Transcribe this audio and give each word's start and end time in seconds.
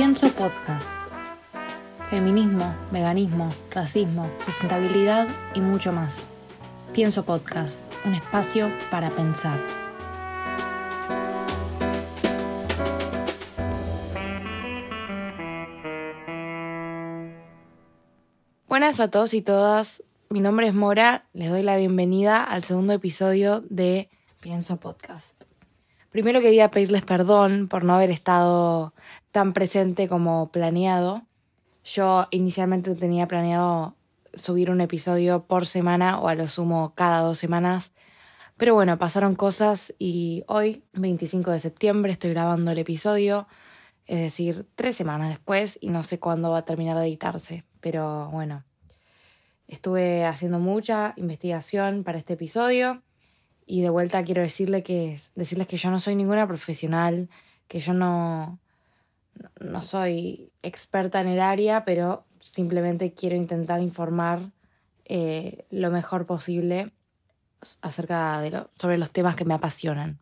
Pienso 0.00 0.30
Podcast. 0.30 0.94
Feminismo, 2.08 2.74
veganismo, 2.90 3.50
racismo, 3.70 4.30
sustentabilidad 4.42 5.28
y 5.52 5.60
mucho 5.60 5.92
más. 5.92 6.26
Pienso 6.94 7.26
Podcast, 7.26 7.82
un 8.06 8.14
espacio 8.14 8.72
para 8.90 9.10
pensar. 9.10 9.60
Buenas 18.66 19.00
a 19.00 19.10
todos 19.10 19.34
y 19.34 19.42
todas. 19.42 20.02
Mi 20.30 20.40
nombre 20.40 20.66
es 20.66 20.72
Mora. 20.72 21.26
Les 21.34 21.50
doy 21.50 21.62
la 21.62 21.76
bienvenida 21.76 22.42
al 22.42 22.64
segundo 22.64 22.94
episodio 22.94 23.62
de 23.68 24.08
Pienso 24.40 24.78
Podcast. 24.78 25.39
Primero 26.10 26.40
quería 26.40 26.72
pedirles 26.72 27.04
perdón 27.04 27.68
por 27.68 27.84
no 27.84 27.94
haber 27.94 28.10
estado 28.10 28.92
tan 29.30 29.52
presente 29.52 30.08
como 30.08 30.50
planeado. 30.50 31.22
Yo 31.84 32.26
inicialmente 32.32 32.96
tenía 32.96 33.28
planeado 33.28 33.94
subir 34.34 34.72
un 34.72 34.80
episodio 34.80 35.44
por 35.44 35.66
semana 35.66 36.18
o 36.18 36.26
a 36.26 36.34
lo 36.34 36.48
sumo 36.48 36.94
cada 36.96 37.20
dos 37.20 37.38
semanas. 37.38 37.92
Pero 38.56 38.74
bueno, 38.74 38.98
pasaron 38.98 39.36
cosas 39.36 39.94
y 40.00 40.42
hoy, 40.48 40.82
25 40.94 41.52
de 41.52 41.60
septiembre, 41.60 42.12
estoy 42.12 42.30
grabando 42.30 42.72
el 42.72 42.78
episodio, 42.78 43.46
es 44.06 44.18
decir, 44.18 44.66
tres 44.74 44.96
semanas 44.96 45.28
después 45.28 45.78
y 45.80 45.90
no 45.90 46.02
sé 46.02 46.18
cuándo 46.18 46.50
va 46.50 46.58
a 46.58 46.64
terminar 46.64 46.96
de 46.98 47.06
editarse. 47.06 47.64
Pero 47.80 48.28
bueno, 48.30 48.64
estuve 49.68 50.24
haciendo 50.24 50.58
mucha 50.58 51.14
investigación 51.16 52.02
para 52.02 52.18
este 52.18 52.32
episodio 52.32 53.00
y 53.70 53.82
de 53.82 53.90
vuelta 53.90 54.24
quiero 54.24 54.42
decirle 54.42 54.82
que, 54.82 55.20
decirles 55.36 55.68
que 55.68 55.76
yo 55.76 55.92
no 55.92 56.00
soy 56.00 56.16
ninguna 56.16 56.44
profesional, 56.48 57.28
que 57.68 57.78
yo 57.78 57.94
no, 57.94 58.58
no 59.60 59.82
soy 59.84 60.50
experta 60.64 61.20
en 61.20 61.28
el 61.28 61.38
área, 61.38 61.84
pero 61.84 62.24
simplemente 62.40 63.14
quiero 63.14 63.36
intentar 63.36 63.80
informar 63.80 64.40
eh, 65.04 65.66
lo 65.70 65.92
mejor 65.92 66.26
posible 66.26 66.92
acerca 67.80 68.40
de 68.40 68.50
lo, 68.50 68.70
sobre 68.74 68.98
los 68.98 69.12
temas 69.12 69.36
que 69.36 69.44
me 69.44 69.54
apasionan. 69.54 70.18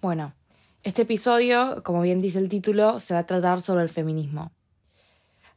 Bueno, 0.00 0.32
este 0.84 1.02
episodio, 1.02 1.82
como 1.82 2.02
bien 2.02 2.22
dice 2.22 2.38
el 2.38 2.48
título, 2.48 3.00
se 3.00 3.14
va 3.14 3.20
a 3.20 3.26
tratar 3.26 3.60
sobre 3.60 3.82
el 3.82 3.88
feminismo. 3.88 4.52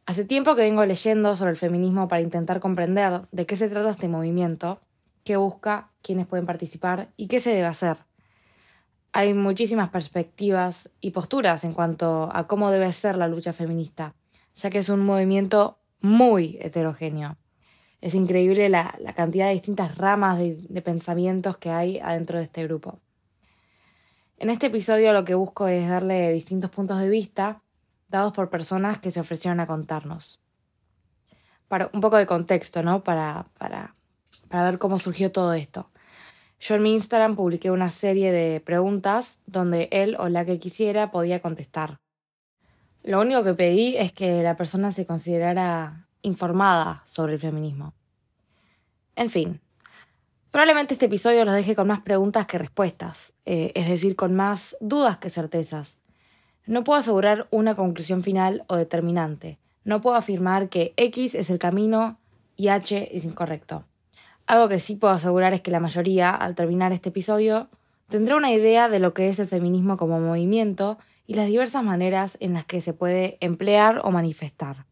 Hace 0.08 0.26
tiempo 0.26 0.56
que 0.56 0.64
vengo 0.64 0.84
leyendo 0.84 1.36
sobre 1.36 1.52
el 1.52 1.58
feminismo 1.58 2.08
para 2.08 2.24
intentar 2.24 2.60
comprender 2.60 3.28
de 3.32 3.46
qué 3.46 3.56
se 3.56 3.70
trata 3.70 3.92
este 3.92 4.08
movimiento 4.08 4.82
qué 5.30 5.38
busca, 5.38 5.92
quiénes 6.02 6.26
pueden 6.26 6.48
participar 6.48 7.14
y 7.16 7.28
qué 7.28 7.40
se 7.40 7.52
debe 7.52 7.68
hacer. 7.68 7.98
Hay 9.12 9.36
muchísimas 9.36 9.92
perspectivas 9.92 10.90
y 11.02 11.12
posturas 11.12 11.64
en 11.66 11.74
cuanto 11.74 12.32
a 12.34 12.48
cómo 12.48 12.72
debe 12.72 12.92
ser 12.94 13.16
la 13.16 13.28
lucha 13.28 13.54
feminista, 13.54 14.16
ya 14.56 14.72
que 14.72 14.80
es 14.80 14.90
un 14.90 15.06
movimiento 15.06 15.78
muy 16.02 16.58
heterogéneo. 16.62 17.38
Es 18.02 18.16
increíble 18.16 18.70
la, 18.70 18.98
cantidad 19.16 19.46
de 19.46 19.54
distintas 19.54 20.00
ramas 20.00 20.40
de, 20.40 20.66
de 20.68 20.82
pensamientos 20.82 21.58
que 21.58 21.70
hay 21.70 22.00
adentro 22.00 22.40
de 22.40 22.46
este 22.46 22.64
grupo. 22.64 23.00
En 24.40 24.50
este 24.50 24.66
episodio 24.66 25.14
lo 25.14 25.26
que 25.26 25.36
busco 25.36 25.68
es 25.68 25.88
darle 25.88 26.34
distintos 26.34 26.72
puntos 26.72 27.00
de 27.00 27.08
vista 27.08 27.62
dados 28.08 28.34
por 28.34 28.50
personas 28.50 28.98
que 28.98 29.12
se 29.12 29.20
ofrecieron 29.20 29.60
a 29.60 29.68
contarnos. 29.68 30.42
Para 31.68 31.92
un 31.94 32.02
poco 32.02 32.18
de 32.18 32.26
contexto, 32.26 32.82
¿no? 32.82 33.04
Para, 33.04 33.46
para 33.60 33.94
para 34.50 34.66
ver 34.66 34.80
cómo 34.80 35.00
surgió 35.00 35.32
todo 35.32 35.54
esto. 35.54 35.90
Yo 36.60 36.76
en 36.76 36.84
mi 36.84 36.94
Instagram 36.94 37.36
publiqué 37.36 37.72
una 37.72 37.90
serie 37.90 38.32
de 38.32 38.60
preguntas 38.60 39.38
donde 39.46 39.88
él 39.92 40.18
o 40.20 40.28
la 40.28 40.44
que 40.44 40.60
quisiera 40.60 41.10
podía 41.10 41.42
contestar. 41.42 42.00
Lo 43.04 43.22
único 43.22 43.44
que 43.46 43.54
pedí 43.54 43.96
es 43.96 44.12
que 44.12 44.44
la 44.44 44.58
persona 44.58 44.92
se 44.92 45.06
considerara 45.06 46.08
informada 46.22 47.02
sobre 47.06 47.34
el 47.34 47.40
feminismo. 47.40 47.94
En 49.16 49.30
fin, 49.30 49.62
probablemente 50.52 50.96
este 50.96 51.06
episodio 51.06 51.46
los 51.46 51.54
deje 51.54 51.76
con 51.76 51.88
más 51.88 52.02
preguntas 52.02 52.46
que 52.46 52.58
respuestas, 52.58 53.34
eh, 53.46 53.72
es 53.76 53.88
decir, 53.88 54.18
con 54.18 54.36
más 54.36 54.76
dudas 54.82 55.18
que 55.18 55.30
certezas. 55.30 56.02
No 56.66 56.84
puedo 56.84 57.00
asegurar 57.00 57.48
una 57.52 57.74
conclusión 57.74 58.22
final 58.22 58.66
o 58.68 58.76
determinante. 58.76 59.60
No 59.86 60.02
puedo 60.02 60.18
afirmar 60.18 60.70
que 60.70 60.94
X 60.98 61.36
es 61.36 61.50
el 61.50 61.58
camino 61.58 62.20
y 62.58 62.68
H 62.68 63.16
es 63.16 63.24
incorrecto. 63.24 63.86
Algo 64.50 64.68
que 64.68 64.80
sí 64.80 64.96
puedo 64.96 65.14
asegurar 65.14 65.54
es 65.54 65.62
que 65.62 65.70
la 65.70 65.80
mayoría, 65.80 66.32
al 66.32 66.56
terminar 66.56 66.92
este 66.92 67.10
episodio, 67.10 67.70
tendrá 68.08 68.36
una 68.36 68.52
idea 68.52 68.90
de 68.90 68.98
lo 68.98 69.14
que 69.14 69.30
es 69.30 69.38
el 69.38 69.48
feminismo 69.48 69.96
como 69.96 70.20
movimiento 70.20 70.98
y 71.28 71.36
las 71.36 71.46
diversas 71.46 71.84
maneras 71.84 72.36
en 72.40 72.54
las 72.54 72.66
que 72.66 72.82
se 72.82 72.94
puede 72.94 73.38
emplear 73.42 74.02
o 74.04 74.10
manifestar. 74.10 74.88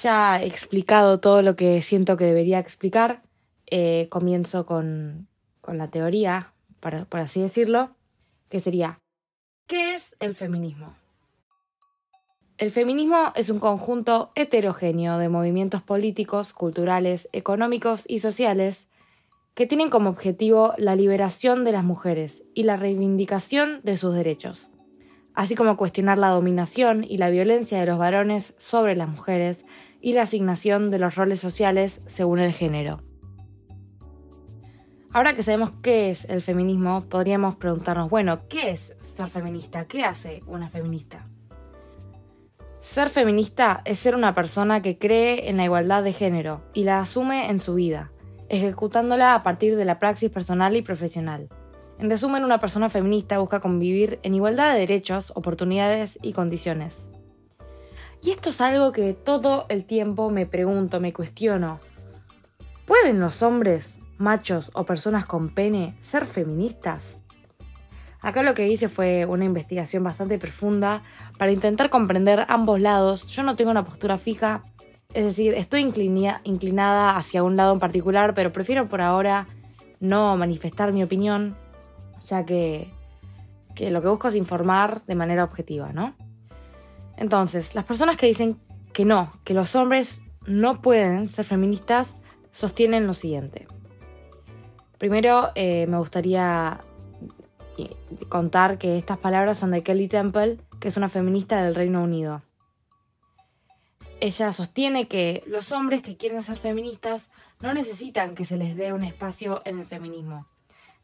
Ya 0.00 0.40
he 0.40 0.46
explicado 0.46 1.18
todo 1.18 1.42
lo 1.42 1.56
que 1.56 1.82
siento 1.82 2.16
que 2.16 2.24
debería 2.26 2.60
explicar. 2.60 3.24
Eh, 3.66 4.06
comienzo 4.10 4.64
con, 4.64 5.26
con, 5.60 5.76
la 5.76 5.90
teoría, 5.90 6.52
por 6.78 7.18
así 7.18 7.40
decirlo, 7.40 7.96
que 8.48 8.60
sería, 8.60 9.00
¿qué 9.66 9.96
es 9.96 10.14
el 10.20 10.36
feminismo? 10.36 10.94
El 12.56 12.70
feminismo 12.70 13.32
es 13.34 13.50
un 13.50 13.58
conjunto 13.58 14.30
heterogéneo 14.36 15.18
de 15.18 15.28
movimientos 15.28 15.82
políticos, 15.82 16.54
culturales, 16.54 17.28
económicos 17.32 18.04
y 18.06 18.20
sociales 18.20 18.86
que 19.54 19.66
tienen 19.66 19.90
como 19.90 20.10
objetivo 20.10 20.72
la 20.78 20.94
liberación 20.94 21.64
de 21.64 21.72
las 21.72 21.82
mujeres 21.82 22.44
y 22.54 22.62
la 22.62 22.76
reivindicación 22.76 23.80
de 23.82 23.96
sus 23.96 24.14
derechos, 24.14 24.70
así 25.34 25.56
como 25.56 25.76
cuestionar 25.76 26.16
la 26.16 26.28
dominación 26.28 27.02
y 27.02 27.18
la 27.18 27.28
violencia 27.28 27.80
de 27.80 27.86
los 27.86 27.98
varones 27.98 28.54
sobre 28.56 28.94
las 28.94 29.08
mujeres 29.08 29.64
y 30.00 30.12
la 30.12 30.22
asignación 30.22 30.92
de 30.92 31.00
los 31.00 31.16
roles 31.16 31.40
sociales 31.40 32.02
según 32.06 32.38
el 32.38 32.52
género. 32.52 33.02
Ahora 35.12 35.34
que 35.34 35.42
sabemos 35.42 35.72
qué 35.82 36.10
es 36.10 36.24
el 36.26 36.40
feminismo, 36.40 37.04
podríamos 37.08 37.56
preguntarnos, 37.56 38.10
bueno, 38.10 38.46
¿qué 38.48 38.70
es 38.70 38.94
ser 39.00 39.28
feminista? 39.28 39.86
¿Qué 39.86 40.04
hace 40.04 40.40
una 40.46 40.68
feminista? 40.68 41.26
Ser 42.84 43.08
feminista 43.08 43.80
es 43.86 43.98
ser 43.98 44.14
una 44.14 44.34
persona 44.34 44.82
que 44.82 44.98
cree 44.98 45.48
en 45.48 45.56
la 45.56 45.64
igualdad 45.64 46.04
de 46.04 46.12
género 46.12 46.60
y 46.74 46.84
la 46.84 47.00
asume 47.00 47.48
en 47.48 47.60
su 47.60 47.74
vida, 47.74 48.12
ejecutándola 48.50 49.34
a 49.34 49.42
partir 49.42 49.74
de 49.76 49.86
la 49.86 49.98
praxis 49.98 50.28
personal 50.28 50.76
y 50.76 50.82
profesional. 50.82 51.48
En 51.98 52.10
resumen, 52.10 52.44
una 52.44 52.60
persona 52.60 52.90
feminista 52.90 53.38
busca 53.38 53.60
convivir 53.60 54.20
en 54.22 54.34
igualdad 54.34 54.74
de 54.74 54.80
derechos, 54.80 55.32
oportunidades 55.34 56.18
y 56.20 56.34
condiciones. 56.34 57.08
Y 58.22 58.32
esto 58.32 58.50
es 58.50 58.60
algo 58.60 58.92
que 58.92 59.14
todo 59.14 59.64
el 59.70 59.86
tiempo 59.86 60.30
me 60.30 60.44
pregunto, 60.44 61.00
me 61.00 61.14
cuestiono. 61.14 61.80
¿Pueden 62.84 63.18
los 63.18 63.42
hombres, 63.42 63.98
machos 64.18 64.70
o 64.74 64.84
personas 64.84 65.24
con 65.24 65.54
pene 65.54 65.96
ser 66.02 66.26
feministas? 66.26 67.16
Acá 68.24 68.42
lo 68.42 68.54
que 68.54 68.66
hice 68.66 68.88
fue 68.88 69.26
una 69.26 69.44
investigación 69.44 70.02
bastante 70.02 70.38
profunda 70.38 71.02
para 71.36 71.52
intentar 71.52 71.90
comprender 71.90 72.46
ambos 72.48 72.80
lados. 72.80 73.28
Yo 73.28 73.42
no 73.42 73.54
tengo 73.54 73.70
una 73.70 73.84
postura 73.84 74.16
fija, 74.16 74.62
es 75.12 75.26
decir, 75.26 75.52
estoy 75.52 75.82
inclinada 75.82 77.18
hacia 77.18 77.42
un 77.42 77.54
lado 77.56 77.74
en 77.74 77.80
particular, 77.80 78.34
pero 78.34 78.50
prefiero 78.50 78.88
por 78.88 79.02
ahora 79.02 79.46
no 80.00 80.38
manifestar 80.38 80.90
mi 80.90 81.02
opinión, 81.02 81.54
ya 82.26 82.46
que, 82.46 82.88
lo 83.78 84.00
que 84.00 84.08
busco 84.08 84.28
es 84.28 84.36
informar 84.36 85.04
de 85.04 85.16
manera 85.16 85.44
objetiva, 85.44 85.92
¿no? 85.92 86.14
Entonces, 87.18 87.74
las 87.74 87.84
personas 87.84 88.16
que 88.16 88.26
dicen 88.26 88.58
que 88.94 89.04
no, 89.04 89.32
que 89.44 89.52
los 89.52 89.76
hombres 89.76 90.22
no 90.46 90.80
pueden 90.80 91.28
ser 91.28 91.44
feministas, 91.44 92.22
sostienen 92.52 93.06
lo 93.06 93.12
siguiente. 93.12 93.66
Primero, 94.96 95.50
eh, 95.56 95.86
me 95.88 95.98
gustaría 95.98 96.80
contar 98.28 98.78
que 98.78 98.98
estas 98.98 99.18
palabras 99.18 99.58
son 99.58 99.70
de 99.70 99.82
Kelly 99.82 100.08
Temple, 100.08 100.58
que 100.80 100.88
es 100.88 100.96
una 100.96 101.08
feminista 101.08 101.62
del 101.62 101.74
Reino 101.74 102.02
Unido. 102.02 102.42
Ella 104.20 104.52
sostiene 104.52 105.08
que 105.08 105.42
los 105.46 105.72
hombres 105.72 106.02
que 106.02 106.16
quieren 106.16 106.42
ser 106.42 106.56
feministas 106.56 107.28
no 107.60 107.74
necesitan 107.74 108.34
que 108.34 108.44
se 108.44 108.56
les 108.56 108.76
dé 108.76 108.92
un 108.92 109.04
espacio 109.04 109.60
en 109.64 109.80
el 109.80 109.86
feminismo. 109.86 110.46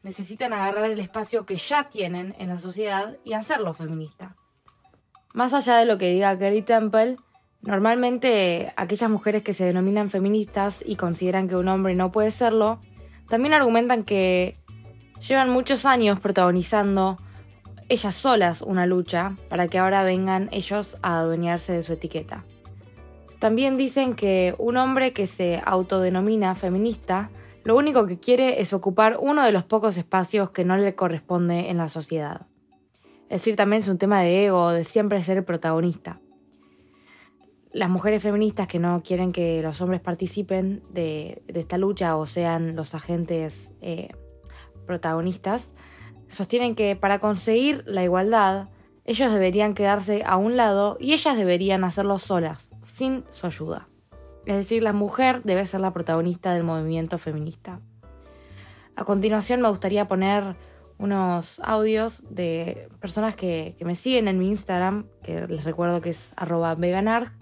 Necesitan 0.03 0.53
agarrar 0.53 0.91
el 0.91 0.99
espacio 0.99 1.45
que 1.45 1.57
ya 1.57 1.85
tienen 1.85 2.35
en 2.39 2.49
la 2.49 2.59
sociedad 2.59 3.19
y 3.25 3.35
hacerlo 3.35 3.75
feminista. 3.75 4.37
Más 5.35 5.53
allá 5.53 5.77
de 5.77 5.85
lo 5.85 5.99
que 5.99 6.11
diga 6.11 6.39
Kelly 6.39 6.63
Temple, 6.63 7.17
normalmente 7.63 8.73
aquellas 8.77 9.11
mujeres 9.11 9.43
que 9.43 9.53
se 9.53 9.65
denominan 9.65 10.11
feministas 10.11 10.83
y 10.85 10.97
consideran 10.97 11.49
que 11.49 11.57
un 11.57 11.69
hombre 11.69 11.95
no 11.95 12.11
puede 12.11 12.31
serlo, 12.31 12.81
también 13.29 13.55
argumentan 13.55 14.03
que 14.03 14.60
Llevan 15.27 15.51
muchos 15.51 15.85
años 15.85 16.19
protagonizando 16.19 17.17
ellas 17.89 18.15
solas 18.15 18.63
una 18.63 18.87
lucha 18.87 19.37
para 19.49 19.69
que 19.69 19.79
ahora 19.79 20.03
vengan 20.03 20.49
ellos 20.53 20.97
a 21.03 21.19
adueñarse 21.19 21.73
de 21.73 21.83
su 21.83 21.93
etiqueta. 21.93 22.45
También 23.39 23.77
dicen 23.77 24.15
que 24.15 24.55
un 24.59 24.77
hombre 24.77 25.13
que 25.13 25.27
se 25.27 25.63
autodenomina 25.65 26.55
feminista 26.55 27.31
lo 27.65 27.77
único 27.77 28.07
que 28.07 28.19
quiere 28.19 28.61
es 28.61 28.73
ocupar 28.73 29.19
uno 29.21 29.43
de 29.43 29.53
los 29.53 29.65
pocos 29.65 29.97
espacios 29.99 30.51
que 30.51 30.65
no 30.65 30.77
le 30.77 30.95
corresponde 30.95 31.69
en 31.69 31.77
la 31.77 31.89
sociedad. 31.89 32.47
Es 33.29 33.43
decir, 33.43 33.57
también 33.57 33.81
es 33.81 33.89
un 33.89 33.99
tema 33.99 34.23
de 34.23 34.47
ego, 34.47 34.71
de 34.71 34.85
siempre 34.85 35.23
ser 35.23 35.37
el 35.37 35.45
protagonista. 35.45 36.21
Las 37.73 37.91
mujeres 37.91 38.23
feministas 38.23 38.67
que 38.67 38.79
no 38.79 39.03
quieren 39.03 39.31
que 39.31 39.63
los 39.63 39.81
hombres 39.81 40.01
participen 40.01 40.83
de, 40.91 41.43
esta 41.49 41.79
lucha 41.79 42.17
o 42.17 42.27
sean 42.27 42.75
los 42.75 42.95
agentes 42.95 43.73
eh, 43.81 44.09
protagonistas, 44.91 45.73
sostienen 46.27 46.75
que 46.75 46.97
para 46.97 47.21
conseguir 47.21 47.85
la 47.87 48.03
igualdad, 48.03 48.69
ellos 49.05 49.33
deberían 49.33 49.75
quedarse 49.75 50.25
a 50.27 50.37
un 50.37 50.57
lado 50.57 50.97
y 50.99 51.13
ellas 51.13 51.37
deberían 51.37 51.85
hacerlo 51.85 52.19
solas, 52.19 52.75
sin 52.85 53.23
su 53.31 53.47
ayuda. 53.47 53.89
Es 54.47 54.57
decir, 54.57 54.83
la 54.83 54.93
mujer 54.93 55.43
debe 55.45 55.65
ser 55.65 55.81
la 55.81 55.93
protagonista 55.93 56.53
del 56.53 56.65
movimiento 56.65 57.19
feminista. 57.19 57.79
A 58.97 59.05
continuación 59.05 59.61
me 59.61 59.69
gustaría 59.69 60.09
poner 60.09 60.57
unos 60.99 61.61
audios 61.61 62.25
de 62.29 62.89
personas 63.01 63.37
que, 63.37 63.77
me 63.81 63.95
siguen 63.95 64.27
en 64.27 64.41
mi 64.41 64.49
Instagram, 64.49 65.07
que 65.23 65.47
les 65.47 65.63
recuerdo 65.63 66.01
que 66.01 66.11
es 66.11 66.33
arroba 66.37 66.75
veganar, 66.75 67.33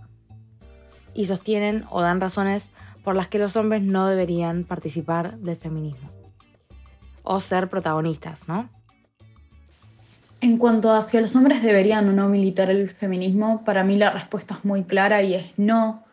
y 1.14 1.24
sostienen 1.24 1.86
o 1.90 2.02
dan 2.02 2.20
razones 2.20 2.68
por 3.02 3.16
las 3.16 3.28
que 3.28 3.38
los 3.38 3.56
hombres 3.56 3.82
no 3.82 4.06
deberían 4.06 4.64
participar 4.64 5.38
del 5.38 5.56
feminismo. 5.56 6.17
O 7.30 7.40
ser 7.40 7.68
protagonistas, 7.68 8.48
¿no? 8.48 8.70
En 10.40 10.56
cuanto 10.56 10.92
a 10.92 11.02
si 11.02 11.20
los 11.20 11.36
hombres 11.36 11.62
deberían 11.62 12.08
o 12.08 12.12
no 12.12 12.28
militar 12.30 12.70
el 12.70 12.88
feminismo, 12.88 13.64
para 13.66 13.84
mí 13.84 13.96
la 13.96 14.10
respuesta 14.10 14.54
es 14.54 14.64
muy 14.64 14.84
clara 14.84 15.22
y 15.22 15.34
es 15.34 15.50
no. 15.58 16.04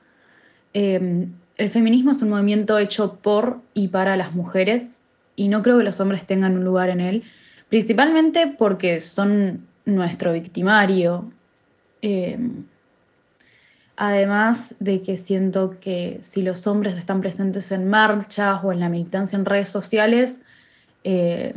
Eh, 0.73 1.27
el 1.57 1.69
feminismo 1.69 2.11
es 2.11 2.21
un 2.21 2.29
movimiento 2.31 2.77
hecho 2.77 3.15
por 3.21 3.61
y 3.73 3.87
para 3.87 4.17
las 4.17 4.33
mujeres 4.33 4.99
y 5.37 5.47
no 5.47 5.61
creo 5.61 5.77
que 5.77 5.85
los 5.85 6.01
hombres 6.01 6.25
tengan 6.25 6.57
un 6.57 6.65
lugar 6.65 6.89
en 6.89 6.99
él, 6.99 7.23
principalmente 7.69 8.53
porque 8.57 8.99
son 8.99 9.65
nuestro 9.85 10.33
victimario. 10.33 11.31
Eh, 12.01 12.37
además 13.95 14.75
de 14.79 15.01
que 15.01 15.15
siento 15.15 15.79
que 15.79 16.17
si 16.21 16.41
los 16.41 16.67
hombres 16.67 16.97
están 16.97 17.21
presentes 17.21 17.71
en 17.71 17.87
marchas 17.87 18.59
o 18.63 18.73
en 18.73 18.81
la 18.81 18.89
militancia 18.89 19.37
en 19.37 19.45
redes 19.45 19.69
sociales, 19.69 20.41
eh, 21.07 21.53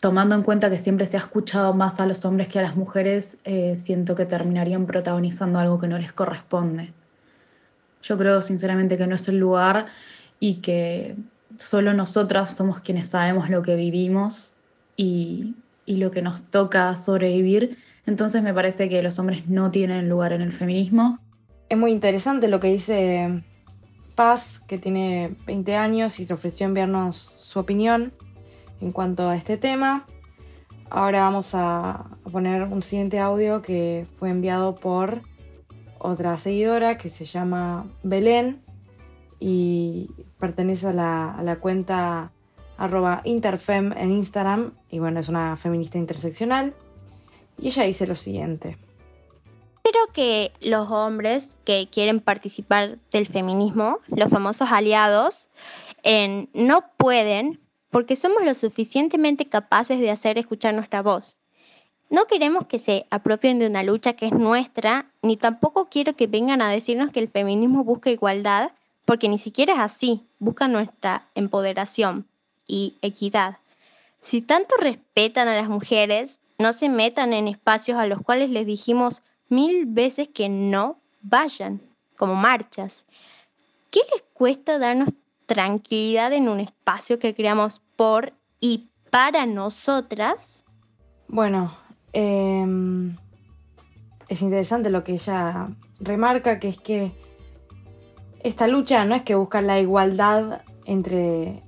tomando 0.00 0.36
en 0.36 0.44
cuenta 0.44 0.70
que 0.70 0.78
siempre 0.78 1.04
se 1.04 1.16
ha 1.16 1.20
escuchado 1.20 1.74
más 1.74 1.98
a 1.98 2.06
los 2.06 2.24
hombres 2.24 2.46
que 2.46 2.60
a 2.60 2.62
las 2.62 2.76
mujeres, 2.76 3.36
eh, 3.44 3.76
siento 3.82 4.14
que 4.14 4.24
terminarían 4.24 4.86
protagonizando 4.86 5.58
algo 5.58 5.80
que 5.80 5.88
no 5.88 5.98
les 5.98 6.12
corresponde. 6.12 6.92
Yo 8.02 8.16
creo 8.16 8.40
sinceramente 8.40 8.96
que 8.96 9.08
no 9.08 9.16
es 9.16 9.26
el 9.26 9.40
lugar 9.40 9.86
y 10.38 10.56
que 10.56 11.16
solo 11.56 11.92
nosotras 11.92 12.52
somos 12.52 12.78
quienes 12.80 13.08
sabemos 13.08 13.50
lo 13.50 13.62
que 13.62 13.74
vivimos 13.74 14.52
y, 14.96 15.56
lo 15.88 16.12
que 16.12 16.22
nos 16.22 16.40
toca 16.50 16.96
sobrevivir. 16.96 17.78
Entonces 18.06 18.42
me 18.42 18.54
parece 18.54 18.88
que 18.88 19.02
los 19.02 19.18
hombres 19.18 19.48
no 19.48 19.72
tienen 19.72 20.08
lugar 20.08 20.32
en 20.32 20.42
el 20.42 20.52
feminismo. 20.52 21.18
Es 21.68 21.76
muy 21.76 21.90
interesante 21.90 22.46
lo 22.46 22.60
que 22.60 22.68
dice 22.68 23.42
Paz, 24.14 24.60
que 24.68 24.78
tiene 24.78 25.34
20 25.46 25.74
años 25.74 26.20
y 26.20 26.26
se 26.26 26.34
ofreció 26.34 26.66
enviarnos 26.66 27.16
su 27.16 27.58
opinión 27.58 28.12
en 28.80 28.92
cuanto 28.92 29.28
a 29.28 29.36
este 29.36 29.56
tema. 29.56 30.06
Ahora 30.90 31.22
vamos 31.22 31.54
a 31.54 32.06
poner 32.32 32.62
un 32.62 32.82
siguiente 32.82 33.18
audio 33.18 33.60
que 33.60 34.06
fue 34.18 34.30
enviado 34.30 34.74
por 34.74 35.20
otra 35.98 36.38
seguidora 36.38 36.96
que 36.96 37.08
se 37.08 37.24
llama 37.24 37.86
Belén 38.02 38.62
y 39.40 40.10
pertenece 40.38 40.88
a 40.88 40.92
la, 40.92 41.58
cuenta 41.60 42.32
arroba 42.76 43.20
interfem 43.24 43.92
en 43.96 44.12
Instagram 44.12 44.72
y 44.88 44.98
bueno, 44.98 45.20
es 45.20 45.28
una 45.28 45.56
feminista 45.56 45.98
interseccional. 45.98 46.74
Y 47.58 47.68
ella 47.68 47.82
dice 47.84 48.06
lo 48.06 48.14
siguiente. 48.14 48.78
Creo 49.82 50.06
que 50.12 50.52
los 50.60 50.90
hombres 50.90 51.56
que 51.64 51.88
quieren 51.90 52.20
participar 52.20 52.98
del 53.10 53.26
feminismo, 53.26 53.98
los 54.08 54.30
famosos 54.30 54.70
aliados, 54.70 55.48
no 56.54 56.84
pueden 56.96 57.60
porque 57.90 58.16
somos 58.16 58.44
lo 58.44 58.54
suficientemente 58.54 59.46
capaces 59.46 59.98
de 60.00 60.10
hacer 60.10 60.38
escuchar 60.38 60.74
nuestra 60.74 61.02
voz. 61.02 61.36
No 62.10 62.24
queremos 62.24 62.66
que 62.66 62.78
se 62.78 63.06
apropien 63.10 63.58
de 63.58 63.66
una 63.66 63.82
lucha 63.82 64.14
que 64.14 64.26
es 64.26 64.32
nuestra, 64.32 65.10
ni 65.22 65.36
tampoco 65.36 65.88
quiero 65.90 66.14
que 66.14 66.26
vengan 66.26 66.62
a 66.62 66.70
decirnos 66.70 67.12
que 67.12 67.20
el 67.20 67.28
feminismo 67.28 67.84
busca 67.84 68.10
igualdad, 68.10 68.72
porque 69.04 69.28
ni 69.28 69.38
siquiera 69.38 69.74
es 69.74 69.80
así, 69.80 70.26
busca 70.38 70.68
nuestra 70.68 71.28
empoderación 71.34 72.26
y 72.66 72.96
equidad. 73.02 73.58
Si 74.20 74.40
tanto 74.40 74.74
respetan 74.78 75.48
a 75.48 75.56
las 75.56 75.68
mujeres, 75.68 76.40
no 76.58 76.72
se 76.72 76.88
metan 76.88 77.32
en 77.32 77.46
espacios 77.46 77.98
a 77.98 78.06
los 78.06 78.20
cuales 78.22 78.50
les 78.50 78.66
dijimos 78.66 79.22
mil 79.48 79.86
veces 79.86 80.28
que 80.28 80.48
no 80.48 80.98
vayan, 81.22 81.80
como 82.16 82.34
marchas. 82.34 83.06
¿Qué 83.90 84.00
les 84.12 84.22
cuesta 84.32 84.78
darnos 84.78 85.10
tranquilidad 85.48 86.32
en 86.34 86.48
un 86.48 86.60
espacio 86.60 87.18
que 87.18 87.34
creamos 87.34 87.80
por 87.96 88.34
y 88.60 88.90
para 89.10 89.46
nosotras? 89.46 90.62
Bueno, 91.26 91.76
em, 92.12 93.16
es 94.28 94.42
interesante 94.42 94.90
lo 94.90 95.02
que 95.02 95.14
ella 95.14 95.70
remarca, 96.00 96.60
que 96.60 96.68
es 96.68 96.78
que 96.78 97.12
esta 98.40 98.68
lucha 98.68 99.04
no 99.06 99.14
es 99.14 99.22
que 99.22 99.34
busca 99.34 99.62
la 99.62 99.80
igualdad 99.80 100.60
entre 100.84 101.62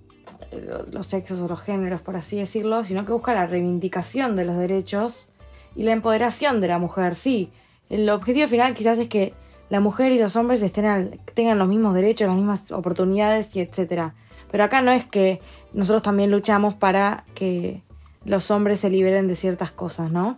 los 0.91 1.07
sexos 1.07 1.41
o 1.41 1.49
los 1.49 1.61
géneros, 1.61 2.03
por 2.03 2.17
así 2.17 2.37
decirlo, 2.37 2.85
sino 2.85 3.07
que 3.07 3.13
busca 3.13 3.35
la 3.35 3.47
reivindicación 3.47 4.37
de 4.37 4.45
los 4.45 4.57
derechos 4.57 5.29
y 5.75 5.85
la 5.85 5.93
empoderación 5.93 6.61
de 6.61 6.69
la 6.69 6.79
mujer. 6.79 7.15
Sí, 7.15 7.51
el 7.89 8.11
objetivo 8.11 8.47
final 8.47 8.75
quizás 8.75 8.99
es 8.99 9.09
que 9.09 9.33
la 9.71 9.81
mujer 9.81 10.13
y 10.13 10.19
los 10.19 10.37
hombres 10.37 10.61
tengan 10.73 11.59
los 11.59 11.69
mismos 11.69 11.95
derechos, 11.95 12.29
las 12.29 12.37
mismas 12.37 12.71
oportunidades 12.73 13.55
y 13.57 13.61
etcétera. 13.61 14.15
Pero 14.51 14.65
acá 14.65 14.83
no 14.83 14.91
es 14.91 15.05
que 15.05 15.41
nosotros 15.73 16.03
también 16.03 16.31
luchamos 16.31 16.75
para 16.75 17.25
que 17.35 17.81
los 18.25 18.51
hombres 18.51 18.81
se 18.81 18.91
liberen 18.91 19.29
de 19.29 19.37
ciertas 19.37 19.71
cosas, 19.71 20.11
¿no? 20.11 20.37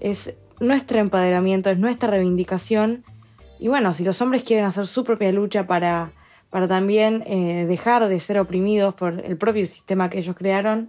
Es 0.00 0.32
nuestro 0.60 1.00
empoderamiento, 1.00 1.70
es 1.70 1.78
nuestra 1.78 2.10
reivindicación 2.10 3.04
y 3.58 3.68
bueno, 3.68 3.92
si 3.92 4.04
los 4.04 4.22
hombres 4.22 4.44
quieren 4.44 4.64
hacer 4.64 4.86
su 4.86 5.02
propia 5.02 5.32
lucha 5.32 5.66
para, 5.66 6.12
para 6.48 6.68
también 6.68 7.24
eh, 7.26 7.66
dejar 7.66 8.08
de 8.08 8.20
ser 8.20 8.38
oprimidos 8.38 8.94
por 8.94 9.24
el 9.24 9.36
propio 9.36 9.66
sistema 9.66 10.08
que 10.08 10.18
ellos 10.18 10.36
crearon, 10.36 10.88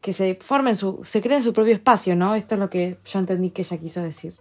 que 0.00 0.12
se 0.12 0.36
formen 0.40 0.74
su, 0.74 1.00
se 1.04 1.20
creen 1.20 1.42
su 1.42 1.52
propio 1.52 1.74
espacio, 1.74 2.16
¿no? 2.16 2.34
Esto 2.34 2.56
es 2.56 2.60
lo 2.60 2.68
que 2.68 2.98
yo 3.04 3.18
entendí 3.20 3.50
que 3.50 3.62
ella 3.62 3.78
quiso 3.78 4.02
decir. 4.02 4.34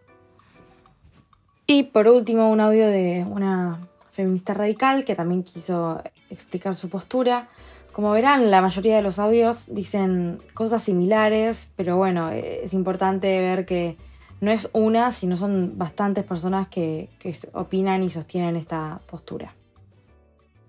Y 1.69 1.83
por 1.83 2.07
último, 2.07 2.50
un 2.50 2.62
audio 2.62 2.88
de 2.88 3.25
una 3.29 3.81
feminista 4.13 4.53
radical 4.53 5.03
que 5.03 5.15
también 5.15 5.43
quiso 5.43 6.01
explicar 6.29 6.75
su 6.75 6.89
postura. 6.89 7.50
Como 7.91 8.12
verán, 8.12 8.50
la 8.50 8.62
mayoría 8.62 8.95
de 8.95 9.01
los 9.01 9.19
audios 9.19 9.65
dicen 9.67 10.39
cosas 10.53 10.81
similares, 10.81 11.69
pero 11.75 11.97
bueno, 11.97 12.29
es 12.29 12.74
importante 12.74 13.27
ver 13.41 13.65
que 13.65 13.97
no 14.39 14.50
es 14.50 14.69
una, 14.71 15.12
sino 15.12 15.36
son 15.36 15.77
bastantes 15.77 16.24
personas 16.24 16.69
que, 16.69 17.09
opinan 17.51 18.01
y 18.01 18.12
sostienen 18.12 18.55
esta 18.55 19.01
postura. 19.05 19.53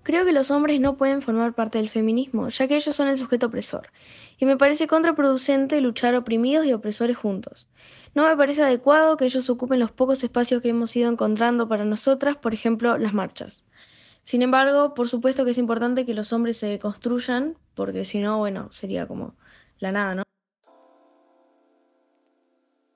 Creo 0.09 0.25
que 0.25 0.31
los 0.31 0.49
hombres 0.49 0.79
no 0.79 0.97
pueden 0.97 1.21
formar 1.21 1.53
parte 1.53 1.77
del 1.77 1.87
feminismo, 1.87 2.47
ya 2.47 2.67
que 2.67 2.75
ellos 2.75 2.95
son 2.95 3.09
el 3.09 3.19
sujeto 3.19 3.45
opresor, 3.45 3.91
y 4.39 4.45
me 4.45 4.57
parece 4.57 4.87
contraproducente 4.87 5.79
luchar 5.81 6.15
oprimidos 6.15 6.65
y 6.65 6.73
opresores 6.73 7.15
juntos. 7.15 7.69
No 8.15 8.27
me 8.27 8.35
parece 8.35 8.63
adecuado 8.63 9.17
que 9.17 9.25
ellos 9.25 9.47
ocupen 9.51 9.79
los 9.79 9.91
pocos 9.91 10.23
espacios 10.23 10.63
que 10.63 10.69
hemos 10.69 10.95
ido 10.95 11.11
encontrando 11.11 11.67
para 11.67 11.85
nosotras, 11.85 12.37
por 12.37 12.55
ejemplo, 12.55 12.97
las 12.97 13.13
marchas. 13.13 13.63
Sin 14.23 14.41
embargo, 14.41 14.95
por 14.95 15.07
supuesto 15.07 15.45
que 15.45 15.51
es 15.51 15.59
importante 15.59 16.07
que 16.07 16.15
los 16.15 16.33
hombres 16.33 16.57
se 16.57 16.79
construyan, 16.79 17.55
porque 17.75 18.03
si 18.03 18.17
no, 18.17 18.39
bueno, 18.39 18.69
sería 18.71 19.05
como 19.05 19.35
la 19.77 19.91
nada, 19.91 20.15
¿no? 20.15 20.23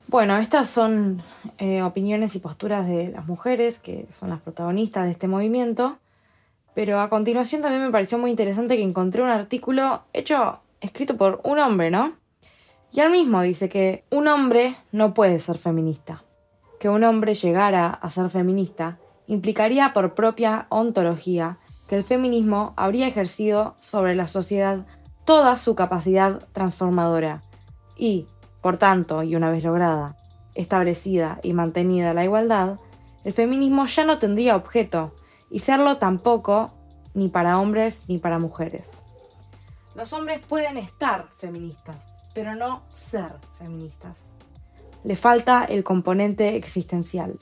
Bueno, 0.07 0.37
estas 0.37 0.67
son 0.67 1.21
eh, 1.59 1.83
opiniones 1.83 2.35
y 2.35 2.39
posturas 2.39 2.87
de 2.87 3.09
las 3.09 3.27
mujeres, 3.27 3.77
que 3.77 4.07
son 4.11 4.31
las 4.31 4.41
protagonistas 4.41 5.05
de 5.05 5.11
este 5.11 5.27
movimiento. 5.27 5.99
Pero 6.75 6.99
a 6.99 7.09
continuación 7.09 7.61
también 7.61 7.83
me 7.83 7.91
pareció 7.91 8.17
muy 8.17 8.31
interesante 8.31 8.77
que 8.77 8.83
encontré 8.83 9.21
un 9.21 9.29
artículo 9.29 10.03
hecho, 10.13 10.61
escrito 10.81 11.17
por 11.17 11.39
un 11.43 11.59
hombre, 11.59 11.91
¿no? 11.91 12.13
Y 12.91 12.99
él 12.99 13.11
mismo 13.11 13.41
dice 13.41 13.69
que 13.69 14.03
un 14.11 14.27
hombre 14.27 14.77
no 14.91 15.13
puede 15.13 15.39
ser 15.39 15.57
feminista. 15.57 16.23
Que 16.79 16.89
un 16.89 17.03
hombre 17.03 17.33
llegara 17.33 17.87
a 17.89 18.09
ser 18.09 18.29
feminista 18.29 18.99
implicaría 19.27 19.93
por 19.93 20.13
propia 20.13 20.67
ontología 20.69 21.57
que 21.87 21.95
el 21.95 22.03
feminismo 22.03 22.73
habría 22.75 23.07
ejercido 23.07 23.75
sobre 23.79 24.15
la 24.15 24.27
sociedad 24.27 24.85
toda 25.25 25.57
su 25.57 25.75
capacidad 25.75 26.47
transformadora 26.51 27.41
y, 27.95 28.27
por 28.61 28.77
tanto, 28.77 29.23
y 29.23 29.35
una 29.35 29.51
vez 29.51 29.63
lograda, 29.63 30.17
establecida 30.55 31.39
y 31.43 31.53
mantenida 31.53 32.13
la 32.13 32.25
igualdad, 32.25 32.79
el 33.23 33.33
feminismo 33.33 33.85
ya 33.85 34.03
no 34.03 34.19
tendría 34.19 34.55
objeto, 34.55 35.13
y 35.53 35.59
serlo 35.59 35.97
tampoco 35.97 36.73
ni 37.13 37.29
para 37.29 37.59
hombres 37.59 38.01
ni 38.07 38.17
para 38.17 38.39
mujeres. 38.39 38.87
Los 39.95 40.11
hombres 40.11 40.41
pueden 40.45 40.77
estar 40.77 41.27
feministas, 41.37 41.95
pero 42.33 42.55
no 42.55 42.81
ser 42.93 43.31
feministas. 43.59 44.17
le 45.03 45.15
falta 45.15 45.65
el 45.65 45.83
componente 45.83 46.55
existencial. 46.55 47.37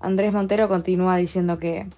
Andrés 0.00 0.32
Montero 0.32 0.68
continúa 0.68 1.16
diciendo 1.16 1.58
que 1.58 1.88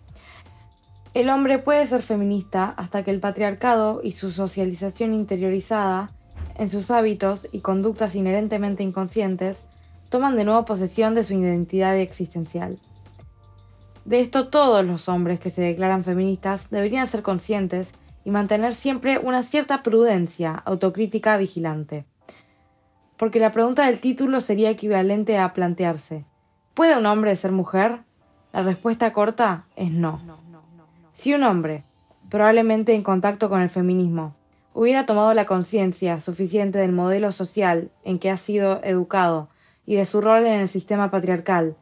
el 1.14 1.30
hombre 1.30 1.58
puede 1.58 1.86
ser 1.86 2.02
feminista 2.02 2.74
hasta 2.76 3.04
que 3.04 3.10
el 3.10 3.20
patriarcado 3.20 4.00
y 4.02 4.12
su 4.12 4.30
socialización 4.30 5.14
interiorizada 5.14 6.10
en 6.56 6.68
sus 6.68 6.90
hábitos 6.90 7.48
y 7.52 7.60
conductas 7.60 8.14
inherentemente 8.14 8.82
inconscientes 8.82 9.60
toman 10.08 10.36
de 10.36 10.44
nuevo 10.44 10.64
posesión 10.64 11.14
de 11.14 11.22
su 11.22 11.34
identidad 11.34 11.96
existencial. 11.96 12.78
De 14.06 14.20
esto 14.20 14.46
todos 14.46 14.84
los 14.84 15.08
hombres 15.08 15.40
que 15.40 15.50
se 15.50 15.62
declaran 15.62 16.04
feministas 16.04 16.70
deberían 16.70 17.08
ser 17.08 17.22
conscientes 17.22 17.92
y 18.24 18.30
mantener 18.30 18.72
siempre 18.72 19.18
una 19.18 19.42
cierta 19.42 19.82
prudencia 19.82 20.62
autocrítica 20.64 21.36
vigilante. 21.36 22.06
Porque 23.16 23.40
la 23.40 23.50
pregunta 23.50 23.86
del 23.86 23.98
título 23.98 24.40
sería 24.40 24.70
equivalente 24.70 25.38
a 25.38 25.52
plantearse 25.52 26.24
¿Puede 26.74 26.96
un 26.96 27.06
hombre 27.06 27.34
ser 27.34 27.50
mujer? 27.50 28.02
La 28.52 28.62
respuesta 28.62 29.12
corta 29.12 29.64
es 29.74 29.90
no. 29.90 30.20
Si 31.12 31.34
un 31.34 31.42
hombre, 31.42 31.82
probablemente 32.28 32.94
en 32.94 33.02
contacto 33.02 33.48
con 33.48 33.60
el 33.60 33.70
feminismo, 33.70 34.36
hubiera 34.72 35.04
tomado 35.04 35.34
la 35.34 35.46
conciencia 35.46 36.20
suficiente 36.20 36.78
del 36.78 36.92
modelo 36.92 37.32
social 37.32 37.90
en 38.04 38.20
que 38.20 38.30
ha 38.30 38.36
sido 38.36 38.80
educado 38.84 39.48
y 39.84 39.96
de 39.96 40.06
su 40.06 40.20
rol 40.20 40.46
en 40.46 40.60
el 40.60 40.68
sistema 40.68 41.10
patriarcal, 41.10 41.76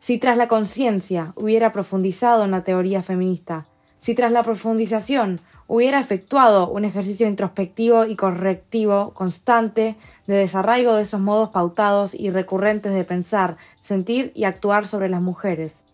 si 0.00 0.18
tras 0.18 0.36
la 0.36 0.48
conciencia 0.48 1.32
hubiera 1.36 1.72
profundizado 1.72 2.44
en 2.44 2.50
la 2.50 2.64
teoría 2.64 3.02
feminista, 3.02 3.66
si 4.00 4.14
tras 4.14 4.32
la 4.32 4.42
profundización 4.42 5.40
hubiera 5.66 6.00
efectuado 6.00 6.68
un 6.68 6.84
ejercicio 6.84 7.28
introspectivo 7.28 8.06
y 8.06 8.16
correctivo 8.16 9.12
constante 9.14 9.96
de 10.26 10.34
desarraigo 10.34 10.94
de 10.94 11.02
esos 11.02 11.20
modos 11.20 11.50
pautados 11.50 12.12
y 12.14 12.30
recurrentes 12.30 12.92
de 12.92 13.04
pensar, 13.04 13.56
sentir 13.82 14.32
y 14.34 14.44
actuar 14.44 14.88
sobre 14.88 15.08
las 15.08 15.22
mujeres. 15.22 15.84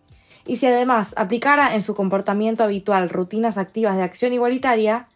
Y 0.47 0.57
si 0.57 0.67
además 0.67 1.13
aplicara 1.19 1.75
en 1.75 1.83
su 1.83 1.95
comportamiento 1.95 2.65
habitual 2.65 3.11
rutinas 3.11 3.59
activas 3.59 3.97
de 3.97 4.05
acción 4.05 4.33
igualitaria, 4.33 5.09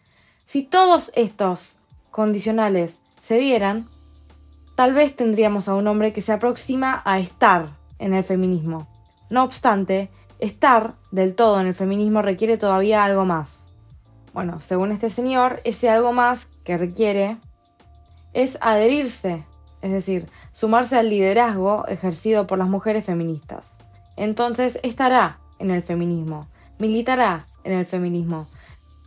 si 0.47 0.63
todos 0.63 1.13
estos 1.15 1.79
condicionales 2.11 2.99
se 3.23 3.39
dieran, 3.39 3.89
tal 4.75 4.93
vez 4.93 5.15
tendríamos 5.15 5.69
a 5.69 5.75
un 5.75 5.87
hombre 5.87 6.13
que 6.13 6.21
se 6.21 6.33
aproxima 6.33 7.01
a 7.05 7.21
estar 7.21 7.80
en 8.01 8.15
el 8.15 8.25
feminismo. 8.25 8.89
No 9.31 9.45
obstante, 9.45 10.11
estar 10.41 10.95
del 11.13 11.37
todo 11.37 11.61
en 11.61 11.69
el 11.69 11.75
feminismo 11.75 12.23
requiere 12.23 12.59
todavía 12.59 13.05
algo 13.05 13.25
más. 13.25 13.61
Bueno, 14.33 14.61
según 14.61 14.91
este 14.91 15.11
señor, 15.11 15.61
ese 15.65 15.89
algo 15.89 16.13
más 16.13 16.47
que 16.65 16.77
requiere 16.77 17.37
es 18.33 18.59
adherirse, 18.61 19.45
es 19.83 19.93
decir, 19.93 20.27
sumarse 20.53 20.99
al 20.99 21.11
liderazgo 21.11 21.87
ejercido 21.87 22.47
por 22.47 22.59
las 22.59 22.69
mujeres 22.69 23.05
feministas. 23.05 23.71
Entonces 24.17 24.79
estará 24.83 25.39
en 25.59 25.71
el 25.71 25.83
feminismo, 25.83 26.49
militará 26.79 27.47
en 27.65 27.73
el 27.73 27.87
feminismo, 27.87 28.49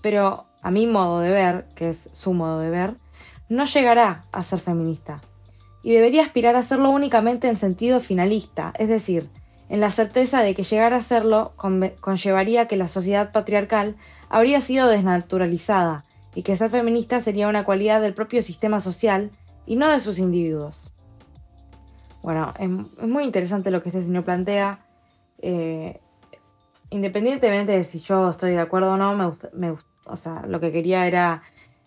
pero 0.01 0.45
a 0.61 0.71
mi 0.71 0.87
modo 0.87 1.19
de 1.19 1.31
ver, 1.31 1.67
que 1.75 1.89
es 1.89 2.09
su 2.11 2.33
modo 2.33 2.59
de 2.59 2.69
ver, 2.69 2.95
no 3.49 3.65
llegará 3.65 4.23
a 4.31 4.43
ser 4.43 4.59
feminista. 4.59 5.21
Y 5.83 5.93
debería 5.93 6.23
aspirar 6.23 6.55
a 6.55 6.59
hacerlo 6.59 6.89
únicamente 6.89 7.47
en 7.47 7.57
sentido 7.57 7.99
finalista, 7.99 8.73
es 8.79 8.87
decir, 8.87 9.29
en 9.69 9.79
la 9.79 9.91
certeza 9.91 10.41
de 10.41 10.55
que 10.55 10.63
llegar 10.63 10.93
a 10.93 10.97
hacerlo 10.97 11.53
conllevaría 11.99 12.67
que 12.67 12.77
la 12.77 12.87
sociedad 12.87 13.31
patriarcal 13.31 13.95
habría 14.29 14.61
sido 14.61 14.87
desnaturalizada 14.87 16.03
y 16.35 16.43
que 16.43 16.57
ser 16.57 16.69
feminista 16.69 17.21
sería 17.21 17.47
una 17.47 17.63
cualidad 17.63 18.01
del 18.01 18.13
propio 18.13 18.41
sistema 18.41 18.81
social 18.81 19.31
y 19.65 19.75
no 19.75 19.89
de 19.89 19.99
sus 19.99 20.19
individuos. 20.19 20.91
Bueno, 22.21 22.53
es, 22.59 22.69
muy 22.69 23.23
interesante 23.23 23.71
lo 23.71 23.83
que 23.83 23.89
este 23.89 24.03
señor 24.03 24.23
plantea. 24.23 24.85
Eh, 25.39 25.99
independientemente 26.89 27.73
de 27.73 27.83
si 27.83 27.99
yo 27.99 28.31
estoy 28.31 28.51
de 28.51 28.59
acuerdo 28.59 28.93
o 28.93 28.97
no, 28.97 29.15
me, 29.15 29.31
me 29.53 29.75
o 30.05 30.15
sea, 30.15 30.43
lo 30.47 30.59
que 30.59 30.71
quería 30.71 31.07
era 31.07 31.43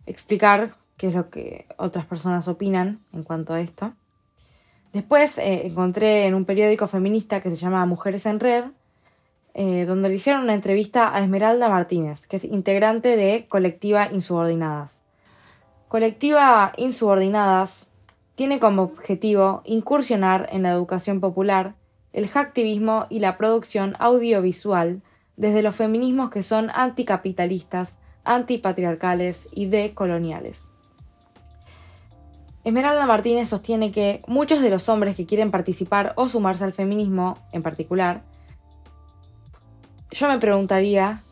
explicar 0.06 0.74
qué 0.96 1.08
es 1.08 1.14
lo 1.14 1.30
que 1.30 1.66
otras 1.76 2.06
personas 2.06 2.48
opinan 2.48 3.00
en 3.12 3.22
cuanto 3.22 3.54
a 3.54 3.60
esto. 3.60 3.92
Después 4.92 5.36
eh, 5.38 5.66
encontré 5.66 6.26
en 6.26 6.34
un 6.34 6.44
periódico 6.44 6.86
feminista 6.86 7.40
que 7.40 7.50
se 7.50 7.56
llama 7.56 7.84
Mujeres 7.84 8.24
en 8.26 8.40
Red, 8.40 8.64
eh, 9.54 9.84
donde 9.86 10.08
le 10.08 10.14
hicieron 10.14 10.42
una 10.42 10.54
entrevista 10.54 11.14
a 11.14 11.20
Esmeralda 11.20 11.68
Martínez, 11.68 12.26
que 12.26 12.36
es 12.36 12.44
integrante 12.44 13.16
de 13.16 13.46
Colectiva 13.48 14.08
Insubordinadas. 14.12 15.00
Colectiva 15.88 16.72
Insubordinadas 16.76 17.88
tiene 18.34 18.58
como 18.58 18.82
objetivo 18.82 19.62
incursionar 19.64 20.48
en 20.52 20.62
la 20.62 20.70
educación 20.70 21.20
popular, 21.20 21.74
el 22.12 22.28
hacktivismo 22.28 23.06
y 23.08 23.18
la 23.18 23.36
producción 23.36 23.96
audiovisual 23.98 25.02
desde 25.36 25.62
los 25.62 25.74
feminismos 25.74 26.30
que 26.30 26.42
son 26.42 26.70
anticapitalistas, 26.74 27.94
antipatriarcales 28.24 29.46
y 29.52 29.66
decoloniales. 29.66 30.68
Esmeralda 32.66 33.06
Martínez 33.06 33.48
sostiene 33.48 33.92
que 33.92 34.22
muchos 34.26 34.60
de 34.60 34.70
los 34.70 34.88
hombres 34.88 35.14
que 35.14 35.24
quieren 35.24 35.52
participar 35.52 36.14
o 36.16 36.26
sumarse 36.26 36.64
al 36.64 36.72
feminismo 36.72 37.38
en 37.52 37.62
particular 37.62 38.24
yo 40.10 40.26
me 40.26 40.38
preguntaría 40.38 41.22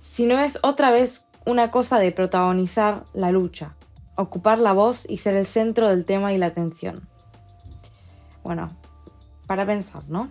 si 0.00 0.24
no 0.24 0.38
es 0.38 0.58
otra 0.62 0.90
vez 0.90 1.26
una 1.44 1.70
cosa 1.70 1.98
de 1.98 2.12
protagonizar 2.12 3.04
la 3.12 3.30
lucha, 3.30 3.74
ocupar 4.16 4.58
la 4.58 4.72
voz 4.72 5.04
y 5.06 5.18
ser 5.18 5.36
el 5.36 5.46
centro 5.46 5.90
del 5.90 6.06
tema 6.06 6.32
y 6.32 6.38
la 6.38 6.46
atención. 6.46 7.06
Bueno, 8.42 8.70
para 9.46 9.66
pensar, 9.66 10.04
¿no? 10.08 10.30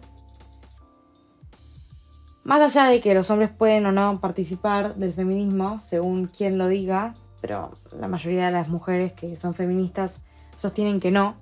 Más 2.43 2.59
allá 2.59 2.89
de 2.89 3.01
que 3.01 3.13
los 3.13 3.29
hombres 3.29 3.51
pueden 3.51 3.85
o 3.85 3.91
no 3.91 4.19
participar 4.19 4.95
del 4.95 5.13
feminismo, 5.13 5.79
según 5.79 6.25
quien 6.25 6.57
lo 6.57 6.69
diga, 6.69 7.13
pero 7.43 7.73
la 7.99 8.07
mayoría 8.07 8.45
de 8.45 8.53
las 8.53 8.69
mujeres 8.69 9.11
que 9.11 9.35
son 9.35 9.53
feministas 9.53 10.21
sostienen 10.55 11.01
que 11.01 11.11
no, 11.11 11.35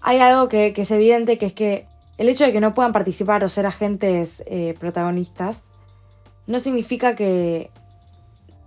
hay 0.00 0.20
algo 0.20 0.48
que, 0.48 0.72
es 0.74 0.90
evidente, 0.90 1.36
que 1.36 1.44
es 1.44 1.52
que 1.52 1.86
el 2.16 2.30
hecho 2.30 2.44
de 2.44 2.52
que 2.52 2.62
no 2.62 2.72
puedan 2.72 2.94
participar 2.94 3.44
o 3.44 3.48
ser 3.50 3.66
agentes 3.66 4.42
eh, 4.46 4.74
protagonistas 4.80 5.64
no 6.46 6.60
significa 6.60 7.14
que 7.14 7.70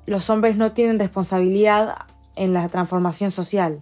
los 0.06 0.30
hombres 0.30 0.56
no 0.56 0.74
tienen 0.74 1.00
responsabilidad 1.00 1.96
en 2.36 2.54
la 2.54 2.70
transformación 2.70 3.32
social. 3.32 3.82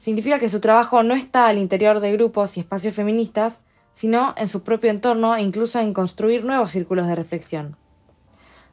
Significa 0.00 0.40
que 0.40 0.48
su 0.48 0.58
trabajo 0.58 1.04
no 1.04 1.14
está 1.14 1.46
al 1.46 1.58
interior 1.58 2.00
de 2.00 2.10
grupos 2.10 2.56
y 2.56 2.60
espacios 2.60 2.94
feministas, 2.94 3.60
sino 3.94 4.34
en 4.36 4.48
su 4.48 4.64
propio 4.64 4.90
entorno 4.90 5.36
e 5.36 5.42
incluso 5.42 5.78
en 5.78 5.94
construir 5.94 6.44
nuevos 6.44 6.72
círculos 6.72 7.06
de 7.06 7.14
reflexión. 7.14 7.76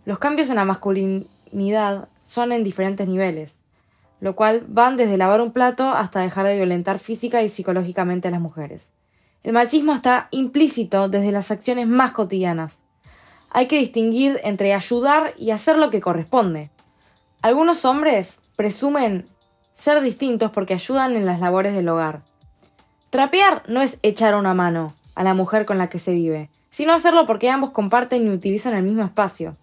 Los 0.06 0.18
cambios 0.18 0.50
en 0.50 0.56
la 0.56 0.66
son 2.22 2.52
en 2.52 2.64
diferentes 2.64 3.08
niveles, 3.08 3.60
lo 4.20 4.36
cual 4.36 4.64
van 4.68 4.98
desde 4.98 5.18
lavar 5.18 5.42
un 5.42 5.52
plato 5.52 5.90
hasta 5.90 6.22
dejar 6.22 6.46
de 6.46 6.56
violentar 6.56 7.00
física 7.00 7.42
y 7.42 7.50
psicológicamente 7.50 8.28
a 8.28 8.32
las 8.32 8.42
mujeres. 8.42 8.92
El 9.44 9.54
machismo 9.54 9.94
está 9.94 10.28
implícito 10.32 11.08
desde 11.08 11.32
las 11.32 11.50
acciones 11.52 11.88
más 11.88 12.12
cotidianas. 12.12 12.80
Hay 13.50 13.68
que 13.68 13.78
distinguir 13.78 14.40
entre 14.44 14.74
ayudar 14.74 15.34
y 15.38 15.52
hacer 15.52 15.78
lo 15.78 15.90
que 15.90 16.02
corresponde. 16.02 16.70
Algunos 17.42 17.86
hombres 17.86 18.40
presumen 18.56 19.26
ser 19.78 20.02
distintos 20.02 20.52
porque 20.52 20.74
ayudan 20.74 21.16
en 21.16 21.26
las 21.26 21.40
labores 21.40 21.74
del 21.74 21.88
hogar. 21.88 22.22
Trapear 23.10 23.64
no 23.68 23.82
es 23.82 23.98
echar 24.04 24.36
una 24.36 24.54
mano 24.54 24.94
a 25.16 25.24
la 25.24 25.34
mujer 25.34 25.66
con 25.66 25.78
la 25.78 25.90
que 25.90 26.00
se 26.00 26.12
vive, 26.12 26.50
sino 26.70 26.94
hacerlo 26.94 27.26
porque 27.26 27.50
ambos 27.50 27.72
comparten 27.72 28.28
y 28.28 28.30
utilizan 28.30 28.76
el 28.76 28.84
mismo 28.84 29.04
espacio. 29.04 29.56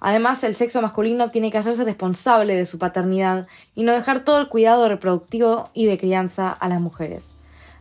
Además, 0.00 0.44
el 0.44 0.54
sexo 0.54 0.80
masculino 0.80 1.30
tiene 1.30 1.50
que 1.50 1.58
hacerse 1.58 1.84
responsable 1.84 2.54
de 2.54 2.66
su 2.66 2.78
paternidad 2.78 3.46
y 3.74 3.82
no 3.82 3.92
dejar 3.92 4.20
todo 4.20 4.40
el 4.40 4.48
cuidado 4.48 4.88
reproductivo 4.88 5.70
y 5.74 5.86
de 5.86 5.98
crianza 5.98 6.50
a 6.50 6.68
las 6.68 6.80
mujeres 6.80 7.24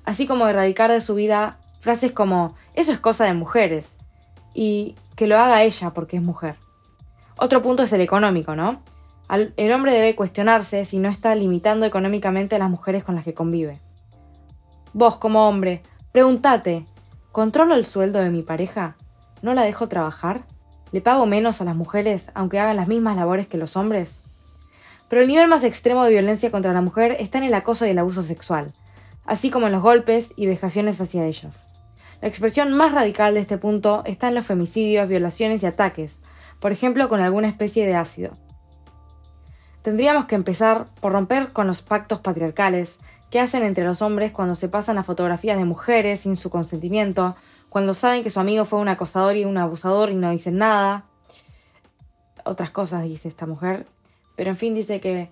así 0.08 0.26
como 0.26 0.48
erradicar 0.48 0.90
de 0.90 1.02
su 1.02 1.16
vida 1.16 1.58
frases 1.82 2.14
como 2.14 2.56
eso 2.74 2.94
es 2.94 3.00
cosa 3.00 3.26
de 3.26 3.34
mujeres 3.34 3.98
y 4.54 4.96
que 5.18 5.28
lo 5.28 5.38
haga 5.38 5.64
ella 5.64 5.92
porque 5.92 6.16
es 6.16 6.24
mujer. 6.24 6.56
Otro 7.38 7.62
punto 7.62 7.84
es 7.84 7.92
el 7.94 8.02
económico, 8.02 8.56
¿no? 8.56 8.82
el 9.30 9.74
hombre 9.74 9.92
debe 9.92 10.16
cuestionarse 10.16 10.86
si 10.86 11.00
no 11.00 11.10
está 11.10 11.36
limitando 11.36 11.86
económicamente 11.86 12.56
a 12.56 12.60
las 12.60 12.70
mujeres 12.70 13.04
con 13.04 13.16
las 13.16 13.26
que 13.26 13.34
convive. 13.34 13.82
Vos, 14.94 15.18
como 15.18 15.50
hombre, 15.50 15.84
pregúntate, 16.14 16.86
¿controlo 17.34 17.76
el 17.76 17.86
sueldo 17.86 18.20
de 18.20 18.30
mi 18.30 18.42
pareja? 18.42 18.96
¿No 19.42 19.54
la 19.54 19.64
dejo 19.64 19.90
trabajar? 19.90 20.46
¿Le 20.92 21.02
pago 21.02 21.26
menos 21.26 21.62
a 21.62 21.66
las 21.66 21.76
mujeres 21.76 22.32
aunque 22.34 22.60
hagan 22.60 22.76
las 22.76 22.88
mismas 22.88 23.16
labores 23.16 23.48
que 23.48 23.58
los 23.58 23.76
hombres? 23.76 24.12
Pero 25.10 25.22
el 25.22 25.28
nivel 25.28 25.48
más 25.48 25.64
extremo 25.64 26.04
de 26.04 26.12
violencia 26.12 26.52
contra 26.52 26.74
la 26.74 26.82
mujer 26.82 27.18
está 27.20 27.38
en 27.38 27.46
el 27.46 27.54
acoso 27.54 27.86
y 27.86 27.90
el 27.90 28.00
abuso 28.00 28.22
sexual, 28.22 28.74
así 29.26 29.50
como 29.50 29.68
en 29.68 29.74
los 29.74 29.82
golpes 29.82 30.34
y 30.36 30.48
vejaciones 30.48 31.00
hacia 31.00 31.26
ellas. 31.26 31.68
La 32.22 32.28
expresión 32.28 32.74
más 32.74 32.94
radical 32.94 33.34
de 33.34 33.42
este 33.42 33.58
punto 33.58 34.02
está 34.06 34.28
en 34.28 34.36
los 34.36 34.46
femicidios, 34.46 35.08
violaciones 35.08 35.64
y 35.64 35.66
ataques, 35.66 36.18
por 36.60 36.72
ejemplo 36.72 37.10
con 37.10 37.22
alguna 37.22 37.48
especie 37.48 37.86
de 37.86 37.96
ácido. 37.96 38.32
Tendríamos 39.82 40.26
que 40.26 40.36
empezar 40.36 40.88
por 41.00 41.14
romper 41.14 41.54
con 41.54 41.68
los 41.68 41.82
pactos 41.82 42.20
patriarcales 42.20 42.98
¿Qué 43.30 43.42
hacen 43.42 43.64
entre 43.64 43.84
los 43.84 44.02
hombres 44.02 44.32
cuando 44.32 44.56
se 44.56 44.70
pasan 44.70 44.98
a 44.98 45.04
fotografías 45.04 45.58
de 45.58 45.66
mujeres 45.66 46.22
sin 46.22 46.38
su 46.38 46.50
consentimiento? 46.50 47.36
Cuando 47.70 47.94
saben 47.94 48.24
que 48.24 48.30
su 48.30 48.40
amigo 48.40 48.66
fue 48.66 48.80
un 48.80 48.88
acosador 48.88 49.36
y 49.36 49.46
un 49.46 49.58
abusador 49.58 50.10
y 50.10 50.16
no 50.16 50.32
dicen 50.32 50.58
nada. 50.58 51.06
Otras 52.44 52.72
cosas 52.72 53.04
dice 53.04 53.28
esta 53.28 53.46
mujer. 53.46 53.88
Pero 54.36 54.50
en 54.50 54.58
fin 54.58 54.74
dice 54.74 55.02
que 55.02 55.30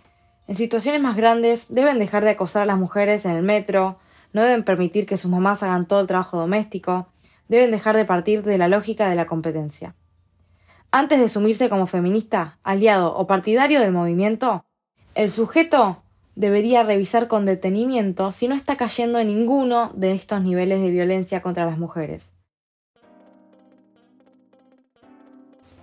en 0.48 0.58
situaciones 0.58 1.01
más 1.01 1.15
grandes 1.15 1.68
deben 1.70 2.00
dejar 2.00 2.24
de 2.24 2.32
acosar 2.32 2.63
a 2.63 2.65
las 2.65 2.77
mujeres 2.77 3.25
en 3.25 3.32
el 3.32 3.44
metro, 3.44 3.98
no 4.34 4.44
deben 4.44 4.63
permitir 4.63 5.06
que 5.06 5.18
sus 5.18 5.32
mamás 5.32 5.63
hagan 5.63 5.88
todo 5.88 6.01
el 6.01 6.08
trabajo 6.08 6.38
doméstico, 6.38 7.08
deben 7.48 7.72
dejar 7.72 7.96
de 7.96 8.06
partir 8.06 8.44
de 8.44 8.58
la 8.58 8.68
lógica 8.68 9.10
de 9.10 9.15
la 9.15 9.27
competencia. 9.27 9.96
Antes 10.92 11.20
de 11.20 11.30
sumirse 11.30 11.70
como 11.70 11.88
feminista, 11.88 12.58
aliado 12.63 13.15
o 13.15 13.27
partidario 13.27 13.80
del 13.80 13.92
movimiento, 13.92 14.65
el 15.15 15.30
sujeto 15.30 16.04
debería 16.36 16.84
revisar 16.84 17.27
con 17.27 17.46
detenimiento 17.46 18.32
si 18.32 18.48
no 18.48 18.56
está 18.56 18.75
cayendo 18.75 19.20
en 19.20 19.27
ninguno 19.27 19.92
de 19.96 20.13
estos 20.13 20.42
niveles 20.42 20.82
de 20.82 20.89
violencia 20.89 21.42
contra 21.42 21.65
las 21.65 21.77
mujeres. 21.77 22.36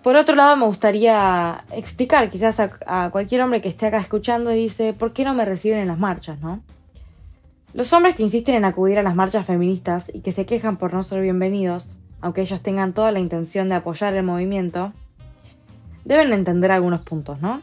Por 0.03 0.17
otro 0.17 0.35
lado, 0.35 0.57
me 0.57 0.67
gustaría 0.67 1.65
explicar 1.71 2.29
quizás 2.29 2.59
a, 2.59 3.11
cualquier 3.11 3.41
hombre 3.41 3.61
que 3.61 3.69
esté 3.69 3.87
acá 3.87 3.99
escuchando 3.99 4.53
y 4.53 4.57
dice, 4.57 4.95
¿por 4.95 5.13
qué 5.13 5.25
no 5.25 5.33
me 5.33 5.45
reciben 5.45 5.79
en 5.79 5.89
las 5.89 5.99
marchas, 5.99 6.41
no? 6.41 6.61
Los 7.73 7.93
hombres 7.93 8.17
que 8.17 8.25
insisten 8.25 8.57
en 8.57 8.65
acudir 8.65 8.99
a 8.99 9.03
las 9.03 9.15
marchas 9.15 9.47
feministas 9.47 10.11
y 10.13 10.21
que 10.21 10.33
se 10.33 10.45
quejan 10.45 10.77
por 10.77 10.93
no 10.93 11.05
ser 11.05 11.23
bienvenidos, 11.23 11.99
aunque 12.21 12.43
ellos 12.43 12.61
tengan 12.63 12.93
toda 12.93 13.13
la 13.13 13.21
intención 13.21 13.69
de 13.69 13.77
apoyar 13.77 14.13
el 14.15 14.25
movimiento, 14.25 14.93
deben 16.05 16.33
entender 16.33 16.73
algunos 16.73 17.03
puntos, 17.03 17.41
¿no? 17.41 17.63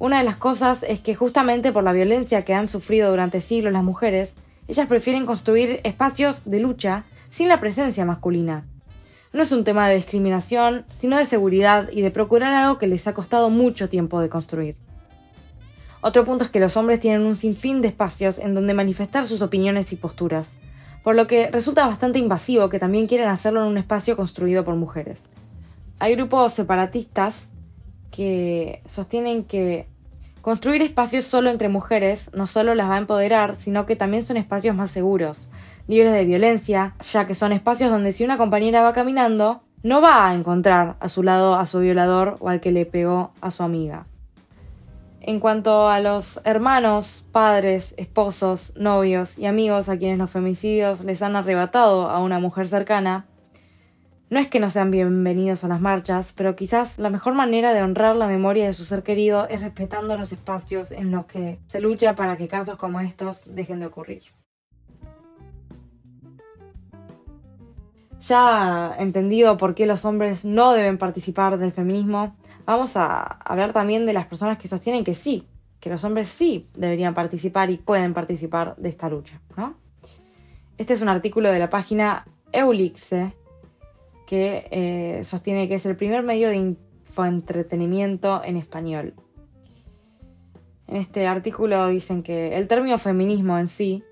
Una 0.00 0.16
de 0.16 0.24
las 0.24 0.36
cosas 0.36 0.82
es 0.82 0.98
que 1.00 1.14
justamente 1.14 1.72
por 1.72 1.84
la 1.84 1.92
violencia 1.92 2.42
que 2.42 2.54
han 2.54 2.68
sufrido 2.68 3.10
durante 3.10 3.42
siglos 3.42 3.74
las 3.74 3.84
mujeres, 3.84 4.32
ellas 4.66 4.86
prefieren 4.86 5.26
construir 5.26 5.80
espacios 5.84 6.40
de 6.46 6.58
lucha 6.58 7.04
sin 7.30 7.48
la 7.48 7.60
presencia 7.60 8.06
masculina. 8.06 8.64
No 9.34 9.42
es 9.42 9.52
un 9.52 9.62
tema 9.62 9.86
de 9.90 9.96
discriminación, 9.96 10.86
sino 10.88 11.18
de 11.18 11.26
seguridad 11.26 11.90
y 11.92 12.00
de 12.00 12.10
procurar 12.10 12.54
algo 12.54 12.78
que 12.78 12.86
les 12.86 13.06
ha 13.06 13.12
costado 13.12 13.50
mucho 13.50 13.90
tiempo 13.90 14.22
de 14.22 14.30
construir. 14.30 14.76
Otro 16.00 16.24
punto 16.24 16.44
es 16.44 16.50
que 16.50 16.60
los 16.60 16.78
hombres 16.78 16.98
tienen 16.98 17.26
un 17.26 17.36
sinfín 17.36 17.82
de 17.82 17.88
espacios 17.88 18.38
en 18.38 18.54
donde 18.54 18.72
manifestar 18.72 19.26
sus 19.26 19.42
opiniones 19.42 19.92
y 19.92 19.96
posturas, 19.96 20.54
por 21.04 21.14
lo 21.14 21.26
que 21.26 21.50
resulta 21.50 21.86
bastante 21.86 22.18
invasivo 22.18 22.70
que 22.70 22.78
también 22.78 23.06
quieran 23.06 23.28
hacerlo 23.28 23.60
en 23.60 23.68
un 23.68 23.76
espacio 23.76 24.16
construido 24.16 24.64
por 24.64 24.76
mujeres. 24.76 25.24
Hay 25.98 26.16
grupos 26.16 26.54
separatistas 26.54 27.50
que 28.10 28.82
sostienen 28.86 29.44
que 29.44 29.89
construir 30.42 30.82
espacios 30.82 31.24
solo 31.24 31.50
entre 31.50 31.68
mujeres 31.68 32.30
no 32.34 32.46
solo 32.46 32.74
las 32.74 32.88
va 32.88 32.96
a 32.96 32.98
empoderar, 32.98 33.56
sino 33.56 33.86
que 33.86 33.96
también 33.96 34.22
son 34.22 34.36
espacios 34.36 34.74
más 34.74 34.90
seguros, 34.90 35.48
libres 35.86 36.12
de 36.12 36.24
violencia, 36.24 36.94
ya 37.12 37.26
que 37.26 37.34
son 37.34 37.52
espacios 37.52 37.90
donde 37.90 38.12
si 38.12 38.24
una 38.24 38.38
compañera 38.38 38.82
va 38.82 38.92
caminando, 38.92 39.62
no 39.82 40.00
va 40.00 40.28
a 40.28 40.34
encontrar 40.34 40.96
a 41.00 41.08
su 41.08 41.22
lado 41.22 41.54
a 41.54 41.66
su 41.66 41.80
violador 41.80 42.36
o 42.40 42.48
al 42.48 42.60
que 42.60 42.72
le 42.72 42.86
pegó 42.86 43.32
a 43.40 43.50
su 43.50 43.62
amiga. 43.62 44.06
En 45.22 45.38
cuanto 45.38 45.88
a 45.88 46.00
los 46.00 46.40
hermanos, 46.44 47.24
padres, 47.30 47.94
esposos, 47.98 48.72
novios 48.76 49.38
y 49.38 49.46
amigos 49.46 49.88
a 49.88 49.98
quienes 49.98 50.18
los 50.18 50.30
femicidios 50.30 51.04
les 51.04 51.20
han 51.22 51.36
arrebatado 51.36 52.08
a 52.08 52.20
una 52.20 52.38
mujer 52.38 52.68
cercana, 52.68 53.26
no 54.30 54.38
es 54.38 54.46
que 54.46 54.60
no 54.60 54.70
sean 54.70 54.92
bienvenidos 54.92 55.64
a 55.64 55.68
las 55.68 55.80
marchas, 55.80 56.32
pero 56.36 56.54
quizás 56.54 57.00
la 57.00 57.10
mejor 57.10 57.34
manera 57.34 57.74
de 57.74 57.82
honrar 57.82 58.14
la 58.14 58.28
memoria 58.28 58.64
de 58.64 58.72
su 58.72 58.84
ser 58.84 59.02
querido 59.02 59.48
es 59.48 59.60
respetando 59.60 60.16
los 60.16 60.32
espacios 60.32 60.92
en 60.92 61.10
los 61.10 61.26
que 61.26 61.58
se 61.66 61.80
lucha 61.80 62.14
para 62.14 62.36
que 62.36 62.46
casos 62.46 62.76
como 62.76 63.00
estos 63.00 63.42
dejen 63.52 63.80
de 63.80 63.86
ocurrir. 63.86 64.22
Ya 68.20 68.94
entendido 68.98 69.56
por 69.56 69.74
qué 69.74 69.86
los 69.86 70.04
hombres 70.04 70.44
no 70.44 70.74
deben 70.74 70.96
participar 70.96 71.58
del 71.58 71.72
feminismo, 71.72 72.36
vamos 72.64 72.96
a 72.96 73.20
hablar 73.20 73.72
también 73.72 74.06
de 74.06 74.12
las 74.12 74.26
personas 74.26 74.58
que 74.58 74.68
sostienen 74.68 75.02
que 75.02 75.14
sí, 75.14 75.48
que 75.80 75.90
los 75.90 76.04
hombres 76.04 76.28
sí 76.28 76.68
deberían 76.76 77.14
participar 77.14 77.70
y 77.70 77.78
pueden 77.78 78.14
participar 78.14 78.76
de 78.76 78.90
esta 78.90 79.08
lucha. 79.08 79.40
Este 80.78 80.92
es 80.92 81.02
un 81.02 81.08
artículo 81.08 81.50
de 81.50 81.58
la 81.58 81.68
página 81.68 82.26
Eulixe, 82.52 83.34
que 84.30 84.68
eh, 84.70 85.24
sostiene 85.24 85.66
que 85.66 85.74
es 85.74 85.86
el 85.86 85.96
primer 85.96 86.22
medio 86.22 86.50
de 86.50 86.54
infoentretenimiento 86.54 88.42
en 88.44 88.56
español. 88.56 89.14
En 90.86 90.98
este 90.98 91.26
artículo 91.26 91.88
dicen 91.88 92.22
que 92.22 92.56
el 92.56 92.68
término 92.68 92.96
feminismo 92.98 93.58
en 93.58 93.66
sí, 93.66 94.04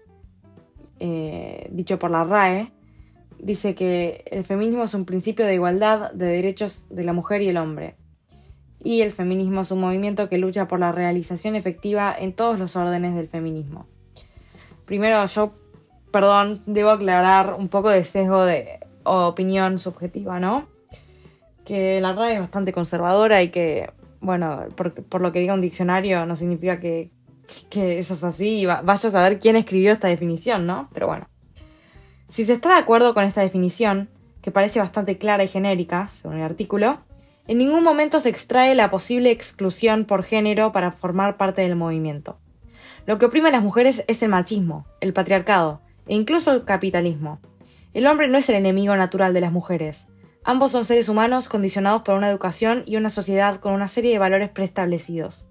eh, 0.98 1.68
dicho 1.70 2.00
por 2.00 2.10
la 2.10 2.24
RAE, 2.24 2.72
dice 3.38 3.76
que 3.76 4.24
el 4.32 4.42
feminismo 4.42 4.82
es 4.82 4.94
un 4.94 5.04
principio 5.04 5.46
de 5.46 5.54
igualdad 5.54 6.10
de 6.10 6.26
derechos 6.26 6.88
de 6.90 7.04
la 7.04 7.12
mujer 7.12 7.40
y 7.42 7.50
el 7.50 7.56
hombre. 7.56 7.94
Y 8.82 9.02
el 9.02 9.12
feminismo 9.12 9.60
es 9.60 9.70
un 9.70 9.78
movimiento 9.78 10.28
que 10.28 10.38
lucha 10.38 10.66
por 10.66 10.80
la 10.80 10.90
realización 10.90 11.54
efectiva 11.54 12.12
en 12.18 12.32
todos 12.32 12.58
los 12.58 12.74
órdenes 12.74 13.14
del 13.14 13.28
feminismo. 13.28 13.86
Primero 14.84 15.24
yo, 15.26 15.52
perdón, 16.10 16.64
debo 16.66 16.90
aclarar 16.90 17.54
un 17.54 17.68
poco 17.68 17.90
de 17.90 18.02
sesgo 18.02 18.44
de 18.44 18.77
opinión 19.08 19.78
subjetiva, 19.78 20.40
¿no? 20.40 20.68
Que 21.64 22.00
la 22.00 22.12
RAE 22.12 22.34
es 22.34 22.40
bastante 22.40 22.72
conservadora 22.72 23.42
y 23.42 23.50
que, 23.50 23.90
bueno, 24.20 24.66
por, 24.76 25.20
lo 25.20 25.32
que 25.32 25.40
diga 25.40 25.54
un 25.54 25.60
diccionario 25.60 26.24
no 26.26 26.36
significa 26.36 26.80
que, 26.80 27.10
eso 27.70 28.14
es 28.14 28.24
así 28.24 28.60
y 28.60 28.66
vaya 28.66 28.92
a 28.92 28.96
saber 28.98 29.40
quién 29.40 29.56
escribió 29.56 29.92
esta 29.92 30.08
definición, 30.08 30.66
¿no? 30.66 30.88
Pero 30.92 31.06
bueno. 31.06 31.28
Si 32.28 32.44
se 32.44 32.52
está 32.52 32.70
de 32.70 32.80
acuerdo 32.80 33.14
con 33.14 33.24
esta 33.24 33.40
definición, 33.40 34.10
que 34.42 34.50
parece 34.50 34.80
bastante 34.80 35.16
clara 35.16 35.44
y 35.44 35.48
genérica, 35.48 36.10
según 36.10 36.36
el 36.36 36.42
artículo, 36.42 37.00
en 37.46 37.56
ningún 37.56 37.82
momento 37.82 38.20
se 38.20 38.28
extrae 38.28 38.74
la 38.74 38.90
posible 38.90 39.30
exclusión 39.30 40.04
por 40.04 40.22
género 40.22 40.70
para 40.72 40.92
formar 40.92 41.38
parte 41.38 41.62
del 41.62 41.76
movimiento. 41.76 42.38
Lo 43.06 43.18
que 43.18 43.24
oprime 43.24 43.48
a 43.48 43.52
las 43.52 43.62
mujeres 43.62 44.04
es 44.06 44.22
el 44.22 44.28
machismo, 44.28 44.86
el 45.00 45.14
patriarcado 45.14 45.80
e 46.06 46.14
incluso 46.14 46.52
el 46.52 46.64
capitalismo, 46.64 47.40
el 47.94 48.06
hombre 48.06 48.28
no 48.28 48.38
es 48.38 48.48
el 48.48 48.56
enemigo 48.56 48.96
natural 48.96 49.34
de 49.34 49.40
las 49.40 49.52
mujeres. 49.52 50.06
Ambos 50.44 50.72
son 50.72 50.84
seres 50.84 51.08
humanos 51.08 51.48
condicionados 51.48 52.02
por 52.02 52.14
una 52.14 52.30
educación 52.30 52.82
y 52.86 52.96
una 52.96 53.10
sociedad 53.10 53.60
con 53.60 53.72
una 53.72 53.88
serie 53.88 54.12
de 54.12 54.18
valores 54.18 54.48
preestablecidos. 54.50 55.46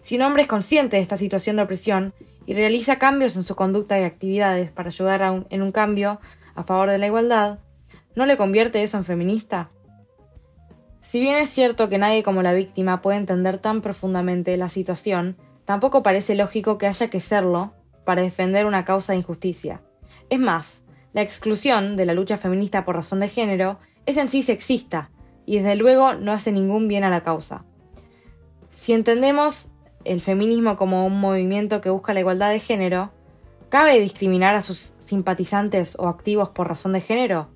Si 0.00 0.16
un 0.16 0.22
hombre 0.22 0.42
es 0.42 0.48
consciente 0.48 0.96
de 0.96 1.02
esta 1.02 1.16
situación 1.16 1.56
de 1.56 1.62
opresión 1.62 2.14
y 2.46 2.54
realiza 2.54 2.98
cambios 2.98 3.36
en 3.36 3.44
su 3.44 3.54
conducta 3.54 4.00
y 4.00 4.04
actividades 4.04 4.70
para 4.70 4.88
ayudar 4.88 5.44
en 5.48 5.62
un 5.62 5.72
cambio 5.72 6.20
a 6.54 6.64
favor 6.64 6.90
de 6.90 6.98
la 6.98 7.06
igualdad, 7.06 7.60
¿no 8.14 8.26
le 8.26 8.36
convierte 8.36 8.82
eso 8.82 8.96
en 8.96 9.04
feminista? 9.04 9.70
Si 11.00 11.20
bien 11.20 11.36
es 11.36 11.50
cierto 11.50 11.88
que 11.88 11.98
nadie 11.98 12.22
como 12.22 12.42
la 12.42 12.52
víctima 12.52 13.02
puede 13.02 13.18
entender 13.18 13.58
tan 13.58 13.80
profundamente 13.80 14.56
la 14.56 14.68
situación, 14.68 15.36
tampoco 15.64 16.02
parece 16.02 16.34
lógico 16.34 16.78
que 16.78 16.86
haya 16.86 17.10
que 17.10 17.20
serlo 17.20 17.74
para 18.04 18.22
defender 18.22 18.66
una 18.66 18.84
causa 18.84 19.12
de 19.12 19.18
injusticia. 19.18 19.82
Es 20.30 20.38
más, 20.38 20.81
la 21.12 21.22
exclusión 21.22 21.96
de 21.96 22.06
la 22.06 22.14
lucha 22.14 22.38
feminista 22.38 22.84
por 22.84 22.96
razón 22.96 23.20
de 23.20 23.28
género 23.28 23.78
es 24.06 24.16
en 24.16 24.28
sí 24.28 24.42
sexista 24.42 25.10
y 25.44 25.58
desde 25.58 25.76
luego 25.76 26.14
no 26.14 26.32
hace 26.32 26.52
ningún 26.52 26.88
bien 26.88 27.04
a 27.04 27.10
la 27.10 27.22
causa. 27.22 27.64
Si 28.70 28.92
entendemos 28.92 29.68
el 30.04 30.20
feminismo 30.20 30.76
como 30.76 31.06
un 31.06 31.20
movimiento 31.20 31.80
que 31.80 31.90
busca 31.90 32.14
la 32.14 32.20
igualdad 32.20 32.50
de 32.50 32.60
género, 32.60 33.12
¿cabe 33.68 34.00
discriminar 34.00 34.54
a 34.54 34.62
sus 34.62 34.94
simpatizantes 34.98 35.96
o 35.98 36.08
activos 36.08 36.50
por 36.50 36.68
razón 36.68 36.92
de 36.92 37.00
género? 37.00 37.50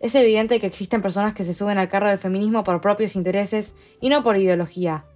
Es 0.00 0.14
evidente 0.14 0.60
que 0.60 0.66
existen 0.66 1.00
personas 1.00 1.34
que 1.34 1.44
se 1.44 1.54
suben 1.54 1.78
al 1.78 1.88
carro 1.88 2.08
del 2.08 2.18
feminismo 2.18 2.64
por 2.64 2.80
propios 2.80 3.16
intereses 3.16 3.74
y 4.00 4.08
no 4.08 4.22
por 4.22 4.36
ideología, 4.36 5.06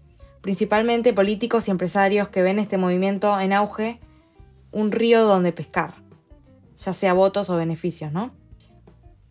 principalmente 0.41 1.13
políticos 1.13 1.69
y 1.69 1.71
empresarios 1.71 2.29
que 2.29 2.43
ven 2.43 2.59
este 2.59 2.79
movimiento 2.79 3.39
en 3.41 3.53
auge 3.53 4.01
un 4.73 4.93
río 4.93 5.25
donde 5.25 5.53
pescar 5.53 6.00
ya 6.81 6.93
sea 6.93 7.13
votos 7.13 7.51
o 7.51 7.57
beneficios, 7.57 8.13
¿no? 8.13 8.31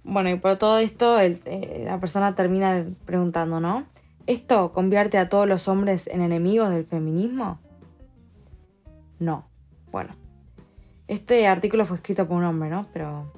Bueno, 0.04 0.30
y 0.30 0.36
por 0.36 0.56
todo 0.58 0.80
esto 0.80 1.20
eh, 1.20 1.84
la 1.86 2.00
persona 2.00 2.36
termina 2.36 2.86
preguntando, 3.06 3.60
¿no? 3.60 3.86
¿Esto 4.28 4.72
convierte 4.74 5.18
a 5.18 5.30
todos 5.30 5.48
los 5.48 5.68
hombres 5.68 6.08
en 6.08 6.22
enemigos 6.22 6.70
del 6.70 6.86
feminismo? 6.86 7.60
No. 9.20 9.48
Bueno. 9.92 10.16
Este 11.08 11.48
artículo 11.48 11.86
fue 11.86 11.98
escrito 11.98 12.28
por 12.28 12.38
un 12.38 12.44
hombre, 12.44 12.70
¿no? 12.70 12.88
Pero 12.94 13.34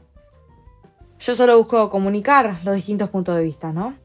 yo 1.20 1.36
solo 1.36 1.58
busco 1.58 1.90
comunicar 1.90 2.58
los 2.66 2.76
distintos 2.76 3.10
puntos 3.10 3.36
de 3.38 3.44
vista, 3.44 3.72
¿no? 3.72 3.96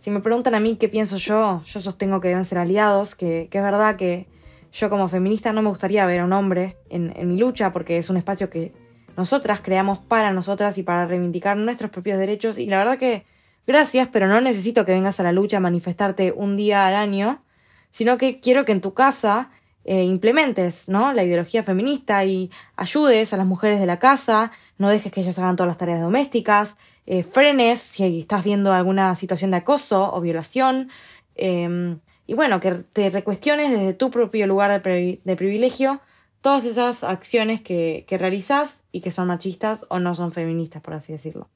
Si 0.00 0.10
me 0.10 0.20
preguntan 0.20 0.56
a 0.56 0.60
mí 0.60 0.76
qué 0.76 0.88
pienso 0.88 1.16
yo, 1.16 1.62
yo 1.64 1.80
sostengo 1.80 2.20
que 2.20 2.28
deben 2.28 2.44
ser 2.44 2.58
aliados, 2.58 3.14
que, 3.14 3.48
es 3.50 3.62
verdad 3.62 3.94
que 3.94 4.26
yo 4.72 4.90
como 4.90 5.06
feminista 5.06 5.52
no 5.52 5.62
me 5.62 5.68
gustaría 5.68 6.04
ver 6.06 6.20
a 6.20 6.24
un 6.24 6.32
hombre 6.32 6.76
en 6.90 7.28
mi 7.28 7.38
lucha 7.38 7.72
porque 7.72 7.98
es 7.98 8.10
un 8.10 8.16
espacio 8.16 8.50
que 8.50 8.81
nosotras 9.16 9.60
creamos 9.60 9.98
para 9.98 10.32
nosotras 10.32 10.78
y 10.78 10.82
para 10.82 11.06
reivindicar 11.06 11.56
nuestros 11.56 11.90
propios 11.90 12.18
derechos. 12.18 12.58
Y 12.58 12.66
la 12.66 12.78
verdad 12.78 12.98
que 12.98 13.24
gracias, 13.66 14.08
pero 14.12 14.26
no 14.28 14.40
necesito 14.40 14.84
que 14.84 14.92
vengas 14.92 15.20
a 15.20 15.22
la 15.22 15.32
lucha 15.32 15.58
a 15.58 15.60
manifestarte 15.60 16.32
un 16.32 16.56
día 16.56 16.86
al 16.86 16.94
año, 16.94 17.42
sino 17.90 18.18
que 18.18 18.40
quiero 18.40 18.64
que 18.64 18.72
en 18.72 18.80
tu 18.80 18.94
casa 18.94 19.50
eh, 19.84 20.04
implementes, 20.04 20.88
¿no? 20.88 21.12
La 21.12 21.24
ideología 21.24 21.64
feminista 21.64 22.24
y 22.24 22.50
ayudes 22.76 23.32
a 23.32 23.36
las 23.36 23.46
mujeres 23.46 23.80
de 23.80 23.86
la 23.86 23.98
casa, 23.98 24.52
no 24.78 24.88
dejes 24.88 25.10
que 25.10 25.20
ellas 25.22 25.38
hagan 25.38 25.56
todas 25.56 25.68
las 25.68 25.78
tareas 25.78 26.00
domésticas, 26.00 26.76
eh, 27.06 27.24
frenes 27.24 27.80
si 27.80 28.20
estás 28.20 28.44
viendo 28.44 28.72
alguna 28.72 29.14
situación 29.16 29.50
de 29.50 29.56
acoso 29.58 30.14
o 30.14 30.20
violación, 30.20 30.88
em, 31.34 31.98
y 32.28 32.34
bueno, 32.34 32.60
que 32.60 32.70
te 32.92 33.10
recuestiones 33.10 33.70
desde 33.70 33.92
tu 33.92 34.10
propio 34.10 34.46
lugar 34.46 34.70
de 34.82 35.36
privilegio 35.36 36.00
todas 36.42 36.66
esas 36.66 37.04
acciones 37.04 37.62
que, 37.62 38.04
que 38.06 38.18
realizas 38.18 38.82
y 38.92 39.00
que 39.00 39.10
son 39.10 39.28
machistas 39.28 39.86
o 39.88 39.98
no 39.98 40.14
son 40.14 40.32
feministas, 40.32 40.82
por 40.82 40.94
así 40.94 41.12
decirlo. 41.12 41.48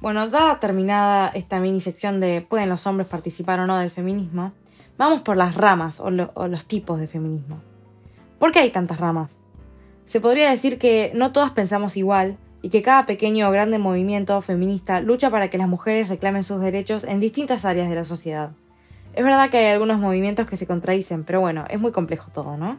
Bueno, 0.00 0.28
dada 0.28 0.60
terminada 0.60 1.28
esta 1.28 1.60
mini 1.60 1.80
sección 1.80 2.20
de 2.20 2.40
¿pueden 2.40 2.70
los 2.70 2.86
hombres 2.86 3.06
participar 3.06 3.60
o 3.60 3.66
no 3.66 3.76
del 3.78 3.90
feminismo? 3.90 4.52
Vamos 4.96 5.20
por 5.20 5.36
las 5.36 5.54
ramas 5.54 6.00
o, 6.00 6.10
los 6.10 6.64
tipos 6.66 6.98
de 6.98 7.06
feminismo. 7.06 7.60
¿Por 8.38 8.50
qué 8.50 8.60
hay 8.60 8.70
tantas 8.70 8.98
ramas? 8.98 9.30
Se 10.06 10.20
podría 10.20 10.50
decir 10.50 10.78
que 10.78 11.12
no 11.14 11.32
todas 11.32 11.50
pensamos 11.50 11.98
igual 11.98 12.38
y 12.62 12.70
que 12.70 12.82
cada 12.82 13.04
pequeño 13.04 13.46
o 13.48 13.52
grande 13.52 13.78
movimiento 13.78 14.40
feminista 14.40 15.02
lucha 15.02 15.30
para 15.30 15.48
que 15.50 15.58
las 15.58 15.68
mujeres 15.68 16.08
reclamen 16.08 16.44
sus 16.44 16.60
derechos 16.60 17.04
en 17.04 17.20
distintas 17.20 17.66
áreas 17.66 17.90
de 17.90 17.94
la 17.94 18.04
sociedad. 18.04 18.52
Es 19.14 19.24
verdad 19.24 19.50
que 19.50 19.58
hay 19.58 19.72
algunos 19.72 19.98
movimientos 19.98 20.46
que 20.46 20.56
se 20.56 20.66
contradicen, 20.66 21.24
pero 21.24 21.40
bueno, 21.40 21.64
es 21.68 21.80
muy 21.80 21.92
complejo 21.92 22.30
todo, 22.30 22.56
¿no? 22.56 22.78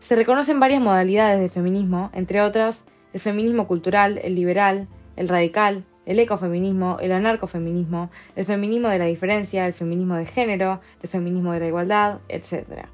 Se 0.00 0.14
reconocen 0.14 0.60
varias 0.60 0.80
modalidades 0.80 1.40
de 1.40 1.48
feminismo, 1.48 2.10
entre 2.12 2.40
otras 2.42 2.84
el 3.12 3.20
feminismo 3.20 3.66
cultural, 3.66 4.20
el 4.22 4.34
liberal, 4.34 4.88
el 5.16 5.28
radical, 5.28 5.84
el 6.06 6.18
ecofeminismo, 6.18 6.98
el 7.00 7.12
anarcofeminismo, 7.12 8.10
el 8.36 8.44
feminismo 8.44 8.88
de 8.88 8.98
la 8.98 9.06
diferencia, 9.06 9.66
el 9.66 9.74
feminismo 9.74 10.16
de 10.16 10.26
género, 10.26 10.80
el 11.02 11.08
feminismo 11.08 11.52
de 11.52 11.60
la 11.60 11.66
igualdad, 11.66 12.20
etc. 12.28 12.86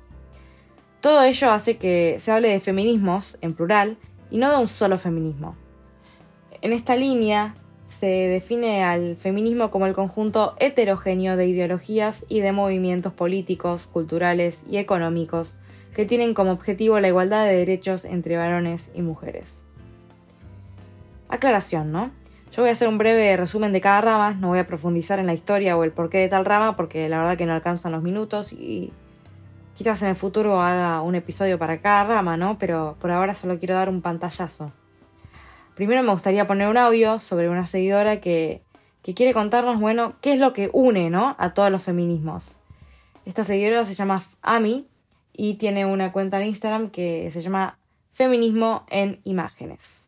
Todo 1.01 1.23
ello 1.23 1.51
hace 1.51 1.77
que 1.77 2.19
se 2.21 2.33
hable 2.33 2.49
de 2.49 2.61
feminismos 2.61 3.39
en 3.41 3.55
plural 3.55 3.99
y 4.31 4.39
no 4.39 4.51
de 4.51 4.57
un 4.57 4.69
solo 4.69 4.99
feminismo. 4.99 5.57
En 6.63 6.73
esta 6.73 6.97
línea 6.97 7.55
se 8.05 8.29
define 8.29 8.85
al 8.85 9.17
feminismo 9.17 9.71
como 9.71 9.87
el 9.87 9.95
conjunto 9.95 10.57
heterogéneo 10.61 11.39
de 11.39 11.47
ideologías 11.47 12.27
y 12.29 12.41
de 12.41 12.53
movimientos 12.53 13.15
políticos, 13.15 13.87
culturales 13.87 14.61
y 14.71 14.77
económicos 14.77 15.57
que 15.95 16.05
tienen 16.05 16.35
como 16.35 16.51
objetivo 16.51 17.01
la 17.01 17.09
igualdad 17.09 17.47
de 17.47 17.57
derechos 17.57 18.05
entre 18.05 18.37
varones 18.37 18.91
y 18.95 19.01
mujeres. 19.01 19.55
Aclaración, 21.31 21.93
¿no? 21.93 22.11
Yo 22.53 22.61
voy 22.61 22.69
a 22.69 22.73
hacer 22.73 22.89
un 22.89 22.99
breve 22.99 23.35
resumen 23.39 23.73
de 23.73 23.81
cada 23.81 24.03
rama, 24.03 24.35
no 24.35 24.49
voy 24.49 24.59
a 24.59 24.67
profundizar 24.67 25.19
en 25.19 25.25
la 25.25 25.33
historia 25.33 25.75
o 25.75 25.83
el 25.83 25.91
porqué 25.91 26.19
de 26.19 26.29
tal 26.29 26.45
rama 26.45 26.77
porque 26.77 27.09
la 27.09 27.21
verdad 27.21 27.39
que 27.39 27.47
no 27.47 27.55
alcanzan 27.55 27.93
los 27.93 28.03
minutos 28.03 28.53
y 28.53 28.93
quizás 29.77 30.03
en 30.03 30.09
el 30.09 30.17
futuro 30.17 30.61
haga 30.61 31.01
un 31.01 31.15
episodio 31.15 31.59
para 31.59 31.81
cada 31.81 32.05
rama, 32.05 32.37
¿no? 32.37 32.59
Pero 32.59 32.97
por 33.01 33.11
ahora 33.11 33.35
solo 33.35 33.59
quiero 33.59 33.77
dar 33.77 33.89
un 33.89 34.03
pantallazo. 34.03 34.73
Primero 35.75 36.03
me 36.03 36.13
gustaría 36.13 36.47
poner 36.47 36.69
un 36.69 36.77
audio 36.77 37.19
sobre 37.19 37.49
una 37.49 37.67
seguidora 37.67 38.21
que, 38.21 38.63
que 39.03 39.15
quiere 39.15 39.35
contarnos, 39.35 39.81
bueno, 39.81 40.15
qué 40.21 40.33
es 40.33 40.39
lo 40.39 40.53
que 40.53 40.71
une, 40.73 41.11
¿no? 41.11 41.35
A 41.39 41.53
todos 41.53 41.71
los 41.71 41.83
feminismos. 41.83 42.57
Esta 43.25 43.45
seguidora 43.45 43.85
se 43.85 43.95
llama 43.95 44.23
Ami 44.43 44.87
y 45.33 45.55
tiene 45.55 45.85
una 45.87 46.13
cuenta 46.13 46.41
en 46.41 46.49
Instagram 46.49 46.91
que 46.91 47.31
se 47.33 47.41
llama 47.41 47.79
Feminismo 48.13 48.87
en 48.89 49.21
Imágenes. 49.25 50.03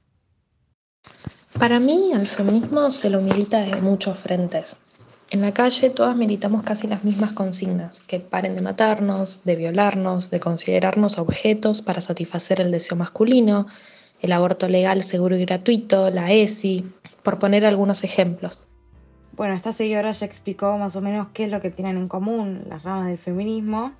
Para 1.59 1.81
mí, 1.81 2.12
el 2.12 2.26
feminismo 2.26 2.90
se 2.90 3.11
lo 3.11 3.20
milita 3.20 3.61
desde 3.61 3.81
muchos 3.81 4.18
frentes. 4.18 4.79
En 5.31 5.40
la 5.40 5.52
calle 5.52 5.90
todas 5.90 6.16
militamos 6.16 6.62
casi 6.62 6.87
las 6.87 7.02
mismas 7.02 7.33
consignas, 7.33 8.02
que 8.05 8.20
paren 8.20 8.55
de 8.55 8.62
matarnos, 8.62 9.42
de 9.44 9.57
violarnos, 9.57 10.31
de 10.31 10.38
considerarnos 10.38 11.18
objetos 11.18 11.83
para 11.83 12.00
satisfacer 12.00 12.61
el 12.61 12.70
deseo 12.70 12.96
masculino, 12.96 13.66
el 14.20 14.33
aborto 14.33 14.68
legal, 14.68 15.02
seguro 15.02 15.37
y 15.37 15.44
gratuito, 15.44 16.11
la 16.11 16.33
ESI, 16.33 16.85
por 17.22 17.38
poner 17.38 17.66
algunos 17.66 18.05
ejemplos. 18.05 18.62
Bueno, 19.33 19.55
esta 19.55 19.72
seguidora 19.72 20.12
ya 20.12 20.24
explicó 20.24 20.79
más 20.79 20.96
o 20.96 21.02
menos 21.02 21.29
qué 21.35 21.44
es 21.44 21.50
lo 21.50 21.61
que 21.61 21.70
tienen 21.70 21.98
en 21.98 22.09
común 22.09 22.62
las 22.68 22.83
ramas 22.85 23.09
del 23.09 23.18
feminismo, 23.18 23.92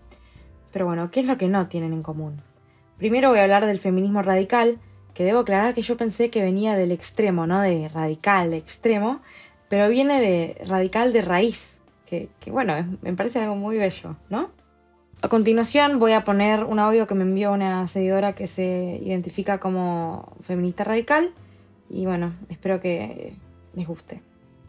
pero 0.72 0.87
bueno, 0.87 1.11
¿qué 1.11 1.20
es 1.20 1.26
lo 1.26 1.37
que 1.37 1.48
no 1.48 1.68
tienen 1.68 1.92
en 1.92 2.02
común? 2.02 2.40
Primero 2.96 3.29
voy 3.31 3.40
a 3.40 3.42
hablar 3.42 3.66
del 3.66 3.79
feminismo 3.79 4.22
radical, 4.22 4.79
que 5.12 5.24
debo 5.24 5.40
aclarar 5.40 5.74
que 5.74 5.83
yo 5.83 5.96
pensé 5.96 6.31
que 6.31 6.42
venía 6.42 6.76
del 6.76 6.92
extremo, 6.92 7.46
¿no? 7.46 7.61
De 7.61 7.88
radical, 7.88 8.55
extremo, 8.55 9.20
pero 9.68 9.88
viene 9.88 10.20
de 10.20 10.62
radical 10.66 11.12
de 11.12 11.22
raíz, 11.22 11.81
que, 12.07 12.29
bueno, 12.46 12.98
me 13.02 13.12
parece 13.14 13.40
algo 13.40 13.57
muy 13.57 13.76
bello, 13.76 14.16
¿no? 14.31 14.50
A 15.22 15.29
continuación 15.29 15.98
voy 15.98 16.12
a 16.12 16.24
poner 16.24 16.64
un 16.64 16.79
audio 16.79 17.07
que 17.07 17.14
me 17.14 17.22
envió 17.22 17.52
una 17.52 17.88
seguidora 17.88 18.35
que 18.35 18.46
se 18.46 19.00
identifica 19.02 19.59
como 19.59 20.37
feminista 20.42 20.85
radical 20.85 21.33
y 21.88 22.05
bueno, 22.05 22.35
espero 22.50 22.81
que 22.81 23.35
les 23.74 23.87
guste 23.87 24.22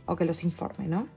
o 0.05 0.15
que 0.15 0.25
los 0.25 0.43
informe, 0.43 0.87
¿no? 0.87 1.07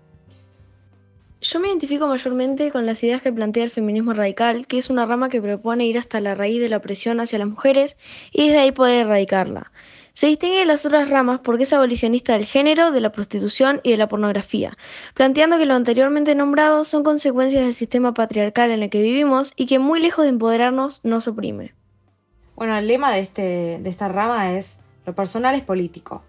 Yo 1.42 1.58
me 1.58 1.68
identifico 1.68 2.06
mayormente 2.06 2.70
con 2.70 2.84
las 2.84 3.02
ideas 3.02 3.22
que 3.22 3.32
plantea 3.32 3.64
el 3.64 3.70
feminismo 3.70 4.12
radical, 4.12 4.66
que 4.66 4.76
es 4.76 4.90
una 4.90 5.06
rama 5.06 5.30
que 5.30 5.40
propone 5.40 5.86
ir 5.86 5.96
hasta 5.96 6.20
la 6.20 6.34
raíz 6.34 6.60
de 6.60 6.68
la 6.68 6.76
opresión 6.76 7.18
hacia 7.18 7.38
las 7.38 7.48
mujeres 7.48 7.96
y 8.30 8.48
desde 8.48 8.58
ahí 8.58 8.72
poder 8.72 9.06
erradicarla. 9.06 9.72
Se 10.12 10.26
distingue 10.26 10.58
de 10.58 10.66
las 10.66 10.84
otras 10.86 11.10
ramas 11.10 11.40
porque 11.42 11.62
es 11.62 11.72
abolicionista 11.72 12.34
del 12.34 12.44
género, 12.44 12.90
de 12.90 13.00
la 13.00 13.12
prostitución 13.12 13.80
y 13.82 13.90
de 13.90 13.96
la 13.96 14.08
pornografía, 14.08 14.76
planteando 15.14 15.58
que 15.58 15.66
lo 15.66 15.74
anteriormente 15.74 16.34
nombrado 16.34 16.84
son 16.84 17.04
consecuencias 17.04 17.64
del 17.64 17.74
sistema 17.74 18.14
patriarcal 18.14 18.70
en 18.70 18.82
el 18.82 18.90
que 18.90 19.02
vivimos 19.02 19.52
y 19.56 19.66
que 19.66 19.78
muy 19.78 20.00
lejos 20.00 20.24
de 20.24 20.30
empoderarnos 20.30 21.00
nos 21.04 21.28
oprime. 21.28 21.74
Bueno, 22.56 22.76
el 22.76 22.86
lema 22.86 23.12
de, 23.12 23.20
este, 23.20 23.78
de 23.80 23.90
esta 23.90 24.08
rama 24.08 24.52
es 24.52 24.78
lo 25.06 25.14
personal 25.14 25.54
es 25.54 25.62
político 25.62 26.22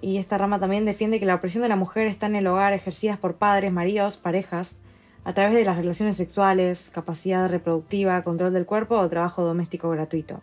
y 0.00 0.18
esta 0.18 0.38
rama 0.38 0.58
también 0.58 0.84
defiende 0.84 1.20
que 1.20 1.26
la 1.26 1.34
opresión 1.34 1.62
de 1.62 1.68
la 1.68 1.76
mujer 1.76 2.06
está 2.06 2.26
en 2.26 2.36
el 2.36 2.46
hogar 2.46 2.72
ejercida 2.72 3.18
por 3.18 3.36
padres, 3.36 3.72
maridos, 3.72 4.16
parejas, 4.16 4.78
a 5.24 5.34
través 5.34 5.54
de 5.54 5.64
las 5.64 5.76
relaciones 5.76 6.16
sexuales, 6.16 6.90
capacidad 6.90 7.48
reproductiva, 7.48 8.22
control 8.22 8.54
del 8.54 8.66
cuerpo 8.66 8.96
o 8.96 9.08
trabajo 9.08 9.44
doméstico 9.44 9.90
gratuito. 9.90 10.42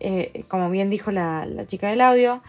Eh, 0.00 0.44
como 0.48 0.70
bien 0.70 0.90
dijo 0.90 1.10
la, 1.10 1.46
chica 1.66 1.88
del 1.88 2.00
audio, 2.00 2.42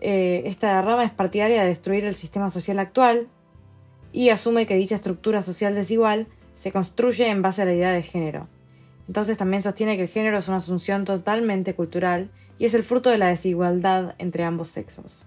eh, 0.00 0.42
esta 0.44 0.80
rama 0.82 1.04
es 1.04 1.10
partidaria 1.10 1.62
de 1.62 1.68
destruir 1.68 2.04
el 2.04 2.14
sistema 2.14 2.50
social 2.50 2.78
actual 2.78 3.28
y 4.12 4.28
asume 4.28 4.66
que 4.66 4.76
dicha 4.76 4.96
estructura 4.96 5.42
social 5.42 5.74
desigual 5.74 6.26
se 6.54 6.70
construye 6.70 7.28
en 7.28 7.42
base 7.42 7.62
a 7.62 7.64
la 7.64 7.74
idea 7.74 7.92
de 7.92 8.02
género. 8.02 8.48
Entonces 9.06 9.38
también 9.38 9.62
sostiene 9.62 9.96
que 9.96 10.02
el 10.02 10.08
género 10.08 10.38
es 10.38 10.48
una 10.48 10.58
asunción 10.58 11.04
totalmente 11.04 11.74
cultural 11.74 12.30
y 12.58 12.66
es 12.66 12.74
el 12.74 12.84
fruto 12.84 13.10
de 13.10 13.18
la 13.18 13.28
desigualdad 13.28 14.14
entre 14.18 14.44
ambos 14.44 14.68
sexos. 14.68 15.24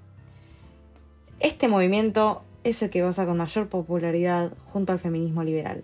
Este 1.40 1.68
movimiento 1.68 2.44
es 2.64 2.84
el 2.84 2.92
que 2.92 3.02
goza 3.02 3.26
con 3.26 3.38
mayor 3.38 3.70
popularidad 3.70 4.54
junto 4.72 4.94
al 4.94 5.00
feminismo 5.00 5.44
liberal. 5.44 5.84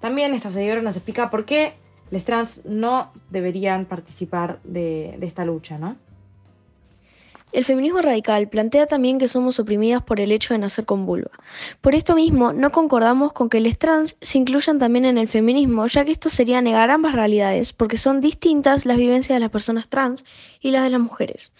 También 0.00 0.34
esta 0.34 0.52
seguidora 0.52 0.82
nos 0.82 0.96
explica 0.96 1.30
por 1.30 1.44
qué 1.44 1.74
los 2.10 2.24
trans 2.24 2.62
no 2.64 3.12
deberían 3.30 3.86
participar 3.86 4.60
de, 4.64 5.18
esta 5.20 5.44
lucha, 5.44 5.78
¿no? 5.78 5.96
El 7.52 7.64
feminismo 7.64 8.00
radical 8.00 8.48
plantea 8.48 8.86
también 8.86 9.18
que 9.18 9.26
somos 9.26 9.58
oprimidas 9.58 10.04
por 10.04 10.20
el 10.20 10.30
hecho 10.30 10.54
de 10.54 10.58
nacer 10.58 10.84
con 10.84 11.04
vulva. 11.04 11.32
Por 11.80 11.96
esto 11.96 12.14
mismo, 12.14 12.52
no 12.52 12.70
concordamos 12.70 13.32
con 13.32 13.48
que 13.48 13.60
los 13.60 13.76
trans 13.76 14.16
se 14.20 14.38
incluyan 14.38 14.78
también 14.78 15.04
en 15.04 15.18
el 15.18 15.26
feminismo, 15.26 15.88
ya 15.88 16.04
que 16.04 16.12
esto 16.12 16.28
sería 16.28 16.62
negar 16.62 16.92
ambas 16.92 17.12
realidades, 17.12 17.72
porque 17.72 17.98
son 17.98 18.20
distintas 18.20 18.86
las 18.86 18.98
vivencias 18.98 19.34
de 19.34 19.40
las 19.40 19.50
personas 19.50 19.88
trans 19.88 20.24
y 20.60 20.70
las 20.70 20.84
de 20.84 20.90
las 20.90 21.00
mujeres. 21.00 21.52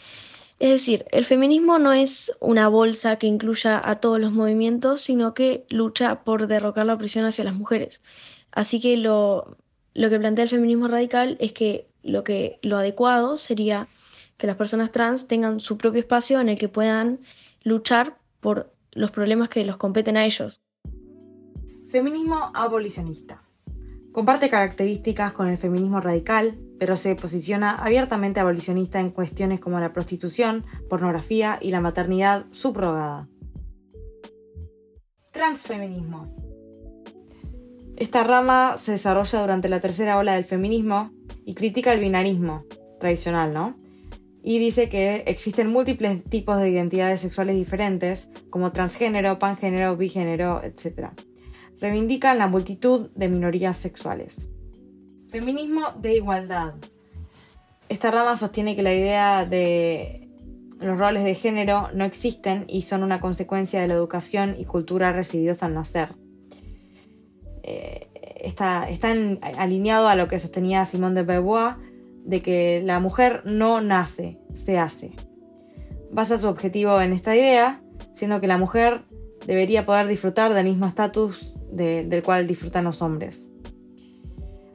Es 0.60 0.70
decir, 0.70 1.06
el 1.10 1.24
feminismo 1.24 1.80
no 1.80 1.92
es 1.92 2.32
una 2.38 2.68
bolsa 2.68 3.16
que 3.16 3.26
incluya 3.26 3.80
a 3.82 3.96
todos 3.98 4.20
los 4.20 4.30
movimientos, 4.30 5.00
sino 5.00 5.34
que 5.34 5.64
lucha 5.70 6.22
por 6.22 6.46
derrocar 6.46 6.86
la 6.86 6.94
opresión 6.94 7.24
hacia 7.24 7.44
las 7.44 7.54
mujeres. 7.54 8.00
Así 8.52 8.78
que 8.80 8.96
lo, 8.96 9.56
lo 9.94 10.10
que 10.10 10.18
plantea 10.18 10.44
el 10.44 10.50
feminismo 10.50 10.88
radical 10.88 11.36
es 11.40 11.52
que 11.52 11.88
lo, 12.02 12.24
que 12.24 12.58
lo 12.62 12.76
adecuado 12.76 13.36
sería 13.36 13.88
que 14.36 14.46
las 14.46 14.56
personas 14.56 14.90
trans 14.90 15.26
tengan 15.26 15.60
su 15.60 15.76
propio 15.76 16.00
espacio 16.00 16.40
en 16.40 16.48
el 16.48 16.58
que 16.58 16.68
puedan 16.68 17.20
luchar 17.62 18.16
por 18.40 18.72
los 18.92 19.10
problemas 19.10 19.48
que 19.48 19.64
los 19.64 19.76
competen 19.76 20.16
a 20.16 20.24
ellos. 20.24 20.60
Feminismo 21.88 22.50
abolicionista. 22.54 23.42
Comparte 24.12 24.48
características 24.48 25.32
con 25.32 25.48
el 25.48 25.58
feminismo 25.58 26.00
radical, 26.00 26.58
pero 26.78 26.96
se 26.96 27.14
posiciona 27.14 27.76
abiertamente 27.76 28.40
abolicionista 28.40 28.98
en 28.98 29.10
cuestiones 29.10 29.60
como 29.60 29.78
la 29.78 29.92
prostitución, 29.92 30.64
pornografía 30.88 31.58
y 31.60 31.70
la 31.70 31.80
maternidad 31.80 32.46
subrogada. 32.50 33.28
Transfeminismo. 35.30 36.49
Esta 38.00 38.24
rama 38.24 38.76
se 38.76 38.92
desarrolla 38.92 39.40
durante 39.40 39.68
la 39.68 39.78
tercera 39.78 40.18
ola 40.18 40.34
del 40.34 40.44
feminismo 40.44 41.12
y 41.44 41.54
critica 41.54 41.92
el 41.92 42.00
binarismo 42.00 42.64
tradicional, 42.98 43.54
¿no? 43.54 43.76
y 44.42 44.58
dice 44.58 44.88
que 44.88 45.22
existen 45.26 45.70
múltiples 45.70 46.24
tipos 46.24 46.58
de 46.58 46.70
identidades 46.70 47.20
sexuales 47.20 47.56
diferentes, 47.56 48.28
como 48.48 48.72
transgénero, 48.72 49.38
pangénero, 49.38 49.96
bigénero, 49.96 50.62
etc. 50.64 51.10
reivindican 51.78 52.38
la 52.38 52.48
multitud 52.48 53.10
de 53.14 53.28
minorías 53.28 53.76
sexuales. 53.76 54.48
Feminismo 55.28 55.92
de 56.00 56.16
igualdad. 56.16 56.74
Esta 57.88 58.10
rama 58.10 58.36
sostiene 58.36 58.76
que 58.76 58.82
la 58.82 58.94
idea 58.94 59.44
de 59.44 60.28
los 60.78 60.98
roles 60.98 61.24
de 61.24 61.34
género 61.34 61.90
no 61.92 62.04
existen 62.04 62.64
y 62.66 62.82
son 62.82 63.02
una 63.02 63.20
consecuencia 63.20 63.80
de 63.80 63.88
la 63.88 63.94
educación 63.94 64.56
y 64.58 64.64
cultura 64.64 65.12
recibidos 65.12 65.62
al 65.62 65.74
nacer. 65.74 66.14
Eh, 68.40 68.48
está, 68.48 68.86
alineado 69.56 70.08
a 70.08 70.14
lo 70.14 70.28
que 70.28 70.38
sostenía 70.38 70.84
Simone 70.84 71.14
de 71.14 71.22
Beauvoir, 71.22 71.76
de 72.24 72.42
que 72.42 72.82
la 72.84 73.00
mujer 73.00 73.42
no 73.44 73.80
nace, 73.80 74.38
se 74.54 74.78
hace. 74.78 75.12
Basa 76.10 76.38
su 76.38 76.48
objetivo 76.48 77.00
en 77.00 77.12
esta 77.12 77.36
idea, 77.36 77.82
siendo 78.14 78.40
que 78.40 78.46
la 78.46 78.58
mujer 78.58 79.04
debería 79.46 79.86
poder 79.86 80.06
disfrutar 80.06 80.52
del 80.52 80.66
mismo 80.66 80.86
estatus 80.86 81.56
del 81.70 82.22
cual 82.22 82.46
disfrutan 82.46 82.84
los 82.84 83.00
hombres. 83.00 83.48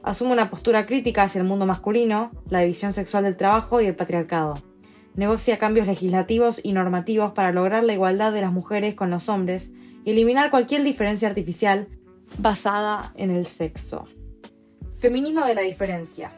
Asume 0.02 0.32
una 0.32 0.50
postura 0.50 0.86
crítica 0.86 1.24
hacia 1.24 1.40
el 1.40 1.46
mundo 1.46 1.66
masculino, 1.66 2.30
la 2.48 2.60
división 2.60 2.92
sexual 2.92 3.24
del 3.24 3.36
trabajo 3.36 3.80
y 3.80 3.86
el 3.86 3.96
patriarcado. 3.96 4.54
Negocia 5.14 5.58
cambios 5.58 5.86
legislativos 5.86 6.60
y 6.62 6.72
normativos 6.72 7.32
para 7.32 7.52
lograr 7.52 7.84
la 7.84 7.92
igualdad 7.92 8.32
de 8.32 8.40
las 8.40 8.52
mujeres 8.52 8.94
con 8.94 9.10
los 9.10 9.28
hombres 9.28 9.72
y 10.04 10.12
eliminar 10.12 10.50
cualquier 10.50 10.84
diferencia 10.84 11.28
artificial 11.28 11.88
basada 12.38 13.12
en 13.16 13.30
el 13.30 13.46
sexo. 13.46 14.06
Feminismo 14.96 15.44
de 15.44 15.54
la 15.54 15.62
diferencia. 15.62 16.32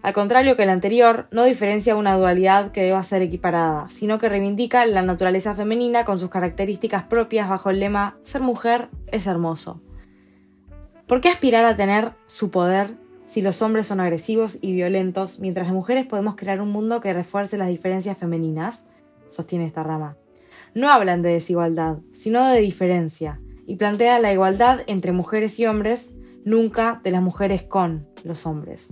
Al 0.00 0.12
contrario 0.12 0.56
que 0.56 0.62
el 0.62 0.70
anterior, 0.70 1.26
no 1.32 1.44
diferencia 1.44 1.96
una 1.96 2.16
dualidad 2.16 2.70
que 2.70 2.82
deba 2.82 3.02
ser 3.02 3.22
equiparada, 3.22 3.88
sino 3.90 4.18
que 4.18 4.28
reivindica 4.28 4.86
la 4.86 5.02
naturaleza 5.02 5.54
femenina 5.54 6.04
con 6.04 6.20
sus 6.20 6.30
características 6.30 7.04
propias 7.04 7.48
bajo 7.48 7.70
el 7.70 7.80
lema 7.80 8.16
Ser 8.22 8.40
mujer 8.40 8.88
es 9.08 9.26
hermoso. 9.26 9.80
¿Por 11.06 11.20
qué 11.20 11.30
aspirar 11.30 11.64
a 11.64 11.76
tener 11.76 12.12
su 12.26 12.50
poder 12.50 12.94
si 13.28 13.42
los 13.42 13.60
hombres 13.60 13.86
son 13.86 13.98
agresivos 13.98 14.58
y 14.60 14.72
violentos, 14.72 15.40
mientras 15.40 15.66
las 15.66 15.74
mujeres 15.74 16.06
podemos 16.06 16.36
crear 16.36 16.60
un 16.60 16.70
mundo 16.70 17.00
que 17.00 17.12
refuerce 17.12 17.58
las 17.58 17.68
diferencias 17.68 18.16
femeninas? 18.16 18.84
Sostiene 19.30 19.66
esta 19.66 19.82
rama. 19.82 20.16
No 20.74 20.90
hablan 20.90 21.22
de 21.22 21.30
desigualdad, 21.30 21.98
sino 22.12 22.46
de 22.48 22.60
diferencia, 22.60 23.40
y 23.68 23.76
plantea 23.76 24.18
la 24.18 24.32
igualdad 24.32 24.80
entre 24.86 25.12
mujeres 25.12 25.60
y 25.60 25.66
hombres, 25.66 26.14
nunca 26.42 27.02
de 27.04 27.10
las 27.10 27.20
mujeres 27.20 27.62
con 27.62 28.08
los 28.24 28.46
hombres. 28.46 28.86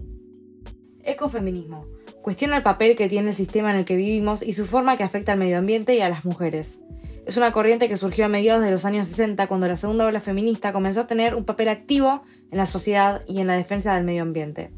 Ecofeminismo. 1.02 1.86
Cuestiona 2.20 2.58
el 2.58 2.62
papel 2.62 2.94
que 2.94 3.08
tiene 3.08 3.30
el 3.30 3.34
sistema 3.34 3.70
en 3.70 3.78
el 3.78 3.84
que 3.86 3.96
vivimos 3.96 4.42
y 4.42 4.52
su 4.52 4.66
forma 4.66 4.98
que 4.98 5.02
afecta 5.02 5.32
al 5.32 5.38
medio 5.38 5.56
ambiente 5.56 5.96
y 5.96 6.02
a 6.02 6.10
las 6.10 6.26
mujeres. 6.26 6.78
Es 7.24 7.38
una 7.38 7.52
corriente 7.52 7.88
que 7.88 7.96
surgió 7.96 8.26
a 8.26 8.28
mediados 8.28 8.62
de 8.62 8.70
los 8.70 8.84
años 8.84 9.06
60 9.06 9.46
cuando 9.46 9.66
la 9.66 9.78
segunda 9.78 10.04
ola 10.04 10.20
feminista 10.20 10.74
comenzó 10.74 11.00
a 11.00 11.06
tener 11.06 11.34
un 11.34 11.46
papel 11.46 11.70
activo 11.70 12.22
en 12.50 12.58
la 12.58 12.66
sociedad 12.66 13.22
y 13.26 13.40
en 13.40 13.46
la 13.46 13.56
defensa 13.56 13.94
del 13.94 14.04
medio 14.04 14.20
ambiente. 14.20 14.72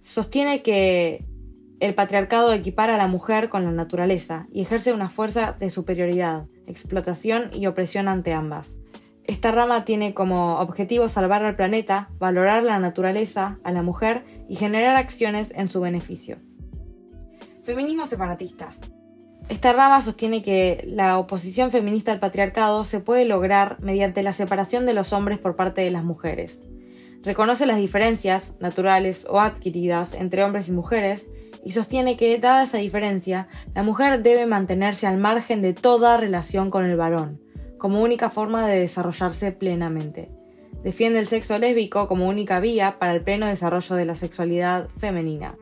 Sostiene 0.00 0.62
que 0.62 1.26
el 1.78 1.94
patriarcado 1.94 2.54
equipara 2.54 2.94
a 2.94 2.98
la 2.98 3.06
mujer 3.06 3.50
con 3.50 3.64
la 3.64 3.70
naturaleza 3.70 4.46
y 4.50 4.62
ejerce 4.62 4.94
una 4.94 5.10
fuerza 5.10 5.52
de 5.52 5.68
superioridad, 5.68 6.46
explotación 6.66 7.50
y 7.52 7.66
opresión 7.66 8.08
ante 8.08 8.32
ambas. 8.32 8.78
Esta 9.26 9.52
rama 9.52 9.84
tiene 9.84 10.12
como 10.12 10.58
objetivo 10.58 11.08
salvar 11.08 11.44
al 11.44 11.56
planeta, 11.56 12.10
valorar 12.18 12.62
la 12.62 12.78
naturaleza, 12.78 13.58
a 13.64 13.72
la 13.72 13.82
mujer 13.82 14.24
y 14.48 14.56
generar 14.56 14.96
acciones 14.96 15.50
en 15.54 15.68
su 15.68 15.80
beneficio. 15.80 16.38
Feminismo 17.62 18.06
separatista. 18.06 18.74
Esta 19.48 19.72
rama 19.72 20.02
sostiene 20.02 20.42
que 20.42 20.84
la 20.86 21.18
oposición 21.18 21.70
feminista 21.70 22.12
al 22.12 22.18
patriarcado 22.18 22.84
se 22.84 23.00
puede 23.00 23.24
lograr 23.24 23.78
mediante 23.80 24.22
la 24.22 24.32
separación 24.32 24.84
de 24.84 24.94
los 24.94 25.12
hombres 25.14 25.38
por 25.38 25.56
parte 25.56 25.80
de 25.80 25.90
las 25.90 26.04
mujeres. 26.04 26.60
Reconoce 27.22 27.64
las 27.64 27.78
diferencias, 27.78 28.54
naturales 28.60 29.26
o 29.28 29.40
adquiridas, 29.40 30.12
entre 30.12 30.44
hombres 30.44 30.68
y 30.68 30.72
mujeres, 30.72 31.26
y 31.64 31.72
sostiene 31.72 32.18
que, 32.18 32.38
dada 32.38 32.62
esa 32.62 32.76
diferencia, 32.76 33.48
la 33.74 33.82
mujer 33.82 34.22
debe 34.22 34.44
mantenerse 34.44 35.06
al 35.06 35.16
margen 35.16 35.62
de 35.62 35.72
toda 35.72 36.18
relación 36.18 36.70
con 36.70 36.84
el 36.84 36.98
varón, 36.98 37.40
como 37.84 38.00
única 38.00 38.30
forma 38.30 38.66
de 38.66 38.80
desarrollarse 38.80 39.52
plenamente. 39.52 40.30
Defiende 40.82 41.18
el 41.18 41.26
sexo 41.26 41.58
lésbico 41.58 42.08
como 42.08 42.26
única 42.26 42.58
vía 42.58 42.98
para 42.98 43.12
el 43.12 43.20
pleno 43.20 43.46
desarrollo 43.46 43.94
de 43.94 44.06
la 44.06 44.16
sexualidad 44.16 44.88
femenina. 44.96 45.58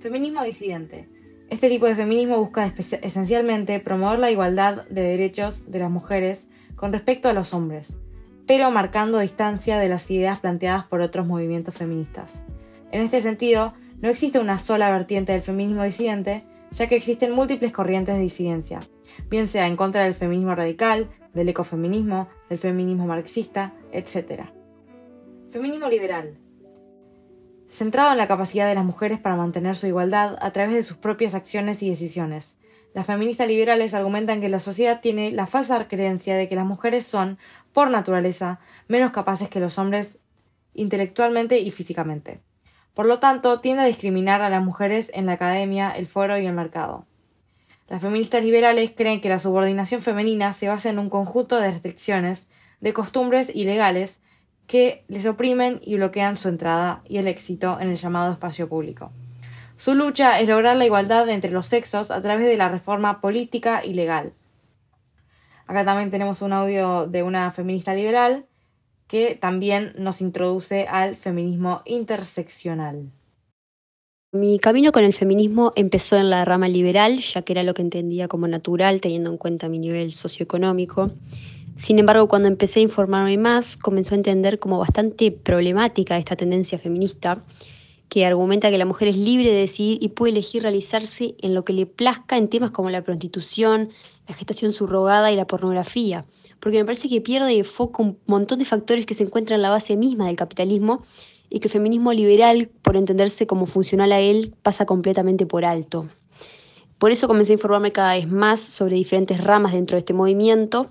Feminismo 0.00 0.44
disidente. 0.44 1.08
Este 1.48 1.70
tipo 1.70 1.86
de 1.86 1.94
feminismo 1.94 2.36
busca 2.36 2.70
esencialmente 3.00 3.80
promover 3.80 4.18
la 4.18 4.30
igualdad 4.30 4.86
de 4.90 5.00
derechos 5.00 5.64
de 5.70 5.78
las 5.78 5.90
mujeres 5.90 6.48
con 6.76 6.92
respecto 6.92 7.30
a 7.30 7.32
los 7.32 7.54
hombres, 7.54 7.96
pero 8.46 8.70
marcando 8.70 9.18
distancia 9.18 9.78
de 9.78 9.88
las 9.88 10.10
ideas 10.10 10.40
planteadas 10.40 10.84
por 10.84 11.00
otros 11.00 11.26
movimientos 11.26 11.74
feministas. 11.74 12.42
En 12.92 13.00
este 13.00 13.22
sentido, 13.22 13.72
no 13.98 14.10
existe 14.10 14.40
una 14.40 14.58
sola 14.58 14.90
vertiente 14.90 15.32
del 15.32 15.40
feminismo 15.40 15.84
disidente, 15.84 16.44
ya 16.70 16.86
que 16.86 16.96
existen 16.96 17.32
múltiples 17.32 17.72
corrientes 17.72 18.14
de 18.14 18.20
disidencia, 18.20 18.80
bien 19.28 19.48
sea 19.48 19.66
en 19.66 19.76
contra 19.76 20.04
del 20.04 20.14
feminismo 20.14 20.54
radical, 20.54 21.10
del 21.32 21.48
ecofeminismo, 21.48 22.28
del 22.48 22.58
feminismo 22.58 23.06
marxista, 23.06 23.74
etc. 23.92 24.44
Feminismo 25.50 25.88
liberal. 25.88 26.38
Centrado 27.68 28.12
en 28.12 28.18
la 28.18 28.28
capacidad 28.28 28.68
de 28.68 28.74
las 28.74 28.84
mujeres 28.84 29.18
para 29.18 29.36
mantener 29.36 29.74
su 29.74 29.86
igualdad 29.86 30.36
a 30.40 30.52
través 30.52 30.74
de 30.74 30.82
sus 30.82 30.96
propias 30.96 31.34
acciones 31.34 31.82
y 31.82 31.90
decisiones. 31.90 32.56
Las 32.94 33.06
feministas 33.06 33.48
liberales 33.48 33.92
argumentan 33.94 34.40
que 34.40 34.48
la 34.48 34.60
sociedad 34.60 35.00
tiene 35.00 35.32
la 35.32 35.48
falsa 35.48 35.88
creencia 35.88 36.36
de 36.36 36.48
que 36.48 36.54
las 36.54 36.64
mujeres 36.64 37.04
son, 37.04 37.38
por 37.72 37.90
naturaleza, 37.90 38.60
menos 38.86 39.10
capaces 39.10 39.48
que 39.48 39.58
los 39.58 39.78
hombres 39.78 40.20
intelectualmente 40.74 41.58
y 41.58 41.72
físicamente. 41.72 42.40
Por 42.94 43.06
lo 43.06 43.18
tanto, 43.18 43.60
tiende 43.60 43.82
a 43.82 43.86
discriminar 43.86 44.40
a 44.42 44.50
las 44.50 44.62
mujeres 44.62 45.10
en 45.14 45.26
la 45.26 45.32
academia, 45.32 45.90
el 45.90 46.06
foro 46.06 46.38
y 46.38 46.46
el 46.46 46.52
mercado. 46.52 47.06
Las 47.88 48.00
feministas 48.00 48.42
liberales 48.42 48.92
creen 48.96 49.20
que 49.20 49.28
la 49.28 49.38
subordinación 49.38 50.00
femenina 50.00 50.52
se 50.54 50.68
basa 50.68 50.88
en 50.88 50.98
un 50.98 51.10
conjunto 51.10 51.60
de 51.60 51.70
restricciones, 51.70 52.48
de 52.80 52.92
costumbres 52.92 53.50
ilegales 53.54 54.20
que 54.66 55.04
les 55.08 55.26
oprimen 55.26 55.80
y 55.82 55.96
bloquean 55.96 56.36
su 56.36 56.48
entrada 56.48 57.02
y 57.06 57.18
el 57.18 57.26
éxito 57.26 57.78
en 57.80 57.90
el 57.90 57.96
llamado 57.96 58.32
espacio 58.32 58.68
público. 58.68 59.12
Su 59.76 59.94
lucha 59.94 60.40
es 60.40 60.48
lograr 60.48 60.76
la 60.76 60.86
igualdad 60.86 61.28
entre 61.28 61.50
los 61.50 61.66
sexos 61.66 62.10
a 62.10 62.22
través 62.22 62.46
de 62.46 62.56
la 62.56 62.68
reforma 62.68 63.20
política 63.20 63.84
y 63.84 63.92
legal. 63.92 64.32
Acá 65.66 65.84
también 65.84 66.10
tenemos 66.10 66.42
un 66.42 66.52
audio 66.52 67.06
de 67.06 67.22
una 67.22 67.50
feminista 67.52 67.94
liberal 67.94 68.46
que 69.08 69.34
también 69.34 69.92
nos 69.98 70.20
introduce 70.20 70.86
al 70.88 71.16
feminismo 71.16 71.82
interseccional. 71.84 73.10
Mi 74.34 74.58
camino 74.58 74.90
con 74.90 75.04
el 75.04 75.12
feminismo 75.12 75.72
empezó 75.76 76.16
en 76.16 76.28
la 76.28 76.44
rama 76.44 76.66
liberal, 76.66 77.20
ya 77.20 77.42
que 77.42 77.52
era 77.52 77.62
lo 77.62 77.72
que 77.72 77.82
entendía 77.82 78.26
como 78.26 78.48
natural, 78.48 79.00
teniendo 79.00 79.30
en 79.30 79.38
cuenta 79.38 79.68
mi 79.68 79.78
nivel 79.78 80.12
socioeconómico. 80.12 81.12
Sin 81.76 82.00
embargo, 82.00 82.26
cuando 82.26 82.48
empecé 82.48 82.80
a 82.80 82.82
informarme 82.82 83.38
más, 83.38 83.76
comenzó 83.76 84.12
a 84.12 84.16
entender 84.16 84.58
como 84.58 84.80
bastante 84.80 85.30
problemática 85.30 86.18
esta 86.18 86.34
tendencia 86.34 86.80
feminista, 86.80 87.44
que 88.08 88.26
argumenta 88.26 88.72
que 88.72 88.78
la 88.78 88.86
mujer 88.86 89.06
es 89.06 89.16
libre 89.16 89.50
de 89.50 89.60
decidir 89.60 90.02
y 90.02 90.08
puede 90.08 90.32
elegir 90.32 90.62
realizarse 90.62 91.36
en 91.40 91.54
lo 91.54 91.64
que 91.64 91.72
le 91.72 91.86
plazca 91.86 92.36
en 92.36 92.48
temas 92.48 92.72
como 92.72 92.90
la 92.90 93.04
prostitución, 93.04 93.90
la 94.26 94.34
gestación 94.34 94.72
subrogada 94.72 95.30
y 95.30 95.36
la 95.36 95.46
pornografía, 95.46 96.24
porque 96.58 96.78
me 96.78 96.84
parece 96.84 97.08
que 97.08 97.20
pierde 97.20 97.54
de 97.54 97.62
foco 97.62 98.02
un 98.02 98.18
montón 98.26 98.58
de 98.58 98.64
factores 98.64 99.06
que 99.06 99.14
se 99.14 99.22
encuentran 99.22 99.58
en 99.58 99.62
la 99.62 99.70
base 99.70 99.96
misma 99.96 100.26
del 100.26 100.34
capitalismo 100.34 101.04
y 101.50 101.60
que 101.60 101.68
el 101.68 101.72
feminismo 101.72 102.12
liberal, 102.12 102.70
por 102.82 102.96
entenderse 102.96 103.46
como 103.46 103.66
funcional 103.66 104.12
a 104.12 104.20
él, 104.20 104.54
pasa 104.62 104.86
completamente 104.86 105.46
por 105.46 105.64
alto. 105.64 106.06
Por 106.98 107.10
eso 107.10 107.28
comencé 107.28 107.52
a 107.52 107.54
informarme 107.54 107.92
cada 107.92 108.14
vez 108.14 108.28
más 108.28 108.60
sobre 108.60 108.96
diferentes 108.96 109.42
ramas 109.42 109.72
dentro 109.72 109.96
de 109.96 110.00
este 110.00 110.14
movimiento. 110.14 110.86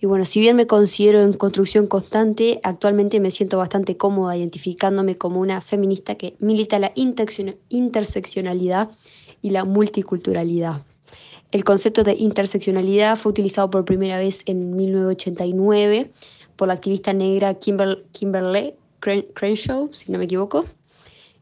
Y 0.00 0.06
bueno, 0.06 0.24
si 0.24 0.40
bien 0.40 0.56
me 0.56 0.66
considero 0.66 1.22
en 1.22 1.32
construcción 1.34 1.86
constante, 1.86 2.58
actualmente 2.64 3.20
me 3.20 3.30
siento 3.30 3.58
bastante 3.58 3.96
cómoda 3.96 4.36
identificándome 4.36 5.16
como 5.16 5.38
una 5.38 5.60
feminista 5.60 6.16
que 6.16 6.34
milita 6.40 6.80
la 6.80 6.92
interseccionalidad 6.96 8.90
y 9.40 9.50
la 9.50 9.64
multiculturalidad. 9.64 10.82
El 11.52 11.64
concepto 11.64 12.02
de 12.02 12.14
interseccionalidad 12.14 13.16
fue 13.16 13.30
utilizado 13.30 13.70
por 13.70 13.84
primera 13.84 14.16
vez 14.16 14.42
en 14.46 14.74
1989 14.74 16.10
por 16.56 16.68
la 16.68 16.74
activista 16.74 17.12
negra 17.12 17.54
Kimberly 17.54 18.74
Crenshaw, 19.02 19.92
si 19.92 20.12
no 20.12 20.18
me 20.18 20.26
equivoco, 20.26 20.64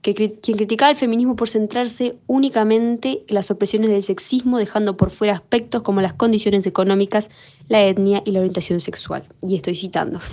que, 0.00 0.14
quien 0.14 0.56
criticaba 0.56 0.90
el 0.90 0.96
feminismo 0.96 1.36
por 1.36 1.48
centrarse 1.48 2.16
únicamente 2.26 3.24
en 3.28 3.34
las 3.34 3.50
opresiones 3.50 3.90
del 3.90 4.02
sexismo, 4.02 4.58
dejando 4.58 4.96
por 4.96 5.10
fuera 5.10 5.34
aspectos 5.34 5.82
como 5.82 6.00
las 6.00 6.14
condiciones 6.14 6.66
económicas, 6.66 7.30
la 7.68 7.84
etnia 7.84 8.22
y 8.24 8.32
la 8.32 8.40
orientación 8.40 8.80
sexual. 8.80 9.28
Y 9.42 9.56
estoy 9.56 9.76
citando. 9.76 10.20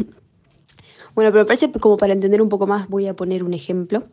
Bueno, 1.15 1.31
pero 1.31 1.47
parece 1.47 1.71
como 1.71 1.97
para 1.97 2.13
entender 2.13 2.43
un 2.43 2.49
poco 2.49 2.67
más 2.67 2.89
voy 2.89 3.07
a 3.07 3.15
poner 3.15 3.43
un 3.43 3.55
ejemplo, 3.55 4.03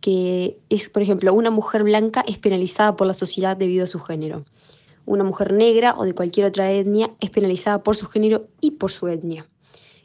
que 0.00 0.58
es, 0.68 0.88
por 0.88 1.00
ejemplo, 1.00 1.32
una 1.32 1.52
mujer 1.52 1.84
blanca 1.84 2.24
es 2.26 2.38
penalizada 2.38 2.96
por 2.96 3.06
la 3.06 3.14
sociedad 3.14 3.56
debido 3.56 3.84
a 3.84 3.86
su 3.86 4.00
género. 4.00 4.44
Una 5.06 5.22
mujer 5.22 5.52
negra 5.52 5.94
o 5.96 6.02
de 6.02 6.12
cualquier 6.12 6.46
otra 6.46 6.72
etnia 6.72 7.12
es 7.20 7.30
penalizada 7.30 7.84
por 7.84 7.94
su 7.94 8.08
género 8.08 8.48
y 8.60 8.72
por 8.72 8.90
su 8.90 9.06
etnia 9.06 9.46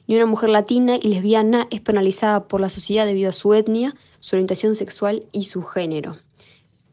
y 0.08 0.16
una 0.16 0.26
mujer 0.26 0.50
latina 0.50 0.98
y 1.02 1.10
lesbiana 1.10 1.68
es 1.72 1.82
penalizada 1.82 2.48
por 2.48 2.62
la 2.62 2.70
sociedad 2.70 3.06
debido 3.06 3.30
a 3.30 3.34
su 3.34 3.54
etnia, 3.54 3.96
su 4.20 4.36
orientación 4.36 4.76
sexual 4.76 5.26
y 5.32 5.46
su 5.46 5.64
género. 5.64 6.18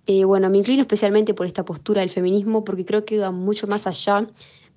Eh, 0.06 0.24
bueno, 0.24 0.50
me 0.50 0.58
inclino 0.58 0.82
especialmente 0.82 1.34
por 1.34 1.46
esta 1.46 1.64
postura 1.64 2.00
del 2.00 2.10
feminismo 2.10 2.64
porque 2.64 2.84
creo 2.84 3.04
que 3.04 3.18
va 3.18 3.30
mucho 3.30 3.66
más 3.66 3.86
allá 3.86 4.26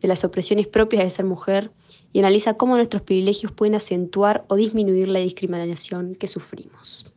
de 0.02 0.08
las 0.08 0.24
opresiones 0.24 0.68
propias 0.68 1.04
de 1.04 1.10
ser 1.10 1.26
mujer 1.26 1.72
y 2.14 2.20
analiza 2.20 2.56
cómo 2.56 2.76
nuestros 2.76 3.02
privilegios 3.02 3.52
pueden 3.52 3.76
acentuar 3.76 4.46
o 4.48 4.56
disminuir 4.56 5.08
la 5.08 5.20
discriminación 5.20 6.16
que 6.16 6.28
sufrimos. 6.28 7.12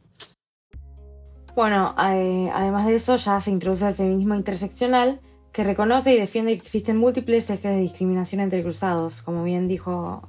Bueno, 1.54 1.94
eh, 2.12 2.50
además 2.54 2.86
de 2.86 2.94
eso 2.94 3.16
ya 3.16 3.40
se 3.40 3.50
introduce 3.50 3.86
el 3.86 3.94
feminismo 3.94 4.34
interseccional 4.36 5.20
que 5.52 5.64
reconoce 5.64 6.14
y 6.14 6.18
defiende 6.18 6.52
que 6.54 6.62
existen 6.62 6.96
múltiples 6.96 7.50
ejes 7.50 7.72
de 7.72 7.80
discriminación 7.80 8.40
entre 8.40 8.62
cruzados, 8.62 9.22
como 9.22 9.42
bien 9.42 9.66
dijo 9.66 10.28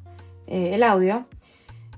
eh, 0.50 0.72
el 0.74 0.84
audio. 0.84 1.26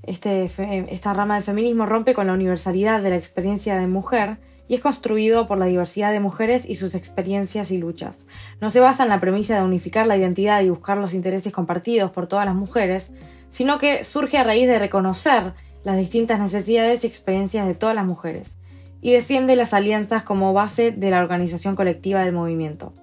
Este, 0.03 0.49
esta 0.89 1.13
rama 1.13 1.35
del 1.35 1.43
feminismo 1.43 1.85
rompe 1.85 2.13
con 2.13 2.27
la 2.27 2.33
universalidad 2.33 3.01
de 3.01 3.11
la 3.11 3.15
experiencia 3.15 3.77
de 3.77 3.87
mujer 3.87 4.39
y 4.67 4.75
es 4.75 4.81
construido 4.81 5.47
por 5.47 5.57
la 5.57 5.65
diversidad 5.65 6.11
de 6.11 6.19
mujeres 6.19 6.63
y 6.67 6.75
sus 6.75 6.95
experiencias 6.95 7.71
y 7.71 7.77
luchas. 7.77 8.19
No 8.61 8.69
se 8.69 8.79
basa 8.79 9.03
en 9.03 9.09
la 9.09 9.19
premisa 9.19 9.55
de 9.55 9.63
unificar 9.63 10.07
la 10.07 10.17
identidad 10.17 10.61
y 10.61 10.69
buscar 10.69 10.97
los 10.97 11.13
intereses 11.13 11.51
compartidos 11.51 12.11
por 12.11 12.27
todas 12.27 12.45
las 12.45 12.55
mujeres, 12.55 13.11
sino 13.51 13.77
que 13.77 14.03
surge 14.03 14.37
a 14.37 14.43
raíz 14.43 14.67
de 14.67 14.79
reconocer 14.79 15.53
las 15.83 15.97
distintas 15.97 16.39
necesidades 16.39 17.03
y 17.03 17.07
experiencias 17.07 17.67
de 17.67 17.73
todas 17.73 17.95
las 17.95 18.05
mujeres, 18.05 18.57
y 19.01 19.11
defiende 19.11 19.55
las 19.55 19.73
alianzas 19.73 20.23
como 20.23 20.53
base 20.53 20.91
de 20.91 21.09
la 21.09 21.19
organización 21.19 21.75
colectiva 21.75 22.23
del 22.23 22.33
movimiento. 22.33 22.93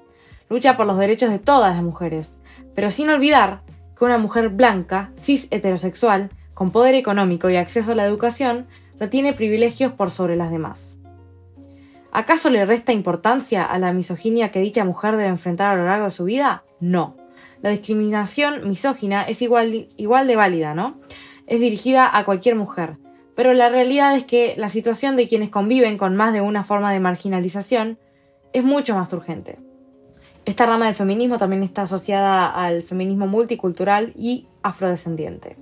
Lucha 0.49 0.77
por 0.77 0.87
los 0.87 0.99
derechos 0.99 1.31
de 1.31 1.39
todas 1.39 1.75
las 1.75 1.85
mujeres, 1.85 2.35
pero 2.75 2.91
sin 2.91 3.11
olvidar 3.11 3.63
que 3.99 4.05
una 4.05 4.19
mujer 4.19 4.51
blanca, 4.51 5.13
cis 5.17 5.49
heterosexual, 5.51 6.31
con 6.55 6.71
poder 6.71 6.95
económico 6.95 7.51
y 7.51 7.57
acceso 7.57 7.93
a 7.93 7.95
la 7.95 8.05
educación, 8.05 8.67
retiene 8.99 9.33
privilegios 9.33 9.93
por 9.93 10.11
sobre 10.11 10.37
las 10.37 10.51
demás. 10.51 10.97
¿Acaso 12.13 12.51
le 12.51 12.65
resta 12.65 12.93
importancia 12.93 13.63
a 13.63 13.79
la 13.79 13.93
misoginia 13.93 14.51
que 14.51 14.61
dicha 14.61 14.85
mujer 14.85 15.17
debe 15.17 15.29
enfrentar 15.29 15.69
a 15.69 15.77
lo 15.77 15.85
largo 15.85 16.07
de 16.07 16.11
su 16.11 16.25
vida? 16.25 16.65
No. 16.81 17.17
La 17.61 17.71
discriminación 17.71 18.69
misógina 18.69 19.23
es 19.23 19.43
igual, 19.43 19.89
igual 19.97 20.27
de 20.27 20.37
válida, 20.37 20.75
¿no? 20.75 21.01
Es 21.47 21.61
dirigida 21.61 22.09
a 22.17 22.25
cualquier 22.25 22.55
mujer, 22.55 22.99
pero 23.35 23.53
la 23.53 23.69
realidad 23.69 24.17
es 24.17 24.25
que 24.25 24.55
la 24.57 24.69
situación 24.69 25.17
de 25.17 25.29
quienes 25.29 25.51
conviven 25.51 25.99
con 25.99 26.17
más 26.17 26.33
de 26.33 26.41
una 26.41 26.65
forma 26.65 26.93
de 26.93 27.01
marginalización 27.01 27.99
es 28.53 28.65
mucho 28.65 28.95
más 28.95 29.13
urgente. 29.13 29.68
Esta 30.49 30.65
rama 30.65 30.87
del 30.87 30.95
feminismo 30.95 31.37
también 31.37 31.63
está 31.63 31.83
asociada 31.83 32.47
al 32.47 32.83
feminismo 32.83 33.27
multicultural 33.27 34.15
y 34.17 34.47
afrodescendiente. 34.63 35.57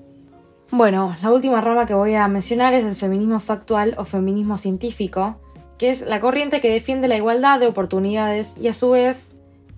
Bueno, 0.71 1.17
la 1.21 1.33
última 1.33 1.61
rama 1.61 1.87
que 1.87 1.95
voy 1.95 2.15
a 2.15 2.29
mencionar 2.29 2.73
es 2.73 2.85
el 2.85 2.95
feminismo 2.95 3.41
factual 3.41 3.97
o 3.99 4.05
feminismo 4.05 4.57
científico, 4.57 5.41
que 5.77 5.91
es 5.91 6.03
la 6.03 6.21
corriente 6.21 6.61
que 6.61 6.71
defiende 6.71 7.09
la 7.09 7.17
igualdad 7.17 7.59
de 7.59 7.67
oportunidades 7.67 8.57
y 8.59 8.69
a 8.69 8.73
su 8.73 8.91
vez 8.91 9.33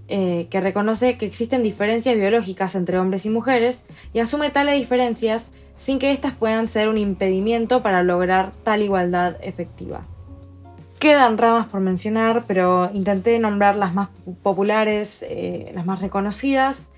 eh, 0.08 0.46
que 0.50 0.60
reconoce 0.60 1.16
que 1.16 1.24
existen 1.24 1.62
diferencias 1.62 2.14
biológicas 2.14 2.74
entre 2.74 2.98
hombres 2.98 3.24
y 3.24 3.30
mujeres 3.30 3.84
y 4.12 4.18
asume 4.18 4.50
tales 4.50 4.74
diferencias 4.74 5.52
sin 5.78 5.98
que 5.98 6.10
éstas 6.10 6.34
puedan 6.34 6.68
ser 6.68 6.90
un 6.90 6.98
impedimento 6.98 7.82
para 7.82 8.02
lograr 8.02 8.52
tal 8.62 8.82
igualdad 8.82 9.38
efectiva. 9.40 10.06
Quedan 10.98 11.38
ramas 11.38 11.66
por 11.66 11.80
mencionar, 11.80 12.44
pero 12.48 12.90
intenté 12.92 13.38
nombrar 13.38 13.76
las 13.76 13.94
más 13.94 14.08
populares, 14.42 15.22
eh, 15.22 15.70
las 15.72 15.86
más 15.86 16.00
reconocidas. 16.00 16.88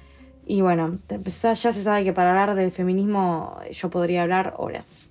Y 0.47 0.63
bueno, 0.63 0.99
ya 1.09 1.55
se 1.55 1.83
sabe 1.83 2.05
que 2.05 2.13
para 2.15 2.31
hablar 2.31 2.55
del 2.55 2.73
feminismo 2.73 3.59
yo 3.71 3.91
podría 3.91 4.23
hablar 4.23 4.55
horas. 4.57 5.11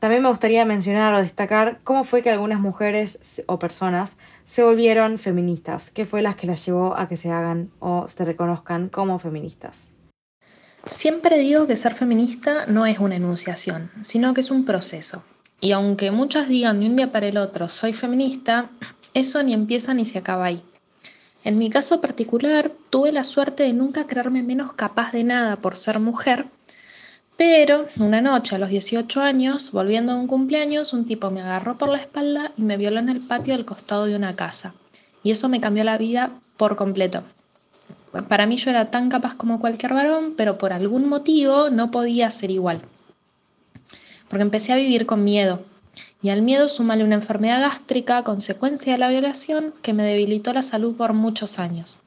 También 0.00 0.22
me 0.22 0.28
gustaría 0.28 0.64
mencionar 0.64 1.14
o 1.14 1.22
destacar 1.22 1.80
cómo 1.84 2.04
fue 2.04 2.22
que 2.22 2.30
algunas 2.30 2.60
mujeres 2.60 3.42
o 3.46 3.58
personas 3.58 4.16
se 4.46 4.62
volvieron 4.62 5.18
feministas, 5.18 5.90
qué 5.90 6.04
fue 6.04 6.20
las 6.20 6.36
que 6.36 6.46
las 6.46 6.64
llevó 6.64 6.96
a 6.96 7.08
que 7.08 7.16
se 7.16 7.30
hagan 7.30 7.70
o 7.78 8.08
se 8.08 8.24
reconozcan 8.24 8.88
como 8.88 9.18
feministas. 9.18 9.92
Siempre 10.86 11.38
digo 11.38 11.66
que 11.66 11.76
ser 11.76 11.94
feminista 11.94 12.66
no 12.66 12.86
es 12.86 12.98
una 12.98 13.16
enunciación, 13.16 13.90
sino 14.02 14.34
que 14.34 14.40
es 14.40 14.50
un 14.50 14.64
proceso. 14.64 15.24
Y 15.60 15.72
aunque 15.72 16.12
muchas 16.12 16.48
digan 16.48 16.78
de 16.78 16.86
un 16.86 16.96
día 16.96 17.10
para 17.10 17.26
el 17.26 17.36
otro 17.36 17.68
soy 17.68 17.92
feminista, 17.92 18.70
eso 19.12 19.42
ni 19.42 19.52
empieza 19.52 19.92
ni 19.92 20.04
se 20.04 20.18
acaba 20.18 20.44
ahí. 20.44 20.62
En 21.44 21.58
mi 21.58 21.68
caso 21.68 22.00
particular, 22.00 22.70
tuve 22.90 23.10
la 23.10 23.24
suerte 23.24 23.64
de 23.64 23.72
nunca 23.72 24.04
creerme 24.04 24.42
menos 24.42 24.72
capaz 24.74 25.10
de 25.12 25.24
nada 25.24 25.56
por 25.56 25.76
ser 25.76 25.98
mujer, 25.98 26.46
pero 27.36 27.86
una 27.98 28.20
noche 28.20 28.54
a 28.54 28.58
los 28.58 28.68
18 28.68 29.20
años, 29.20 29.72
volviendo 29.72 30.12
a 30.12 30.16
un 30.16 30.26
cumpleaños, 30.26 30.92
un 30.92 31.06
tipo 31.06 31.30
me 31.30 31.40
agarró 31.40 31.76
por 31.76 31.88
la 31.88 31.98
espalda 31.98 32.52
y 32.56 32.62
me 32.62 32.76
violó 32.76 33.00
en 33.00 33.08
el 33.08 33.20
patio 33.20 33.54
al 33.54 33.64
costado 33.64 34.06
de 34.06 34.16
una 34.16 34.36
casa. 34.36 34.74
Y 35.22 35.32
eso 35.32 35.48
me 35.48 35.60
cambió 35.60 35.82
la 35.84 35.98
vida 35.98 36.32
por 36.56 36.76
completo. 36.76 37.22
Para 38.28 38.46
mí 38.46 38.56
yo 38.56 38.70
era 38.70 38.90
tan 38.90 39.08
capaz 39.08 39.34
como 39.34 39.60
cualquier 39.60 39.94
varón, 39.94 40.34
pero 40.36 40.58
por 40.58 40.72
algún 40.72 41.08
motivo 41.08 41.70
no 41.70 41.90
podía 41.90 42.30
ser 42.30 42.50
igual 42.50 42.80
porque 44.28 44.42
empecé 44.42 44.72
a 44.72 44.76
vivir 44.76 45.06
con 45.06 45.24
miedo. 45.24 45.62
Y 46.22 46.30
al 46.30 46.42
miedo 46.42 46.68
súmale 46.68 47.04
una 47.04 47.16
enfermedad 47.16 47.60
gástrica, 47.60 48.22
consecuencia 48.22 48.92
de 48.92 48.98
la 48.98 49.08
violación, 49.08 49.74
que 49.82 49.92
me 49.92 50.04
debilitó 50.04 50.52
la 50.52 50.62
salud 50.62 50.94
por 50.94 51.12
muchos 51.12 51.58
años. 51.58 51.98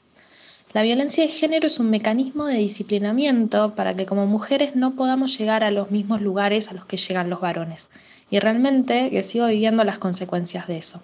La 0.74 0.84
violencia 0.84 1.24
de 1.26 1.30
género 1.30 1.68
es 1.68 1.80
un 1.80 1.90
mecanismo 1.90 2.46
de 2.46 2.56
disciplinamiento 2.56 3.76
para 3.76 3.94
que 3.94 4.06
como 4.06 4.26
mujeres 4.26 4.76
no 4.76 4.96
podamos 4.96 5.38
llegar 5.38 5.66
a 5.66 5.72
los 5.72 5.92
mismos 5.92 6.22
lugares 6.22 6.70
a 6.70 6.74
los 6.74 6.86
que 6.86 6.96
llegan 6.96 7.30
los 7.30 7.42
varones. 7.42 7.90
Y 8.30 8.40
realmente 8.40 9.10
que 9.10 9.22
sigo 9.22 9.48
viviendo 9.48 9.84
las 9.84 9.98
consecuencias 9.98 10.68
de 10.68 10.78
eso. 10.78 11.04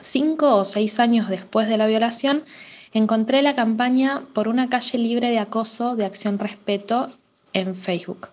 Cinco 0.00 0.54
o 0.54 0.64
seis 0.64 0.98
años 0.98 1.28
después 1.28 1.68
de 1.68 1.76
la 1.76 1.86
violación, 1.86 2.42
encontré 2.94 3.42
la 3.42 3.54
campaña 3.54 4.22
por 4.32 4.48
una 4.48 4.70
calle 4.70 4.96
libre 4.96 5.30
de 5.30 5.40
acoso 5.40 5.96
de 5.96 6.06
Acción 6.06 6.38
Respeto 6.38 7.10
en 7.52 7.74
Facebook. 7.74 8.28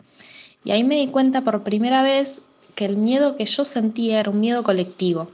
Y 0.65 0.71
ahí 0.71 0.83
me 0.83 0.95
di 0.95 1.07
cuenta 1.07 1.41
por 1.41 1.63
primera 1.63 2.01
vez 2.01 2.41
que 2.73 2.85
el 2.85 2.97
miedo 2.97 3.37
que 3.37 3.45
yo 3.45 3.63
sentía 3.63 4.19
era 4.19 4.31
un 4.31 4.41
miedo 4.41 4.63
colectivo. 4.63 5.29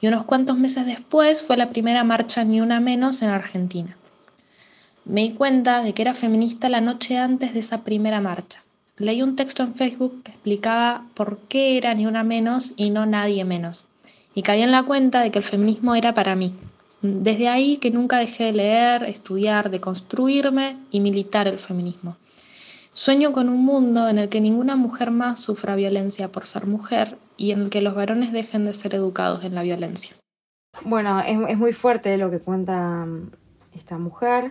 Y 0.00 0.08
unos 0.08 0.24
cuantos 0.24 0.58
meses 0.58 0.84
después 0.84 1.42
fue 1.42 1.56
la 1.56 1.70
primera 1.70 2.04
marcha 2.04 2.44
Ni 2.44 2.60
Una 2.60 2.80
Menos 2.80 3.22
en 3.22 3.30
Argentina. 3.30 3.96
Me 5.04 5.22
di 5.22 5.32
cuenta 5.32 5.82
de 5.82 5.94
que 5.94 6.02
era 6.02 6.14
feminista 6.14 6.68
la 6.68 6.80
noche 6.80 7.16
antes 7.16 7.54
de 7.54 7.60
esa 7.60 7.84
primera 7.84 8.20
marcha. 8.20 8.62
Leí 8.96 9.22
un 9.22 9.36
texto 9.36 9.62
en 9.62 9.72
Facebook 9.72 10.22
que 10.24 10.32
explicaba 10.32 11.06
por 11.14 11.38
qué 11.48 11.78
era 11.78 11.94
Ni 11.94 12.06
Una 12.06 12.24
Menos 12.24 12.72
y 12.76 12.90
no 12.90 13.06
Nadie 13.06 13.44
Menos. 13.44 13.84
Y 14.34 14.42
caí 14.42 14.62
en 14.62 14.72
la 14.72 14.82
cuenta 14.82 15.20
de 15.20 15.30
que 15.30 15.38
el 15.38 15.44
feminismo 15.44 15.94
era 15.94 16.12
para 16.12 16.34
mí. 16.34 16.52
Desde 17.02 17.48
ahí 17.48 17.76
que 17.76 17.92
nunca 17.92 18.18
dejé 18.18 18.44
de 18.44 18.52
leer, 18.52 19.04
estudiar, 19.04 19.70
de 19.70 19.80
construirme 19.80 20.76
y 20.90 20.98
militar 20.98 21.46
el 21.46 21.60
feminismo. 21.60 22.16
Sueño 22.96 23.34
con 23.34 23.50
un 23.50 23.62
mundo 23.62 24.08
en 24.08 24.16
el 24.16 24.30
que 24.30 24.40
ninguna 24.40 24.74
mujer 24.74 25.10
más 25.10 25.38
sufra 25.38 25.76
violencia 25.76 26.32
por 26.32 26.46
ser 26.46 26.66
mujer 26.66 27.18
y 27.36 27.50
en 27.50 27.60
el 27.60 27.68
que 27.68 27.82
los 27.82 27.94
varones 27.94 28.32
dejen 28.32 28.64
de 28.64 28.72
ser 28.72 28.94
educados 28.94 29.44
en 29.44 29.54
la 29.54 29.62
violencia. 29.62 30.16
Bueno, 30.82 31.20
es, 31.20 31.58
muy 31.58 31.74
fuerte 31.74 32.16
lo 32.16 32.30
que 32.30 32.38
cuenta 32.38 33.04
mm, 33.04 33.32
esta 33.74 33.98
mujer. 33.98 34.50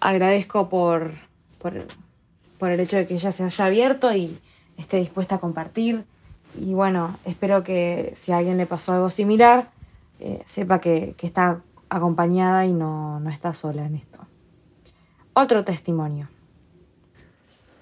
Agradezco 0.00 0.68
por, 0.68 1.12
por, 1.60 2.72
el 2.72 2.80
hecho 2.80 2.96
de 2.96 3.06
que 3.06 3.14
ella 3.14 3.30
se 3.30 3.44
haya 3.44 3.66
abierto 3.66 4.12
y 4.12 4.36
esté 4.76 4.96
dispuesta 4.96 5.36
a 5.36 5.38
compartir. 5.38 6.04
Y 6.58 6.74
bueno, 6.74 7.16
espero 7.24 7.62
que 7.62 8.16
si 8.20 8.32
a 8.32 8.38
alguien 8.38 8.56
le 8.56 8.66
pasó 8.66 8.94
algo 8.94 9.10
similar, 9.10 9.70
eh, 10.18 10.42
sepa 10.48 10.80
que, 10.80 11.14
que, 11.16 11.28
está 11.28 11.62
acompañada 11.88 12.66
y 12.66 12.72
no, 12.72 13.20
no 13.20 13.30
está 13.30 13.54
sola 13.54 13.86
en 13.86 13.94
esto. 13.94 14.18
Otro 15.34 15.62
testimonio. 15.62 16.33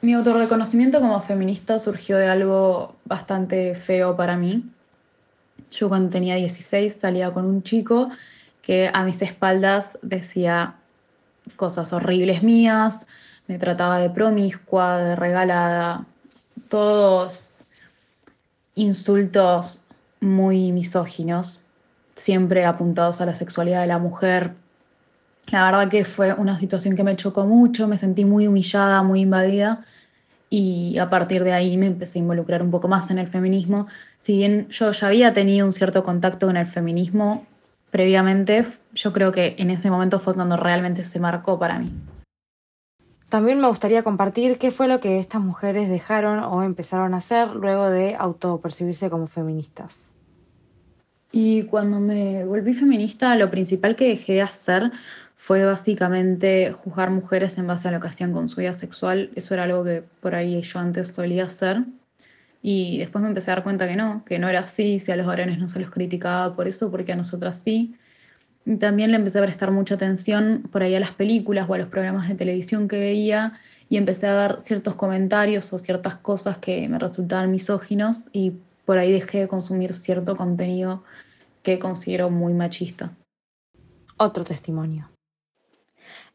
Mi 0.02 0.14
autorreconocimiento 0.14 1.00
como 1.00 1.22
feminista 1.22 1.78
surgió 1.78 2.18
de 2.18 2.26
algo 2.26 2.96
bastante 3.04 3.76
feo 3.76 4.16
para 4.16 4.36
mí. 4.36 4.68
Yo 5.70 5.88
cuando 5.88 6.10
tenía 6.10 6.34
16 6.34 6.98
salía 7.00 7.30
con 7.30 7.44
un 7.44 7.62
chico 7.62 8.10
que 8.62 8.90
a 8.92 9.04
mis 9.04 9.22
espaldas 9.22 9.96
decía 10.02 10.74
cosas 11.54 11.92
horribles 11.92 12.42
mías, 12.42 13.06
me 13.46 13.58
trataba 13.58 13.98
de 14.00 14.10
promiscua, 14.10 14.98
de 14.98 15.14
regalada, 15.14 16.04
todos 16.68 17.58
insultos 18.74 19.84
muy 20.20 20.72
misóginos, 20.72 21.60
siempre 22.16 22.64
apuntados 22.64 23.20
a 23.20 23.26
la 23.26 23.34
sexualidad 23.34 23.82
de 23.82 23.86
la 23.86 24.00
mujer. 24.00 24.54
La 25.46 25.64
verdad 25.64 25.88
que 25.88 26.04
fue 26.04 26.32
una 26.34 26.56
situación 26.56 26.96
que 26.96 27.04
me 27.04 27.16
chocó 27.16 27.46
mucho, 27.46 27.88
me 27.88 27.98
sentí 27.98 28.24
muy 28.24 28.46
humillada, 28.46 29.02
muy 29.02 29.20
invadida 29.20 29.84
y 30.48 30.98
a 30.98 31.08
partir 31.08 31.44
de 31.44 31.52
ahí 31.52 31.76
me 31.78 31.86
empecé 31.86 32.18
a 32.18 32.22
involucrar 32.22 32.62
un 32.62 32.70
poco 32.70 32.86
más 32.86 33.10
en 33.10 33.18
el 33.18 33.26
feminismo. 33.26 33.86
Si 34.18 34.36
bien 34.36 34.68
yo 34.68 34.92
ya 34.92 35.06
había 35.06 35.32
tenido 35.32 35.66
un 35.66 35.72
cierto 35.72 36.02
contacto 36.02 36.46
con 36.46 36.58
el 36.58 36.66
feminismo 36.66 37.46
previamente, 37.90 38.66
yo 38.94 39.12
creo 39.12 39.32
que 39.32 39.54
en 39.58 39.70
ese 39.70 39.90
momento 39.90 40.20
fue 40.20 40.34
cuando 40.34 40.56
realmente 40.56 41.04
se 41.04 41.20
marcó 41.20 41.58
para 41.58 41.78
mí. 41.78 41.90
también 43.30 43.60
me 43.60 43.68
gustaría 43.68 44.02
compartir 44.02 44.58
qué 44.58 44.70
fue 44.70 44.88
lo 44.88 45.00
que 45.00 45.18
estas 45.18 45.40
mujeres 45.40 45.88
dejaron 45.88 46.40
o 46.40 46.62
empezaron 46.62 47.14
a 47.14 47.16
hacer 47.16 47.48
luego 47.56 47.88
de 47.88 48.14
autopercibirse 48.14 49.08
como 49.08 49.26
feministas. 49.26 50.12
Y 51.32 51.62
cuando 51.62 51.98
me 51.98 52.44
volví 52.44 52.74
feminista, 52.74 53.34
lo 53.36 53.50
principal 53.50 53.96
que 53.96 54.08
dejé 54.08 54.34
de 54.34 54.42
hacer 54.42 54.92
fue 55.34 55.64
básicamente 55.64 56.72
juzgar 56.72 57.10
mujeres 57.10 57.58
en 57.58 57.66
base 57.66 57.88
a 57.88 57.90
lo 57.90 58.00
que 58.00 58.08
hacían 58.08 58.32
con 58.32 58.48
su 58.48 58.60
vida 58.60 58.74
sexual. 58.74 59.30
Eso 59.34 59.54
era 59.54 59.64
algo 59.64 59.84
que 59.84 60.04
por 60.20 60.34
ahí 60.34 60.60
yo 60.62 60.78
antes 60.78 61.08
solía 61.08 61.44
hacer. 61.44 61.84
Y 62.62 62.98
después 62.98 63.22
me 63.22 63.28
empecé 63.28 63.50
a 63.50 63.56
dar 63.56 63.64
cuenta 63.64 63.88
que 63.88 63.96
no, 63.96 64.24
que 64.24 64.38
no 64.38 64.48
era 64.48 64.60
así, 64.60 65.00
si 65.00 65.10
a 65.10 65.16
los 65.16 65.26
varones 65.26 65.58
no 65.58 65.68
se 65.68 65.80
los 65.80 65.90
criticaba 65.90 66.54
por 66.54 66.68
eso, 66.68 66.90
porque 66.90 67.12
a 67.12 67.16
nosotras 67.16 67.60
sí. 67.64 67.96
También 68.78 69.10
le 69.10 69.16
empecé 69.16 69.40
a 69.40 69.42
prestar 69.42 69.72
mucha 69.72 69.96
atención 69.96 70.68
por 70.70 70.84
ahí 70.84 70.94
a 70.94 71.00
las 71.00 71.10
películas 71.10 71.68
o 71.68 71.74
a 71.74 71.78
los 71.78 71.88
programas 71.88 72.28
de 72.28 72.36
televisión 72.36 72.86
que 72.86 72.98
veía 72.98 73.54
y 73.88 73.96
empecé 73.96 74.28
a 74.28 74.34
dar 74.34 74.60
ciertos 74.60 74.94
comentarios 74.94 75.72
o 75.72 75.78
ciertas 75.78 76.14
cosas 76.14 76.58
que 76.58 76.88
me 76.88 76.98
resultaban 77.00 77.50
misóginos 77.50 78.24
y 78.32 78.52
por 78.84 78.98
ahí 78.98 79.12
dejé 79.12 79.40
de 79.40 79.48
consumir 79.48 79.92
cierto 79.92 80.36
contenido 80.36 81.02
que 81.64 81.80
considero 81.80 82.30
muy 82.30 82.54
machista. 82.54 83.12
Otro 84.16 84.44
testimonio. 84.44 85.11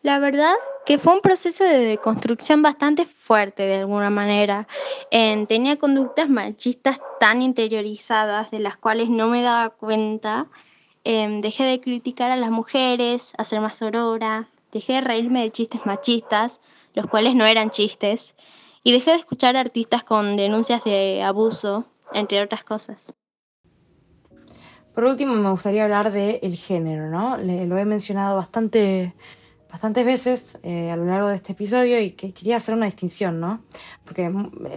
La 0.08 0.20
verdad 0.20 0.54
que 0.86 1.00
fue 1.00 1.16
un 1.16 1.20
proceso 1.20 1.66
de 1.66 1.98
construcción 1.98 2.62
bastante 2.62 3.06
fuerte 3.06 3.64
de 3.64 3.76
alguna 3.76 4.10
manera. 4.10 4.66
tenía 5.12 5.76
conductas 5.76 6.30
machistas 6.30 7.02
tan 7.20 7.42
interiorizadas 7.42 8.50
de 8.50 8.60
las 8.60 8.78
cuales 8.78 9.10
no 9.10 9.28
me 9.28 9.42
daba 9.42 9.70
cuenta. 9.70 10.48
Em, 11.04 11.42
dejé 11.42 11.66
de 11.66 11.82
criticar 11.82 12.32
a 12.32 12.38
las 12.38 12.52
mujeres, 12.52 13.34
a 13.38 13.44
ser 13.44 13.60
más 13.60 13.82
aurora, 13.82 14.48
dejé 14.72 14.94
de 14.94 15.02
reírme 15.02 15.42
de 15.42 15.52
chistes 15.52 15.86
machistas, 15.86 16.62
los 16.94 17.08
cuales 17.08 17.36
no 17.36 17.46
eran 17.46 17.70
chistes, 17.70 18.38
y 18.84 18.94
dejé 18.94 19.12
de 19.12 19.18
escuchar 19.18 19.58
artistas 19.58 20.06
con 20.06 20.38
denuncias 20.38 20.86
de 20.86 21.22
abuso, 21.22 21.84
entre 22.14 22.42
otras 22.42 22.64
cosas. 22.64 23.14
Por 24.96 25.04
último, 25.04 25.34
me 25.36 25.52
gustaría 25.52 25.84
hablar 25.84 26.14
del 26.14 26.40
el 26.42 26.56
género, 26.56 27.10
¿no? 27.10 27.38
lo 27.38 27.78
he 27.78 27.86
mencionado 27.86 28.38
bastante, 28.38 29.14
bastantes 29.78 30.06
veces 30.08 30.58
eh, 30.64 30.90
a 30.90 30.96
lo 30.96 31.06
largo 31.06 31.28
de 31.28 31.36
este 31.36 31.52
episodio 31.52 32.02
y 32.02 32.10
que 32.10 32.34
quería 32.34 32.58
hacer 32.58 32.74
una 32.74 32.88
distinción, 32.88 33.40
¿no? 33.40 33.62
Porque 34.06 34.28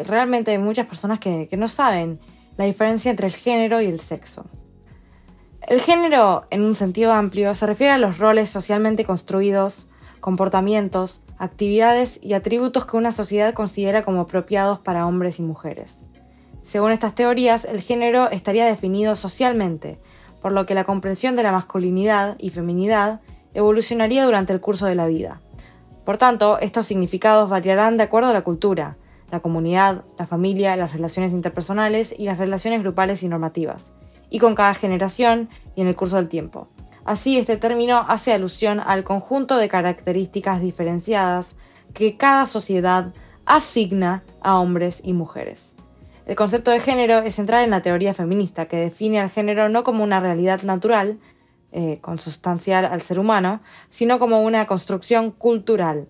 realmente 0.05 0.51
hay 0.51 0.59
muchas 0.59 0.87
personas 0.87 1.19
que, 1.21 1.49
que 1.49 1.57
no 1.57 1.69
saben 1.69 2.21
la 2.59 2.67
diferencia 2.67 3.11
entre 3.11 3.27
el 3.27 3.33
género 3.33 3.81
y 3.81 3.87
el 3.87 3.99
sexo. 3.99 4.45
El 5.63 5.81
género, 5.81 6.45
en 6.51 6.63
un 6.63 6.75
sentido 6.75 7.15
amplio, 7.15 7.55
se 7.55 7.65
refiere 7.65 7.95
a 7.95 7.99
los 7.99 8.19
roles 8.19 8.51
socialmente 8.51 9.07
construidos, 9.07 9.89
comportamientos, 10.21 11.23
actividades 11.39 12.19
y 12.21 12.35
atributos 12.35 12.85
que 12.85 12.99
una 12.99 13.11
sociedad 13.11 13.55
considera 13.55 14.05
como 14.05 14.21
apropiados 14.21 14.81
para 14.81 15.07
hombres 15.07 15.39
y 15.39 15.43
mujeres. 15.43 15.99
Según 16.63 16.93
estas 16.93 17.15
teorías, 17.15 17.65
el 17.65 17.81
género 17.81 18.31
estaría 18.31 18.67
definido 18.67 19.17
socialmente, 19.17 19.99
por 20.43 20.53
lo 20.53 20.67
que 20.67 20.75
la 20.75 20.85
comprensión 20.85 21.37
de 21.37 21.43
la 21.43 21.53
masculinidad 21.53 22.37
y 22.39 22.51
feminidad 22.51 23.23
evolucionaría 23.55 24.25
durante 24.25 24.53
el 24.53 24.61
curso 24.61 24.87
de 24.87 24.95
la 24.95 25.07
vida. 25.07 25.41
Por 26.05 26.19
tanto, 26.19 26.59
estos 26.59 26.87
significados 26.87 27.51
variarán 27.51 27.97
de 27.97 28.05
acuerdo 28.05 28.31
a 28.31 28.33
la 28.33 28.43
cultura, 28.43 28.97
la 29.31 29.41
comunidad, 29.41 30.05
la 30.19 30.27
familia, 30.27 30.77
las 30.77 30.93
relaciones 30.93 31.33
interpersonales 31.33 32.15
y 32.17 32.25
las 32.25 32.39
relaciones 32.39 32.81
grupales 32.81 33.23
y 33.23 33.29
normativas, 33.29 33.93
y 34.29 34.39
con 34.39 34.55
cada 34.55 34.75
generación 34.75 35.49
y 35.77 35.83
en 35.83 35.89
el 35.89 35.97
curso 35.97 36.17
del 36.17 36.29
tiempo. 36.29 36.69
Así, 37.05 37.39
este 37.39 37.57
término 37.57 38.05
hace 38.09 38.33
alusión 38.33 38.81
al 38.81 39.05
conjunto 39.05 39.57
de 39.57 39.69
características 39.69 40.61
diferenciadas 40.61 41.57
que 41.95 42.17
cada 42.17 42.47
sociedad 42.47 43.13
asigna 43.47 44.23
a 44.43 44.59
hombres 44.59 45.01
y 45.03 45.13
mujeres. 45.13 45.75
El 46.27 46.37
concepto 46.37 46.71
de 46.71 46.81
género 46.81 47.19
es 47.19 47.35
central 47.35 47.65
en 47.65 47.71
la 47.71 47.83
teoría 47.83 48.15
feminista, 48.15 48.67
que 48.67 48.77
define 48.77 49.21
al 49.21 49.31
género 49.31 49.69
no 49.69 49.83
como 49.83 50.05
una 50.05 50.21
realidad 50.21 50.63
natural, 50.63 51.19
eh, 51.73 51.99
consustancial 52.01 52.85
al 52.85 53.03
ser 53.03 53.19
humano, 53.19 53.61
sino 53.91 54.19
como 54.19 54.43
una 54.43 54.67
construcción 54.67 55.31
cultural. 55.31 56.09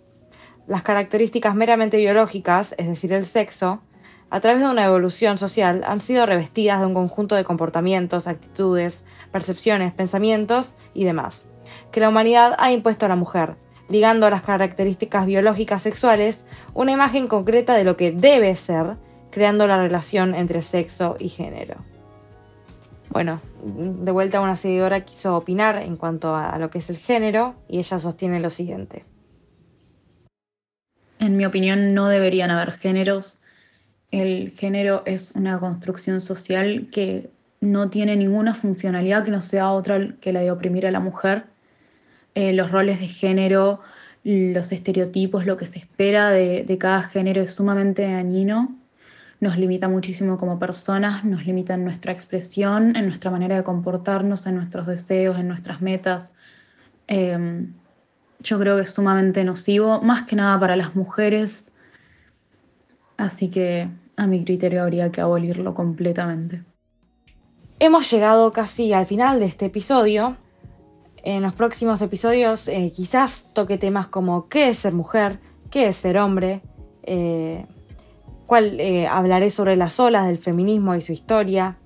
Las 0.67 0.83
características 0.83 1.55
meramente 1.55 1.97
biológicas, 1.97 2.75
es 2.79 2.87
decir, 2.87 3.13
el 3.13 3.25
sexo, 3.25 3.83
a 4.31 4.41
través 4.41 4.63
de 4.63 4.69
una 4.69 4.85
evolución 4.85 5.37
social, 5.37 5.83
han 5.87 6.01
sido 6.01 6.25
revestidas 6.25 6.81
de 6.81 6.87
un 6.87 6.95
conjunto 6.95 7.35
de 7.35 7.45
comportamientos, 7.45 8.29
actitudes, 8.29 9.05
percepciones, 9.33 9.93
pensamientos 9.93 10.77
y 10.95 11.05
demás, 11.05 11.49
que 11.91 12.01
la 12.01 12.09
humanidad 12.09 12.55
ha 12.59 12.71
impuesto 12.71 13.07
a 13.07 13.09
la 13.09 13.17
mujer, 13.17 13.57
ligando 13.89 14.27
a 14.27 14.31
las 14.31 14.43
características 14.43 15.27
biológicas 15.27 15.83
sexuales 15.83 16.47
una 16.75 16.93
imagen 16.93 17.27
concreta 17.27 17.75
de 17.75 17.85
lo 17.85 17.97
que 17.97 18.13
debe 18.13 18.55
ser 18.55 18.97
creando 19.31 19.67
la 19.67 19.77
relación 19.77 20.35
entre 20.35 20.63
sexo 20.63 21.17
y 21.19 21.29
género. 21.29 21.90
Bueno, 23.11 23.41
de 23.65 24.13
vuelta 24.13 24.41
una 24.41 24.57
seguidora 24.57 25.01
quiso 25.01 25.37
opinar 25.37 25.79
en 25.79 25.97
cuanto 25.97 26.37
a 26.37 26.57
lo 26.59 26.71
que 26.71 26.79
es 26.79 26.91
el 26.91 26.97
género 26.97 27.57
y 27.69 27.79
ella 27.79 27.99
sostiene 27.99 28.39
lo 28.39 28.51
siguiente. 28.51 29.05
En 31.19 31.37
mi 31.37 31.45
opinión 31.45 31.93
no 31.93 32.09
deberían 32.09 32.51
haber 32.51 32.73
géneros. 32.73 33.41
El 34.13 34.53
género 34.53 35.03
es 35.07 35.33
una 35.33 35.59
construcción 35.59 36.21
social 36.21 36.89
que 36.91 37.31
no 37.61 37.91
tiene 37.91 38.17
ninguna 38.17 38.55
funcionalidad 38.55 39.25
que 39.25 39.33
no 39.33 39.43
sea 39.43 39.73
otra 39.73 40.15
que 40.21 40.33
la 40.33 40.41
de 40.41 40.53
oprimir 40.53 40.87
a 40.87 40.91
la 40.93 41.01
mujer. 41.01 41.45
Eh, 42.37 42.53
los 42.53 42.71
roles 42.71 43.01
de 43.01 43.09
género, 43.09 43.81
los 44.23 44.71
estereotipos, 44.71 45.47
lo 45.47 45.57
que 45.57 45.67
se 45.67 45.81
espera 45.81 46.31
de, 46.31 46.63
de 46.63 46.79
cada 46.79 47.03
género 47.03 47.43
es 47.43 47.55
sumamente 47.55 48.03
dañino 48.03 48.80
nos 49.41 49.57
limita 49.57 49.89
muchísimo 49.89 50.37
como 50.37 50.59
personas, 50.59 51.25
nos 51.25 51.47
limita 51.47 51.75
en 51.75 51.85
nuestra 51.85 52.13
expresión, 52.13 52.95
en 52.95 53.07
nuestra 53.07 53.31
manera 53.31 53.57
de 53.57 53.65
comportarnos, 53.65 54.47
en 54.47 54.57
nuestros 54.57 54.87
deseos, 54.87 55.39
en 55.39 55.49
nuestras 55.49 55.81
metas. 55.81 56.31
Em, 57.07 57.73
yo 58.41 58.59
creo 58.59 58.77
que 58.77 58.83
es 58.83 58.91
sumamente 58.91 59.43
nocivo, 59.45 60.01
más 60.03 60.25
que 60.25 60.37
nada 60.37 60.61
para 60.61 60.77
las 60.77 60.95
mujeres, 60.95 61.71
así 63.17 63.51
que 63.51 63.89
a 64.17 64.27
mi 64.27 64.45
criterio 64.45 64.83
habría 64.83 65.11
que 65.11 65.23
abolirlo 65.23 65.73
completamente. 65.73 66.63
Hemos 67.79 68.11
llegado 68.11 68.53
casi 68.53 68.93
al 68.93 69.07
final 69.07 69.41
de 69.41 69.47
este 69.47 69.67
episodio. 69.67 70.37
En 71.23 71.43
los 71.43 71.55
próximos 71.55 72.03
episodios 72.03 72.69
eh, 72.69 72.93
quizás 72.95 73.47
toque 73.55 73.79
temas 73.79 74.07
como 74.07 74.49
qué 74.49 74.69
es 74.71 74.79
ser 74.79 74.93
mujer, 74.93 75.39
qué 75.71 75.89
es 75.89 75.97
ser 75.97 76.19
hombre, 76.19 76.63
eh, 77.03 77.67
cual 78.51 78.81
eh, 78.81 79.07
hablaré 79.07 79.49
sobre 79.49 79.77
las 79.77 80.01
olas 80.01 80.27
del 80.27 80.37
feminismo 80.37 80.97
y 80.97 81.03
su 81.03 81.13
historia, 81.13 81.77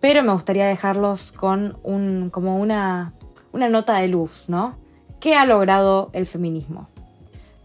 pero 0.00 0.24
me 0.24 0.32
gustaría 0.32 0.66
dejarlos 0.66 1.30
con 1.30 1.78
un, 1.84 2.30
como 2.30 2.58
una, 2.58 3.12
una 3.52 3.68
nota 3.68 4.00
de 4.00 4.08
luz, 4.08 4.46
¿no? 4.48 4.74
¿Qué 5.20 5.36
ha 5.36 5.46
logrado 5.46 6.10
el 6.12 6.26
feminismo? 6.26 6.88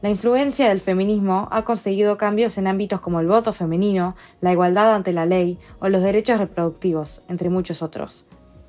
La 0.04 0.12
influencia 0.12 0.70
del 0.70 0.80
feminismo 0.80 1.48
ha 1.50 1.64
conseguido 1.64 2.20
cambios 2.20 2.60
en 2.60 2.68
ámbitos 2.68 3.02
como 3.02 3.20
el 3.20 3.26
voto 3.26 3.52
femenino, 3.52 4.16
la 4.42 4.52
igualdad 4.52 4.94
ante 4.94 5.12
la 5.12 5.26
ley 5.26 5.58
o 5.80 5.90
los 5.90 6.04
derechos 6.04 6.38
reproductivos, 6.38 7.24
entre 7.30 7.50
muchos 7.50 7.82
otros. 7.82 8.26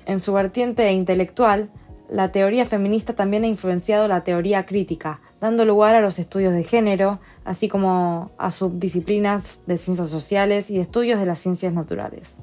En 0.07 0.21
su 0.21 0.33
vertiente 0.33 0.91
intelectual, 0.91 1.69
la 2.09 2.31
teoría 2.31 2.65
feminista 2.65 3.13
también 3.13 3.43
ha 3.43 3.47
influenciado 3.47 4.07
la 4.07 4.23
teoría 4.23 4.65
crítica, 4.65 5.21
dando 5.39 5.65
lugar 5.65 5.93
a 5.93 6.01
los 6.01 6.17
estudios 6.17 6.51
de 6.51 6.63
género, 6.63 7.19
así 7.45 7.67
como 7.67 8.31
a 8.37 8.51
subdisciplinas 8.51 9.61
de 9.65 9.77
ciencias 9.77 10.09
sociales 10.09 10.69
y 10.69 10.79
estudios 10.79 11.19
de 11.19 11.25
las 11.25 11.39
ciencias 11.39 11.73
naturales. 11.73 12.35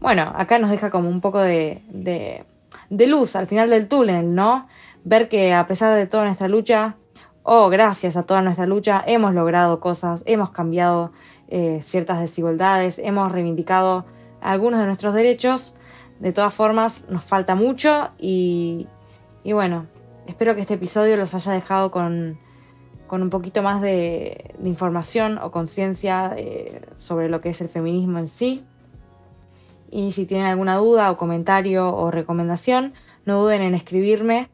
Bueno, 0.00 0.32
acá 0.36 0.58
nos 0.58 0.70
deja 0.70 0.90
como 0.90 1.08
un 1.08 1.20
poco 1.20 1.40
de, 1.40 1.82
de, 1.88 3.06
luz 3.06 3.34
al 3.34 3.46
final 3.46 3.70
del 3.70 3.88
túnel, 3.88 4.34
¿no? 4.34 4.68
Ver 5.04 5.28
que 5.28 5.54
a 5.54 5.66
pesar 5.66 5.94
de 5.94 6.06
toda 6.06 6.24
nuestra 6.24 6.48
lucha, 6.48 6.96
o 7.42 7.68
gracias 7.68 8.16
a 8.16 8.24
toda 8.24 8.42
nuestra 8.42 8.66
lucha, 8.66 9.02
hemos 9.06 9.32
logrado 9.32 9.80
cosas, 9.80 10.22
hemos 10.26 10.50
cambiado 10.50 11.12
eh, 11.48 11.80
ciertas 11.84 12.20
desigualdades, 12.20 12.98
hemos 12.98 13.32
reivindicado 13.32 14.04
algunos 14.40 14.80
de 14.80 14.86
nuestros 14.86 15.14
derechos. 15.14 15.74
De 16.20 16.32
todas 16.32 16.52
formas, 16.52 17.06
nos 17.08 17.24
falta 17.24 17.54
mucho 17.54 18.10
y, 18.18 18.88
y 19.44 19.52
bueno, 19.52 19.86
espero 20.26 20.54
que 20.54 20.62
este 20.62 20.74
episodio 20.74 21.16
los 21.16 21.34
haya 21.34 21.52
dejado 21.52 21.90
con, 21.90 22.38
con 23.06 23.22
un 23.22 23.30
poquito 23.30 23.62
más 23.62 23.80
de, 23.80 24.54
información 24.64 25.38
o 25.38 25.50
conciencia 25.50 26.34
eh, 26.36 26.82
sobre 26.96 27.28
lo 27.28 27.40
que 27.40 27.50
es 27.50 27.60
el 27.60 27.68
feminismo 27.68 28.18
en 28.18 28.28
sí. 28.28 28.64
Y 29.90 30.12
si 30.12 30.26
tienen 30.26 30.46
alguna 30.46 30.76
duda 30.76 31.10
o 31.10 31.16
comentario 31.16 31.94
o 31.94 32.10
recomendación, 32.10 32.94
no 33.24 33.40
duden 33.40 33.62
en 33.62 33.74
escribirme. 33.74 34.50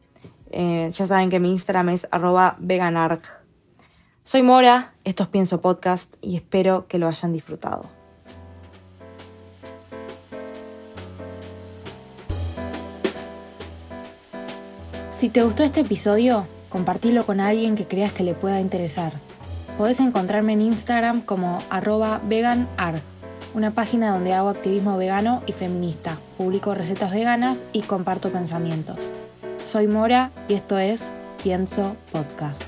Eh, 0.51 0.91
ya 0.93 1.07
saben 1.07 1.29
que 1.29 1.39
mi 1.39 1.51
Instagram 1.51 1.89
es 1.89 2.07
arroba 2.11 2.55
veganarg. 2.59 3.21
Soy 4.23 4.43
Mora, 4.43 4.93
esto 5.03 5.23
es 5.23 5.29
Pienso 5.29 5.59
Podcast 5.59 6.13
y 6.21 6.35
espero 6.35 6.87
que 6.87 6.97
lo 6.97 7.07
hayan 7.07 7.33
disfrutado. 7.33 7.89
Si 15.11 15.29
te 15.29 15.41
gustó 15.41 15.63
este 15.63 15.79
episodio, 15.79 16.45
Compartilo 16.73 17.23
con 17.27 17.39
alguien 17.39 17.75
que 17.75 17.85
creas 17.85 18.13
que 18.13 18.23
le 18.23 18.33
pueda 18.33 18.59
interesar. 18.59 19.13
Podés 19.77 19.99
encontrarme 19.99 20.53
en 20.53 20.61
Instagram 20.61 21.21
como 21.21 21.59
arroba 21.69 22.19
veganar, 22.27 22.99
una 23.53 23.71
página 23.71 24.09
donde 24.09 24.33
hago 24.33 24.49
activismo 24.49 24.97
vegano 24.97 25.43
y 25.45 25.51
feminista, 25.51 26.17
publico 26.35 26.73
recetas 26.73 27.11
veganas 27.11 27.63
y 27.73 27.81
comparto 27.81 28.31
pensamientos. 28.31 29.11
Soy 29.63 29.87
Mora 29.87 30.31
y 30.47 30.55
esto 30.55 30.79
es 30.79 31.13
Pienso 31.43 31.95
Podcast. 32.11 32.63